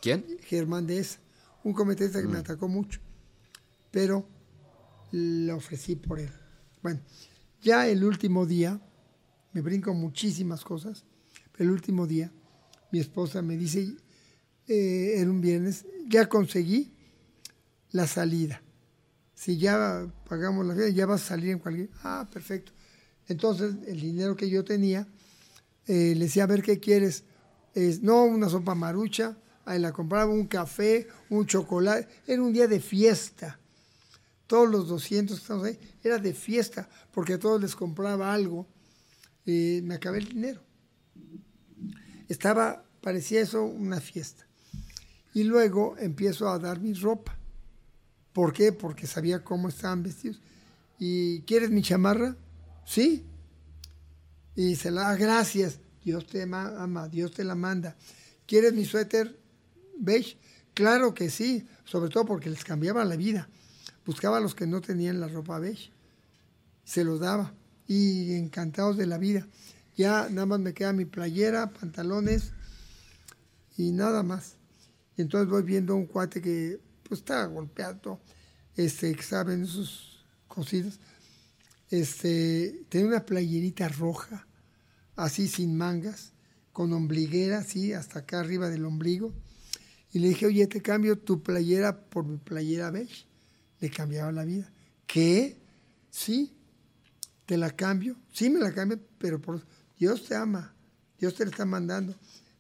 ¿Quién? 0.01 0.25
Germán 0.43 0.87
de 0.87 0.99
Esa, 0.99 1.19
un 1.63 1.73
comentarista 1.73 2.21
que 2.21 2.29
me 2.29 2.39
mm. 2.39 2.41
atacó 2.41 2.69
mucho. 2.69 3.01
Pero 3.91 4.29
le 5.11 5.53
ofrecí 5.53 5.97
por 5.97 6.21
él. 6.21 6.31
Bueno, 6.83 7.01
ya 7.63 7.89
el 7.89 8.05
último 8.05 8.47
día, 8.47 8.81
me 9.53 9.63
brinco 9.63 9.95
muchísimas 9.95 10.65
cosas, 10.65 11.05
pero 11.53 11.71
el 11.71 11.71
último 11.71 12.07
día, 12.07 12.31
mi 12.93 12.99
esposa 12.99 13.41
me 13.41 13.57
dice, 13.57 13.97
eh, 14.69 15.15
era 15.17 15.31
un 15.31 15.41
viernes, 15.41 15.87
ya 16.09 16.29
conseguí 16.29 16.93
la 17.91 18.07
salida. 18.07 18.61
Si 19.35 19.57
ya 19.57 20.07
pagamos 20.29 20.67
la 20.67 20.75
vida, 20.75 20.89
ya 20.91 21.07
vas 21.07 21.23
a 21.23 21.27
salir 21.27 21.51
en 21.51 21.59
cualquier... 21.59 21.91
Ah, 22.03 22.29
perfecto. 22.33 22.73
Entonces, 23.29 23.75
el 23.87 24.01
dinero 24.01 24.37
que 24.37 24.49
yo 24.51 24.65
tenía, 24.65 25.07
eh, 25.87 26.15
le 26.17 26.25
decía, 26.25 26.45
a 26.45 26.47
ver, 26.47 26.63
¿qué 26.63 26.81
quieres? 26.81 27.25
Es, 27.75 28.03
no, 28.03 28.25
una 28.25 28.49
sopa 28.49 28.75
marucha, 28.75 29.37
la 29.67 29.93
compraba, 29.93 30.31
un 30.31 30.47
café, 30.47 31.09
un 31.31 31.47
chocolate. 31.47 32.09
Era 32.27 32.43
un 32.43 32.53
día 32.53 32.69
de 32.69 32.81
fiesta. 32.81 33.59
Todos 34.47 34.69
los 34.71 34.89
200 34.89 35.37
que 35.37 35.43
estamos 35.43 35.65
ahí, 35.65 35.79
era 36.03 36.19
de 36.19 36.35
fiesta, 36.35 36.89
porque 37.13 37.35
a 37.35 37.39
todos 37.39 37.61
les 37.61 37.75
compraba 37.75 38.33
algo. 38.33 38.67
me 39.47 39.95
acabé 39.95 40.19
el 40.19 40.29
dinero. 40.29 40.61
Estaba, 42.29 42.85
parecía 43.01 43.41
eso 43.41 43.65
una 43.65 44.01
fiesta. 44.01 44.47
Y 45.33 45.45
luego 45.45 45.97
empiezo 45.99 46.49
a 46.49 46.59
dar 46.59 46.81
mi 46.81 46.93
ropa. 46.93 47.37
¿Por 48.33 48.53
qué? 48.53 48.73
Porque 48.73 49.07
sabía 49.07 49.43
cómo 49.43 49.69
estaban 49.69 50.03
vestidos. 50.03 50.41
¿Y 50.99 51.41
quieres 51.43 51.71
mi 51.71 51.83
chamarra? 51.83 52.37
Sí. 52.85 53.25
Y 54.55 54.77
se 54.77 54.91
la 54.91 55.03
da, 55.03 55.17
gracias. 55.17 55.79
Dios 56.05 56.27
te 56.27 56.43
ama, 56.43 57.09
Dios 57.09 57.33
te 57.33 57.45
la 57.45 57.55
manda. 57.55 57.97
¿Quieres 58.47 58.75
mi 58.75 58.85
suéter 58.85 59.39
beige? 59.99 60.37
Claro 60.75 61.15
que 61.15 61.31
sí, 61.31 61.67
sobre 61.85 62.11
todo 62.11 62.25
porque 62.25 62.51
les 62.51 62.65
cambiaba 62.65 63.05
la 63.05 63.17
vida. 63.17 63.49
Buscaba 64.05 64.37
a 64.37 64.41
los 64.41 64.55
que 64.55 64.67
no 64.67 64.81
tenían 64.81 65.21
la 65.21 65.29
ropa 65.29 65.59
beige. 65.59 65.91
Se 66.85 67.05
los 67.05 67.21
daba. 67.21 67.55
Y 67.87 68.35
encantados 68.35 68.97
de 68.97 69.07
la 69.07 69.19
vida. 69.19 69.47
Ya 69.97 70.29
nada 70.31 70.47
más 70.47 70.61
me 70.61 70.75
queda 70.75 70.93
mi 70.93 71.05
playera, 71.05 71.71
pantalones 71.71 72.53
y 73.77 73.93
nada 73.93 74.23
más. 74.23 74.57
Y 75.17 75.23
entonces 75.23 75.49
voy 75.49 75.63
viendo 75.63 75.95
un 75.95 76.07
cuate 76.07 76.41
que 76.41 76.81
pues 77.03 77.21
está 77.21 77.45
golpeado, 77.47 78.21
este, 78.77 79.15
que 79.15 79.23
saben 79.23 79.63
esos 79.63 80.25
cosidos 80.49 80.99
este, 82.01 82.85
tenía 82.89 83.07
una 83.07 83.25
playerita 83.25 83.89
roja, 83.89 84.47
así 85.15 85.47
sin 85.47 85.77
mangas, 85.77 86.33
con 86.73 86.93
ombliguera, 86.93 87.59
así, 87.59 87.93
hasta 87.93 88.21
acá 88.21 88.41
arriba 88.41 88.69
del 88.69 88.85
ombligo. 88.85 89.33
Y 90.13 90.19
le 90.19 90.29
dije, 90.29 90.47
oye, 90.47 90.67
te 90.67 90.83
cambio 90.83 91.19
tu 91.19 91.43
playera 91.43 92.05
por 92.07 92.25
mi 92.25 92.37
playera 92.37 92.91
beige. 92.91 93.27
Le 93.81 93.91
cambiaba 93.91 94.33
la 94.33 94.45
vida. 94.45 94.73
¿Qué? 95.07 95.57
Sí, 96.11 96.53
te 97.47 97.57
la 97.57 97.71
cambio. 97.71 98.17
Sí, 98.33 98.51
me 98.51 98.59
la 98.59 98.73
cambio, 98.73 98.99
pero 99.19 99.41
por 99.41 99.65
Dios 99.99 100.25
te 100.25 100.35
ama. 100.35 100.75
Dios 101.19 101.35
te 101.35 101.45
la 101.45 101.51
está 101.51 101.65
mandando. 101.65 102.15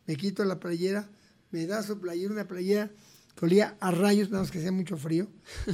Me 0.07 0.17
quito 0.17 0.45
la 0.45 0.61
playera, 0.61 1.09
me 1.51 1.67
da 1.67 1.83
su 1.83 1.99
playera, 1.99 2.33
una 2.33 2.47
playera 2.47 2.91
Tolía 3.35 3.77
a 3.81 3.91
rayos, 3.91 4.31
nada 4.31 4.43
más 4.43 4.51
que 4.51 4.59
hacía 4.59 4.73
mucho 4.73 4.97
frío, 4.97 5.29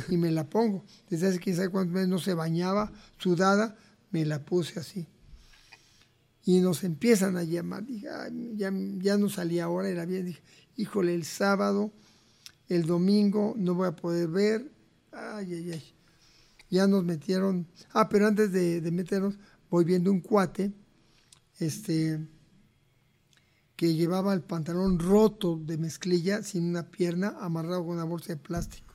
y 0.08 0.16
me 0.16 0.30
la 0.30 0.48
pongo. 0.48 0.84
Desde 1.08 1.28
hace 1.28 1.54
sabe 1.54 1.68
cuántos 1.68 1.92
meses 1.92 2.08
no 2.08 2.18
se 2.18 2.34
bañaba, 2.34 2.92
sudada, 3.18 3.76
me 4.10 4.24
la 4.24 4.44
puse 4.44 4.80
así. 4.80 5.06
Y 6.44 6.60
nos 6.60 6.84
empiezan 6.84 7.36
a 7.36 7.44
llamar. 7.44 7.84
Dije, 7.84 8.08
ya, 8.54 8.72
ya 8.98 9.18
no 9.18 9.28
salía 9.28 9.64
ahora, 9.64 9.88
era 9.88 10.06
bien. 10.06 10.26
Dije, 10.26 10.42
híjole, 10.76 11.14
el 11.14 11.24
sábado, 11.24 11.92
el 12.68 12.86
domingo, 12.86 13.54
no 13.56 13.74
voy 13.74 13.88
a 13.88 13.96
poder 13.96 14.28
ver. 14.28 14.72
Ay, 15.12 15.52
ay, 15.52 15.72
ay. 15.72 15.84
Ya 16.70 16.86
nos 16.86 17.04
metieron. 17.04 17.68
Ah, 17.92 18.08
pero 18.08 18.26
antes 18.26 18.52
de, 18.52 18.80
de 18.80 18.90
meternos, 18.90 19.38
voy 19.68 19.84
viendo 19.84 20.10
un 20.10 20.20
cuate, 20.20 20.72
este 21.58 22.26
que 23.80 23.94
llevaba 23.94 24.34
el 24.34 24.42
pantalón 24.42 24.98
roto 24.98 25.56
de 25.56 25.78
mezclilla, 25.78 26.42
sin 26.42 26.68
una 26.68 26.90
pierna, 26.90 27.34
amarrado 27.40 27.86
con 27.86 27.94
una 27.94 28.04
bolsa 28.04 28.34
de 28.34 28.36
plástico. 28.36 28.92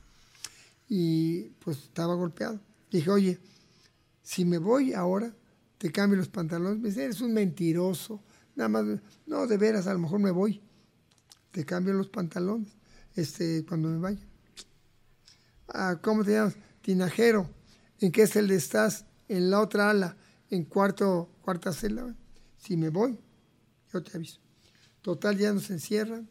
Y 0.88 1.48
pues 1.58 1.78
estaba 1.78 2.14
golpeado. 2.14 2.60
Dije, 2.92 3.10
oye, 3.10 3.40
si 4.22 4.44
me 4.44 4.58
voy 4.58 4.94
ahora, 4.94 5.34
te 5.78 5.90
cambio 5.90 6.16
los 6.16 6.28
pantalones. 6.28 6.78
Me 6.78 6.90
dice, 6.90 7.02
eres 7.02 7.20
un 7.20 7.34
mentiroso. 7.34 8.22
Nada 8.54 8.68
más, 8.68 8.84
no, 9.26 9.48
de 9.48 9.56
veras, 9.56 9.88
a 9.88 9.92
lo 9.92 9.98
mejor 9.98 10.20
me 10.20 10.30
voy. 10.30 10.62
Te 11.50 11.64
cambio 11.64 11.92
los 11.92 12.08
pantalones 12.08 12.70
este, 13.16 13.66
cuando 13.66 13.88
me 13.88 13.98
vaya. 13.98 14.22
Ah, 15.66 15.98
¿Cómo 16.00 16.22
te 16.22 16.30
llamas? 16.30 16.54
Tinajero. 16.82 17.50
¿En 17.98 18.12
qué 18.12 18.28
celda 18.28 18.54
estás? 18.54 19.04
En 19.26 19.50
la 19.50 19.60
otra 19.60 19.90
ala, 19.90 20.16
en 20.48 20.64
cuarto, 20.64 21.28
cuarta 21.42 21.72
celda. 21.72 22.14
Si 22.56 22.76
me 22.76 22.90
voy, 22.90 23.18
yo 23.92 24.00
te 24.00 24.16
aviso. 24.16 24.45
Total, 25.06 25.38
ya 25.38 25.52
nos 25.52 25.70
encierran. 25.70 26.28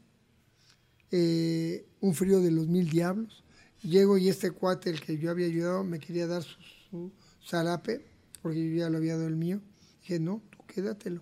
Eh, 1.09 1.87
un 2.01 2.13
frío 2.13 2.41
de 2.41 2.51
los 2.51 2.67
mil 2.67 2.89
diablos. 2.89 3.45
Llego 3.81 4.17
y 4.17 4.27
este 4.27 4.51
cuate, 4.51 4.89
el 4.89 4.99
que 4.99 5.17
yo 5.17 5.31
había 5.31 5.47
ayudado, 5.47 5.85
me 5.85 5.97
quería 5.97 6.27
dar 6.27 6.43
su, 6.43 7.09
zarape, 7.41 8.05
porque 8.41 8.69
yo 8.69 8.75
ya 8.75 8.89
lo 8.89 8.97
había 8.97 9.15
dado 9.15 9.29
el 9.29 9.37
mío. 9.37 9.61
Dije, 10.01 10.19
no, 10.19 10.41
tú 10.49 10.57
quédatelo. 10.67 11.21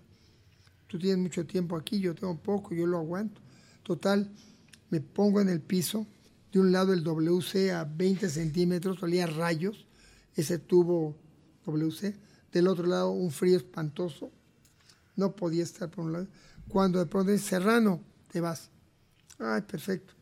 Tú 0.88 0.98
tienes 0.98 1.20
mucho 1.20 1.46
tiempo 1.46 1.78
aquí, 1.78 2.00
yo 2.00 2.16
tengo 2.16 2.36
poco, 2.42 2.74
yo 2.74 2.88
lo 2.88 2.98
aguanto. 2.98 3.40
Total, 3.84 4.32
me 4.90 5.00
pongo 5.00 5.40
en 5.40 5.50
el 5.50 5.62
piso. 5.62 6.08
De 6.52 6.60
un 6.60 6.72
lado 6.72 6.92
el 6.92 7.04
WC 7.04 7.72
a 7.72 7.84
20 7.84 8.30
centímetros, 8.32 9.00
salía 9.00 9.28
rayos, 9.28 9.86
ese 10.36 10.58
tubo 10.58 11.16
WC. 11.68 12.16
Del 12.52 12.68
otro 12.68 12.88
lado 12.88 13.12
un 13.12 13.30
frío 13.30 13.58
espantoso. 13.58 14.32
No 15.16 15.36
podía 15.36 15.62
estar 15.62 15.92
por 15.92 16.06
un 16.06 16.14
lado. 16.14 16.28
Cuando 16.74 16.98
de 16.98 17.06
pronto 17.06 17.32
dice, 17.32 17.50
Serrano, 17.50 18.02
te 18.32 18.42
vas. 18.42 18.72
Ay, 19.38 19.62
perfecto. 19.62 20.16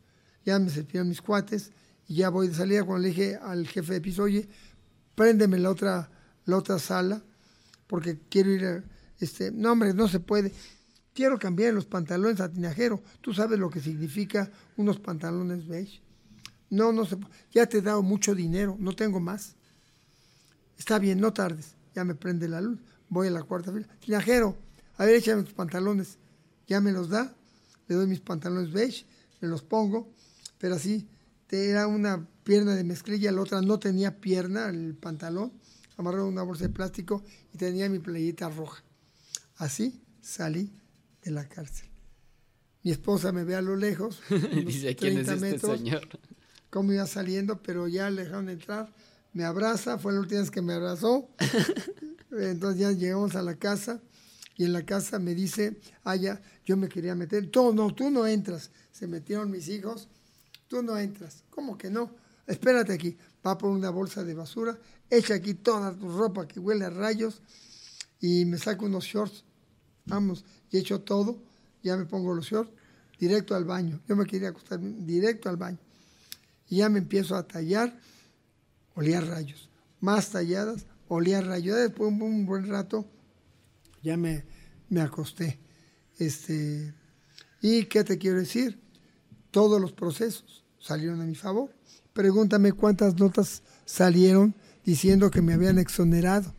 Ya 0.44 0.58
me 0.58 0.68
servían 0.68 1.08
mis 1.08 1.22
cuates 1.22 1.72
y 2.06 2.16
ya 2.16 2.28
voy 2.28 2.48
de 2.48 2.54
salida. 2.54 2.84
Cuando 2.84 3.04
le 3.04 3.08
dije 3.08 3.36
al 3.36 3.66
jefe 3.66 3.94
de 3.94 4.00
piso, 4.02 4.24
oye, 4.24 4.46
préndeme 5.14 5.58
la 5.58 5.70
otra, 5.70 6.10
la 6.44 6.58
otra 6.58 6.78
sala 6.78 7.22
porque 7.86 8.18
quiero 8.28 8.50
ir 8.50 8.66
a, 8.66 8.84
este, 9.18 9.50
no 9.50 9.72
hombre, 9.72 9.94
no 9.94 10.08
se 10.08 10.20
puede. 10.20 10.52
Quiero 11.14 11.38
cambiar 11.38 11.72
los 11.72 11.86
pantalones 11.86 12.38
a 12.42 12.52
tinajero. 12.52 13.02
Tú 13.22 13.32
sabes 13.32 13.58
lo 13.58 13.70
que 13.70 13.80
significa 13.80 14.50
unos 14.76 15.00
pantalones 15.00 15.66
beige. 15.66 16.02
No, 16.68 16.92
no 16.92 17.06
se 17.06 17.16
Ya 17.50 17.64
te 17.64 17.78
he 17.78 17.82
dado 17.82 18.02
mucho 18.02 18.34
dinero, 18.34 18.76
no 18.78 18.92
tengo 18.92 19.20
más. 19.20 19.56
Está 20.78 20.98
bien, 20.98 21.18
no 21.18 21.32
tardes. 21.32 21.76
ya 21.94 22.04
me 22.04 22.14
prende 22.14 22.46
la 22.46 22.60
luz. 22.60 22.78
Voy 23.08 23.28
a 23.28 23.30
la 23.30 23.42
cuarta 23.42 23.72
fila. 23.72 23.88
Tinajero, 24.00 24.54
a 24.98 25.06
ver, 25.06 25.14
échame 25.14 25.44
tus 25.44 25.54
pantalones. 25.54 26.18
Ya 26.72 26.80
me 26.80 26.90
los 26.90 27.10
da, 27.10 27.36
le 27.86 27.94
doy 27.94 28.06
mis 28.06 28.20
pantalones 28.20 28.72
beige, 28.72 29.04
me 29.42 29.48
los 29.48 29.60
pongo, 29.60 30.10
pero 30.56 30.76
así, 30.76 31.06
era 31.50 31.86
una 31.86 32.26
pierna 32.44 32.74
de 32.74 32.82
mezclilla, 32.82 33.30
la 33.30 33.42
otra 33.42 33.60
no 33.60 33.78
tenía 33.78 34.22
pierna, 34.22 34.70
el 34.70 34.94
pantalón, 34.94 35.52
amarrado 35.98 36.28
en 36.28 36.32
una 36.32 36.44
bolsa 36.44 36.64
de 36.64 36.70
plástico 36.70 37.22
y 37.52 37.58
tenía 37.58 37.90
mi 37.90 37.98
playita 37.98 38.48
roja. 38.48 38.82
Así 39.56 40.00
salí 40.22 40.72
de 41.22 41.32
la 41.32 41.46
cárcel. 41.46 41.90
Mi 42.82 42.90
esposa 42.90 43.32
me 43.32 43.44
ve 43.44 43.54
a 43.54 43.60
lo 43.60 43.76
lejos. 43.76 44.22
Dice, 44.64 44.96
¿quién 44.96 45.18
es 45.18 45.28
este 45.28 45.58
señor? 45.58 46.08
Cómo 46.70 46.94
iba 46.94 47.06
saliendo, 47.06 47.62
pero 47.62 47.86
ya 47.86 48.08
le 48.08 48.22
dejaron 48.22 48.48
entrar. 48.48 48.90
Me 49.34 49.44
abraza, 49.44 49.98
fue 49.98 50.14
la 50.14 50.20
última 50.20 50.40
vez 50.40 50.50
que 50.50 50.62
me 50.62 50.72
abrazó. 50.72 51.28
Entonces 52.30 52.80
ya 52.80 52.92
llegamos 52.92 53.36
a 53.36 53.42
la 53.42 53.56
casa 53.56 54.00
y 54.56 54.64
en 54.64 54.72
la 54.72 54.84
casa 54.84 55.18
me 55.18 55.34
dice, 55.34 55.78
ah, 56.04 56.16
ya, 56.16 56.40
yo 56.64 56.76
me 56.76 56.88
quería 56.88 57.14
meter. 57.14 57.50
Tú 57.50 57.72
no, 57.72 57.94
tú 57.94 58.10
no 58.10 58.26
entras. 58.26 58.70
Se 58.90 59.06
metieron 59.06 59.50
mis 59.50 59.68
hijos. 59.68 60.08
Tú 60.68 60.82
no 60.82 60.98
entras. 60.98 61.44
¿Cómo 61.50 61.76
que 61.76 61.90
no? 61.90 62.14
Espérate 62.46 62.92
aquí. 62.92 63.16
Va 63.46 63.58
por 63.58 63.70
una 63.70 63.90
bolsa 63.90 64.22
de 64.22 64.34
basura, 64.34 64.78
echa 65.10 65.34
aquí 65.34 65.54
toda 65.54 65.92
tu 65.96 66.08
ropa 66.08 66.46
que 66.46 66.60
huele 66.60 66.84
a 66.84 66.90
rayos 66.90 67.42
y 68.20 68.44
me 68.44 68.56
saca 68.56 68.84
unos 68.84 69.04
shorts. 69.04 69.44
Vamos, 70.04 70.44
y 70.70 70.78
echo 70.78 71.00
todo 71.00 71.42
ya 71.82 71.96
me 71.96 72.04
pongo 72.04 72.34
los 72.34 72.46
shorts, 72.46 72.72
directo 73.18 73.54
al 73.54 73.64
baño. 73.64 74.00
Yo 74.08 74.16
me 74.16 74.24
quería 74.24 74.50
acostar 74.50 74.80
directo 74.80 75.48
al 75.48 75.56
baño. 75.56 75.78
Y 76.68 76.76
ya 76.78 76.88
me 76.88 76.98
empiezo 76.98 77.36
a 77.36 77.46
tallar, 77.46 77.98
olía 78.94 79.20
rayos. 79.20 79.68
Más 80.00 80.30
talladas, 80.30 80.86
olía 81.08 81.40
rayos. 81.40 81.76
Después 81.76 82.16
de 82.16 82.24
un 82.24 82.46
buen 82.46 82.68
rato, 82.68 83.04
ya 84.02 84.16
me, 84.16 84.44
me 84.88 85.00
acosté. 85.00 85.58
Este, 86.18 86.94
¿Y 87.60 87.84
qué 87.84 88.04
te 88.04 88.18
quiero 88.18 88.38
decir? 88.38 88.78
Todos 89.50 89.80
los 89.80 89.92
procesos 89.92 90.64
salieron 90.80 91.20
a 91.20 91.24
mi 91.24 91.34
favor. 91.34 91.70
Pregúntame 92.12 92.72
cuántas 92.72 93.18
notas 93.18 93.62
salieron 93.84 94.54
diciendo 94.84 95.30
que 95.30 95.42
me 95.42 95.54
habían 95.54 95.78
exonerado. 95.78 96.54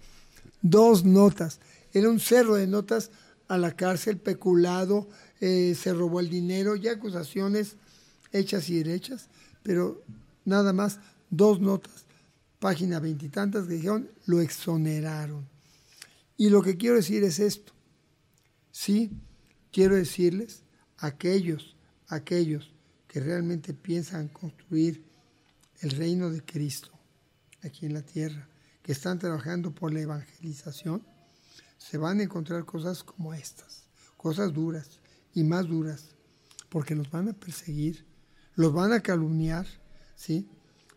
Dos 0.61 1.03
notas. 1.03 1.59
Era 1.91 2.09
un 2.09 2.19
cerro 2.19 2.55
de 2.55 2.67
notas 2.67 3.11
a 3.47 3.57
la 3.57 3.75
cárcel, 3.75 4.17
peculado, 4.17 5.07
eh, 5.41 5.75
se 5.79 5.93
robó 5.93 6.19
el 6.19 6.29
dinero, 6.29 6.75
y 6.75 6.87
acusaciones 6.87 7.75
hechas 8.31 8.69
y 8.69 8.77
derechas, 8.77 9.29
pero 9.61 10.01
nada 10.45 10.73
más 10.73 10.99
dos 11.29 11.59
notas, 11.59 12.05
página 12.59 12.99
veintitantas, 12.99 13.67
que 13.67 13.75
dijeron, 13.75 14.09
lo 14.25 14.41
exoneraron. 14.41 15.47
Y 16.37 16.49
lo 16.49 16.61
que 16.61 16.77
quiero 16.77 16.95
decir 16.95 17.23
es 17.23 17.39
esto, 17.39 17.73
sí, 18.71 19.11
quiero 19.71 19.95
decirles, 19.95 20.63
aquellos, 20.97 21.75
aquellos 22.07 22.73
que 23.07 23.19
realmente 23.19 23.73
piensan 23.73 24.27
construir 24.29 25.03
el 25.81 25.91
reino 25.91 26.29
de 26.29 26.43
Cristo 26.43 26.89
aquí 27.63 27.85
en 27.85 27.93
la 27.93 28.01
tierra, 28.01 28.47
que 28.81 28.91
están 28.91 29.19
trabajando 29.19 29.73
por 29.73 29.93
la 29.93 30.01
evangelización, 30.01 31.05
se 31.77 31.97
van 31.97 32.19
a 32.19 32.23
encontrar 32.23 32.65
cosas 32.65 33.03
como 33.03 33.33
estas, 33.33 33.83
cosas 34.17 34.53
duras 34.53 34.99
y 35.33 35.43
más 35.43 35.67
duras, 35.67 36.15
porque 36.69 36.95
los 36.95 37.09
van 37.11 37.29
a 37.29 37.33
perseguir, 37.33 38.05
los 38.55 38.73
van 38.73 38.93
a 38.93 39.01
calumniar, 39.01 39.67
¿sí? 40.15 40.49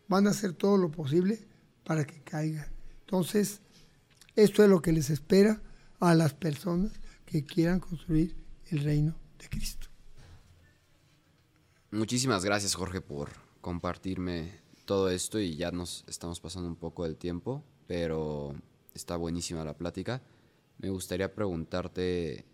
Van 0.09 0.27
a 0.27 0.31
hacer 0.31 0.53
todo 0.53 0.77
lo 0.77 0.91
posible 0.91 1.47
para 1.85 2.07
que 2.07 2.23
caigan. 2.23 2.69
Entonces, 3.01 3.61
esto 4.37 4.63
es 4.63 4.71
lo 4.71 4.81
que 4.83 4.93
les 4.93 5.11
espera 5.11 5.61
a 5.99 6.15
las 6.15 6.35
personas 6.35 6.93
que 7.25 7.45
quieran 7.45 7.81
construir 7.81 8.37
el 8.67 8.85
reino 8.85 9.15
de 9.39 9.49
Cristo. 9.49 9.89
Muchísimas 11.91 12.45
gracias, 12.45 12.75
Jorge, 12.75 13.01
por 13.01 13.31
compartirme 13.61 14.61
todo 14.85 15.11
esto 15.11 15.41
y 15.41 15.57
ya 15.57 15.73
nos 15.73 16.05
estamos 16.07 16.41
pasando 16.41 16.69
un 16.69 16.77
poco 16.77 17.05
del 17.05 17.17
tiempo, 17.17 17.65
pero 17.87 18.55
está 18.95 19.17
buenísima 19.17 19.65
la 19.65 19.77
plática. 19.77 20.23
Me 20.79 20.91
gustaría 20.91 21.35
preguntarte, 21.35 22.45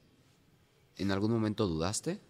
¿en 0.97 1.11
algún 1.11 1.33
momento 1.33 1.67
dudaste 1.67 2.21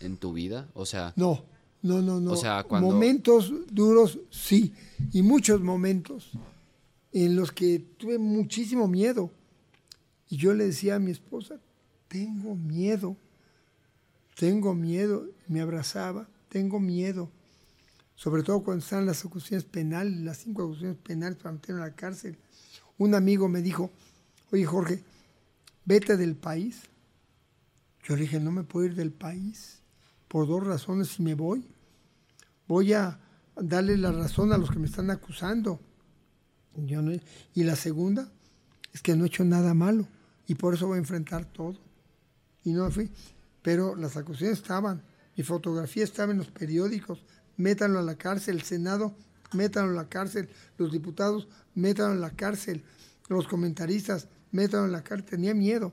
en 0.00 0.16
tu 0.16 0.32
vida? 0.32 0.70
O 0.74 0.86
sea... 0.86 1.12
No, 1.16 1.44
no, 1.82 2.00
no, 2.00 2.20
no. 2.20 2.32
O 2.32 2.36
sea, 2.36 2.62
cuando... 2.62 2.90
Momentos 2.90 3.52
duros, 3.70 4.20
sí. 4.30 4.72
Y 5.12 5.22
muchos 5.22 5.60
momentos 5.60 6.30
en 7.14 7.36
los 7.36 7.52
que 7.52 7.78
tuve 7.78 8.18
muchísimo 8.18 8.88
miedo. 8.88 9.30
Y 10.28 10.36
yo 10.36 10.52
le 10.52 10.64
decía 10.64 10.96
a 10.96 10.98
mi 10.98 11.12
esposa, 11.12 11.60
tengo 12.08 12.56
miedo, 12.56 13.16
tengo 14.36 14.74
miedo. 14.74 15.28
Me 15.46 15.60
abrazaba, 15.60 16.28
tengo 16.48 16.80
miedo. 16.80 17.30
Sobre 18.16 18.42
todo 18.42 18.64
cuando 18.64 18.82
están 18.82 19.06
las 19.06 19.24
acusaciones 19.24 19.64
penales, 19.64 20.20
las 20.20 20.38
cinco 20.38 20.64
acusaciones 20.64 20.98
penales 20.98 21.38
para 21.38 21.52
meter 21.52 21.76
en 21.76 21.80
la 21.80 21.94
cárcel. 21.94 22.36
Un 22.98 23.14
amigo 23.14 23.48
me 23.48 23.62
dijo, 23.62 23.92
oye 24.50 24.64
Jorge, 24.66 25.04
vete 25.84 26.16
del 26.16 26.34
país. 26.34 26.82
Yo 28.08 28.16
le 28.16 28.22
dije, 28.22 28.40
no 28.40 28.50
me 28.50 28.64
puedo 28.64 28.86
ir 28.86 28.94
del 28.96 29.12
país 29.12 29.78
por 30.26 30.48
dos 30.48 30.66
razones 30.66 31.08
si 31.08 31.22
me 31.22 31.34
voy. 31.34 31.64
Voy 32.66 32.92
a 32.92 33.20
darle 33.54 33.96
la 33.96 34.10
razón 34.10 34.52
a 34.52 34.58
los 34.58 34.70
que 34.70 34.80
me 34.80 34.86
están 34.86 35.10
acusando. 35.10 35.80
Y 37.54 37.64
la 37.64 37.76
segunda 37.76 38.30
es 38.92 39.02
que 39.02 39.16
no 39.16 39.24
he 39.24 39.28
hecho 39.28 39.44
nada 39.44 39.74
malo 39.74 40.06
y 40.46 40.54
por 40.54 40.74
eso 40.74 40.86
voy 40.86 40.96
a 40.96 41.00
enfrentar 41.00 41.44
todo. 41.44 41.78
Y 42.64 42.72
no 42.72 42.90
fui. 42.90 43.10
Pero 43.62 43.96
las 43.96 44.16
acusaciones 44.16 44.58
estaban, 44.58 45.02
mi 45.36 45.42
fotografía 45.42 46.04
estaba 46.04 46.32
en 46.32 46.38
los 46.38 46.50
periódicos, 46.50 47.24
métanlo 47.56 47.98
a 47.98 48.02
la 48.02 48.16
cárcel, 48.16 48.56
el 48.56 48.62
Senado, 48.62 49.16
métanlo 49.52 49.92
a 49.92 50.02
la 50.02 50.08
cárcel, 50.08 50.48
los 50.76 50.92
diputados, 50.92 51.48
métanlo 51.74 52.12
a 52.12 52.28
la 52.28 52.36
cárcel, 52.36 52.84
los 53.28 53.46
comentaristas, 53.48 54.28
métanlo 54.52 54.86
en 54.86 54.92
la 54.92 55.02
cárcel, 55.02 55.30
tenía 55.30 55.54
miedo. 55.54 55.92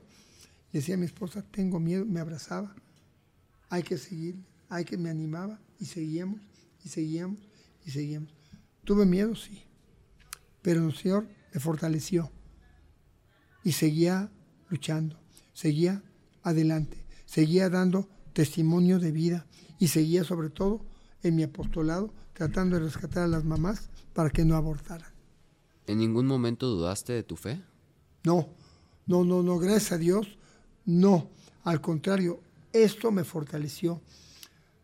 Decía 0.72 0.94
a 0.94 0.98
mi 0.98 1.06
esposa, 1.06 1.42
tengo 1.50 1.80
miedo, 1.80 2.04
me 2.04 2.20
abrazaba. 2.20 2.74
Hay 3.68 3.82
que 3.82 3.98
seguir, 3.98 4.36
hay 4.68 4.84
que 4.84 4.96
me 4.96 5.10
animaba 5.10 5.60
y 5.78 5.86
seguíamos 5.86 6.40
y 6.84 6.88
seguíamos 6.88 7.38
y 7.84 7.90
seguíamos. 7.90 8.34
Tuve 8.84 9.06
miedo, 9.06 9.34
sí, 9.34 9.64
pero 10.62 10.86
el 10.86 10.94
Señor 10.94 11.28
me 11.52 11.60
fortaleció 11.60 12.30
y 13.64 13.72
seguía 13.72 14.30
luchando, 14.68 15.18
seguía 15.52 16.02
adelante, 16.42 17.04
seguía 17.26 17.68
dando 17.68 18.08
testimonio 18.32 18.98
de 18.98 19.12
vida 19.12 19.46
y 19.78 19.88
seguía 19.88 20.24
sobre 20.24 20.50
todo 20.50 20.84
en 21.22 21.36
mi 21.36 21.42
apostolado 21.42 22.12
tratando 22.32 22.76
de 22.76 22.84
rescatar 22.84 23.24
a 23.24 23.28
las 23.28 23.44
mamás 23.44 23.90
para 24.14 24.30
que 24.30 24.44
no 24.44 24.56
abortaran. 24.56 25.12
¿En 25.86 25.98
ningún 25.98 26.26
momento 26.26 26.66
dudaste 26.66 27.12
de 27.12 27.22
tu 27.22 27.36
fe? 27.36 27.60
No, 28.24 28.48
no, 29.06 29.24
no, 29.24 29.42
no, 29.42 29.58
gracias 29.58 29.92
a 29.92 29.98
Dios, 29.98 30.38
no. 30.84 31.30
Al 31.64 31.80
contrario, 31.80 32.40
esto 32.72 33.10
me 33.10 33.24
fortaleció. 33.24 34.00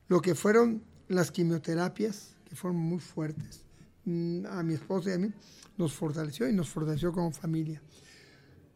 Lo 0.09 0.21
que 0.21 0.35
fueron 0.35 0.83
las 1.09 1.31
quimioterapias, 1.31 2.35
que 2.49 2.57
fueron 2.57 2.81
muy 2.81 2.99
fuertes, 2.99 3.63
mm, 4.05 4.47
a 4.47 4.63
mi 4.63 4.75
esposa 4.75 5.11
y 5.11 5.13
a 5.15 5.19
mí, 5.19 5.33
nos 5.79 5.95
fortaleció 5.95 6.49
y 6.49 6.53
nos 6.53 6.69
fortaleció 6.69 7.13
como 7.13 7.33
familia. 7.33 7.81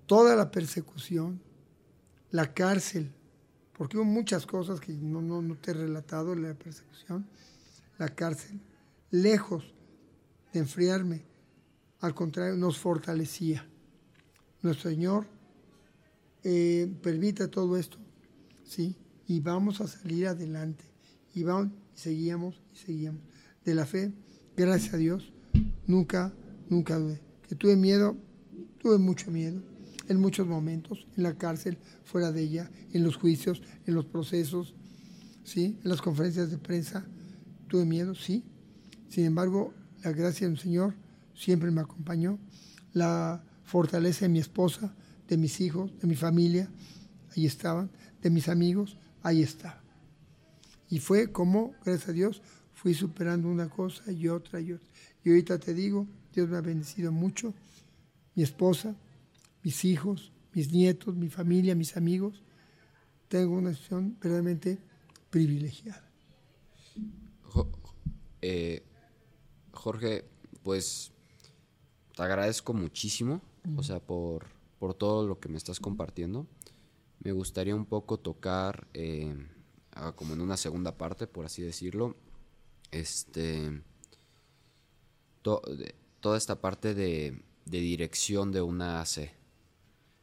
Toda 0.07 0.35
la 0.35 0.51
persecución, 0.51 1.41
la 2.31 2.55
cárcel, 2.55 3.13
porque 3.77 3.97
hubo 3.97 4.05
muchas 4.05 4.47
cosas 4.47 4.81
que 4.81 4.93
no, 4.93 5.21
no, 5.21 5.43
no 5.43 5.57
te 5.57 5.73
he 5.73 5.75
relatado, 5.75 6.35
la 6.35 6.55
persecución, 6.55 7.27
la 7.99 8.09
cárcel, 8.09 8.61
lejos 9.11 9.75
de 10.53 10.61
enfriarme, 10.61 11.25
al 12.01 12.15
contrario, 12.15 12.57
nos 12.57 12.79
fortalecía 12.79 13.67
nuestro 14.63 14.91
Señor 14.91 15.27
eh, 16.45 16.93
permite 17.03 17.49
todo 17.49 17.77
esto, 17.77 17.99
¿sí? 18.65 18.97
Y 19.27 19.41
vamos 19.41 19.81
a 19.81 19.87
salir 19.87 20.27
adelante. 20.27 20.85
Y 21.35 21.43
vamos, 21.43 21.73
y 21.95 21.99
seguíamos, 21.99 22.61
y 22.73 22.79
seguíamos. 22.79 23.21
De 23.65 23.75
la 23.75 23.87
fe, 23.87 24.13
gracias 24.57 24.95
a 24.95 24.97
Dios, 24.97 25.33
nunca, 25.87 26.33
nunca 26.73 26.99
dudé. 26.99 27.21
Que 27.49 27.55
tuve 27.55 27.77
miedo, 27.77 28.17
tuve 28.79 28.99
mucho 28.99 29.31
miedo, 29.31 29.63
en 30.09 30.21
muchos 30.21 30.47
momentos, 30.47 31.07
en 31.17 31.23
la 31.23 31.35
cárcel, 31.35 31.79
fuera 32.03 32.33
de 32.33 32.43
ella, 32.43 32.71
en 32.93 33.05
los 33.05 33.17
juicios, 33.17 33.63
en 33.87 33.95
los 33.95 34.07
procesos, 34.07 34.75
¿sí? 35.45 35.79
En 35.85 35.91
las 35.91 36.01
conferencias 36.01 36.51
de 36.51 36.59
prensa, 36.59 37.05
tuve 37.69 37.85
miedo, 37.85 38.15
sí. 38.15 38.45
Sin 39.09 39.25
embargo, 39.25 39.75
la 40.03 40.13
gracia 40.13 40.49
del 40.49 40.59
Señor 40.59 40.95
siempre 41.35 41.71
me 41.71 41.83
acompañó. 41.83 42.39
La 42.95 43.45
fortaleza 43.65 44.25
de 44.25 44.31
mi 44.31 44.39
esposa, 44.39 44.95
de 45.29 45.37
mis 45.37 45.61
hijos, 45.61 45.93
de 46.01 46.09
mi 46.09 46.17
familia, 46.17 46.71
ahí 47.37 47.47
estaban, 47.47 47.91
de 48.23 48.31
mis 48.31 48.49
amigos, 48.49 48.97
ahí 49.23 49.43
estaba. 49.43 49.83
Y 50.89 50.99
fue 50.99 51.33
como, 51.33 51.75
gracias 51.85 52.09
a 52.09 52.13
Dios, 52.13 52.43
fui 52.73 52.95
superando 52.95 53.49
una 53.49 53.69
cosa 53.69 54.11
y 54.11 54.29
otra 54.29 54.61
y 54.61 54.73
otra. 54.73 54.89
Y 55.25 55.31
ahorita 55.31 55.59
te 55.59 55.73
digo, 55.75 56.07
Dios 56.33 56.49
me 56.49 56.57
ha 56.57 56.61
bendecido 56.61 57.13
mucho, 57.13 57.55
mi 58.35 58.43
esposa, 58.43 58.95
mis 59.63 59.85
hijos, 59.85 60.33
mis 60.55 60.73
nietos, 60.73 61.15
mi 61.15 61.29
familia, 61.29 61.75
mis 61.75 61.97
amigos. 61.97 62.43
Tengo 63.29 63.55
una 63.55 63.73
situación 63.73 64.17
verdaderamente 64.21 64.79
privilegiada. 65.31 66.05
Eh, 68.41 68.83
Jorge, 69.73 70.25
pues 70.63 71.13
te 72.17 72.23
agradezco 72.23 72.75
muchísimo, 72.75 73.41
o 73.77 73.83
sea, 73.83 74.01
por, 74.01 74.47
por, 74.79 74.95
todo 74.95 75.27
lo 75.27 75.39
que 75.39 75.49
me 75.49 75.57
estás 75.57 75.81
compartiendo. 75.81 76.47
Me 77.21 77.33
gustaría 77.33 77.77
un 77.77 77.87
poco 77.87 78.19
tocar, 78.19 78.89
eh, 78.95 79.35
como 80.17 80.35
en 80.35 80.41
una 80.41 80.57
segunda 80.57 80.99
parte, 80.99 81.27
por 81.27 81.47
así 81.47 81.63
decirlo, 81.63 82.17
este, 82.91 83.83
toda 86.23 86.39
esta 86.39 86.61
parte 86.61 86.95
de, 86.95 87.43
dirección 87.67 88.53
de 88.53 88.63
una 88.63 89.03
AC. 89.03 89.35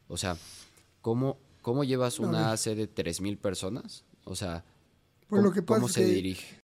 O 0.08 0.16
sea, 0.16 0.36
¿cómo, 1.02 1.38
cómo 1.62 1.84
llevas 1.84 2.18
una 2.18 2.50
AC 2.50 2.74
de 2.74 2.92
3.000 2.92 3.38
personas? 3.38 4.02
O 4.24 4.34
sea, 4.34 4.64
pues 5.28 5.42
¿cómo, 5.64 5.88
se 5.88 6.04
dirige? 6.04 6.56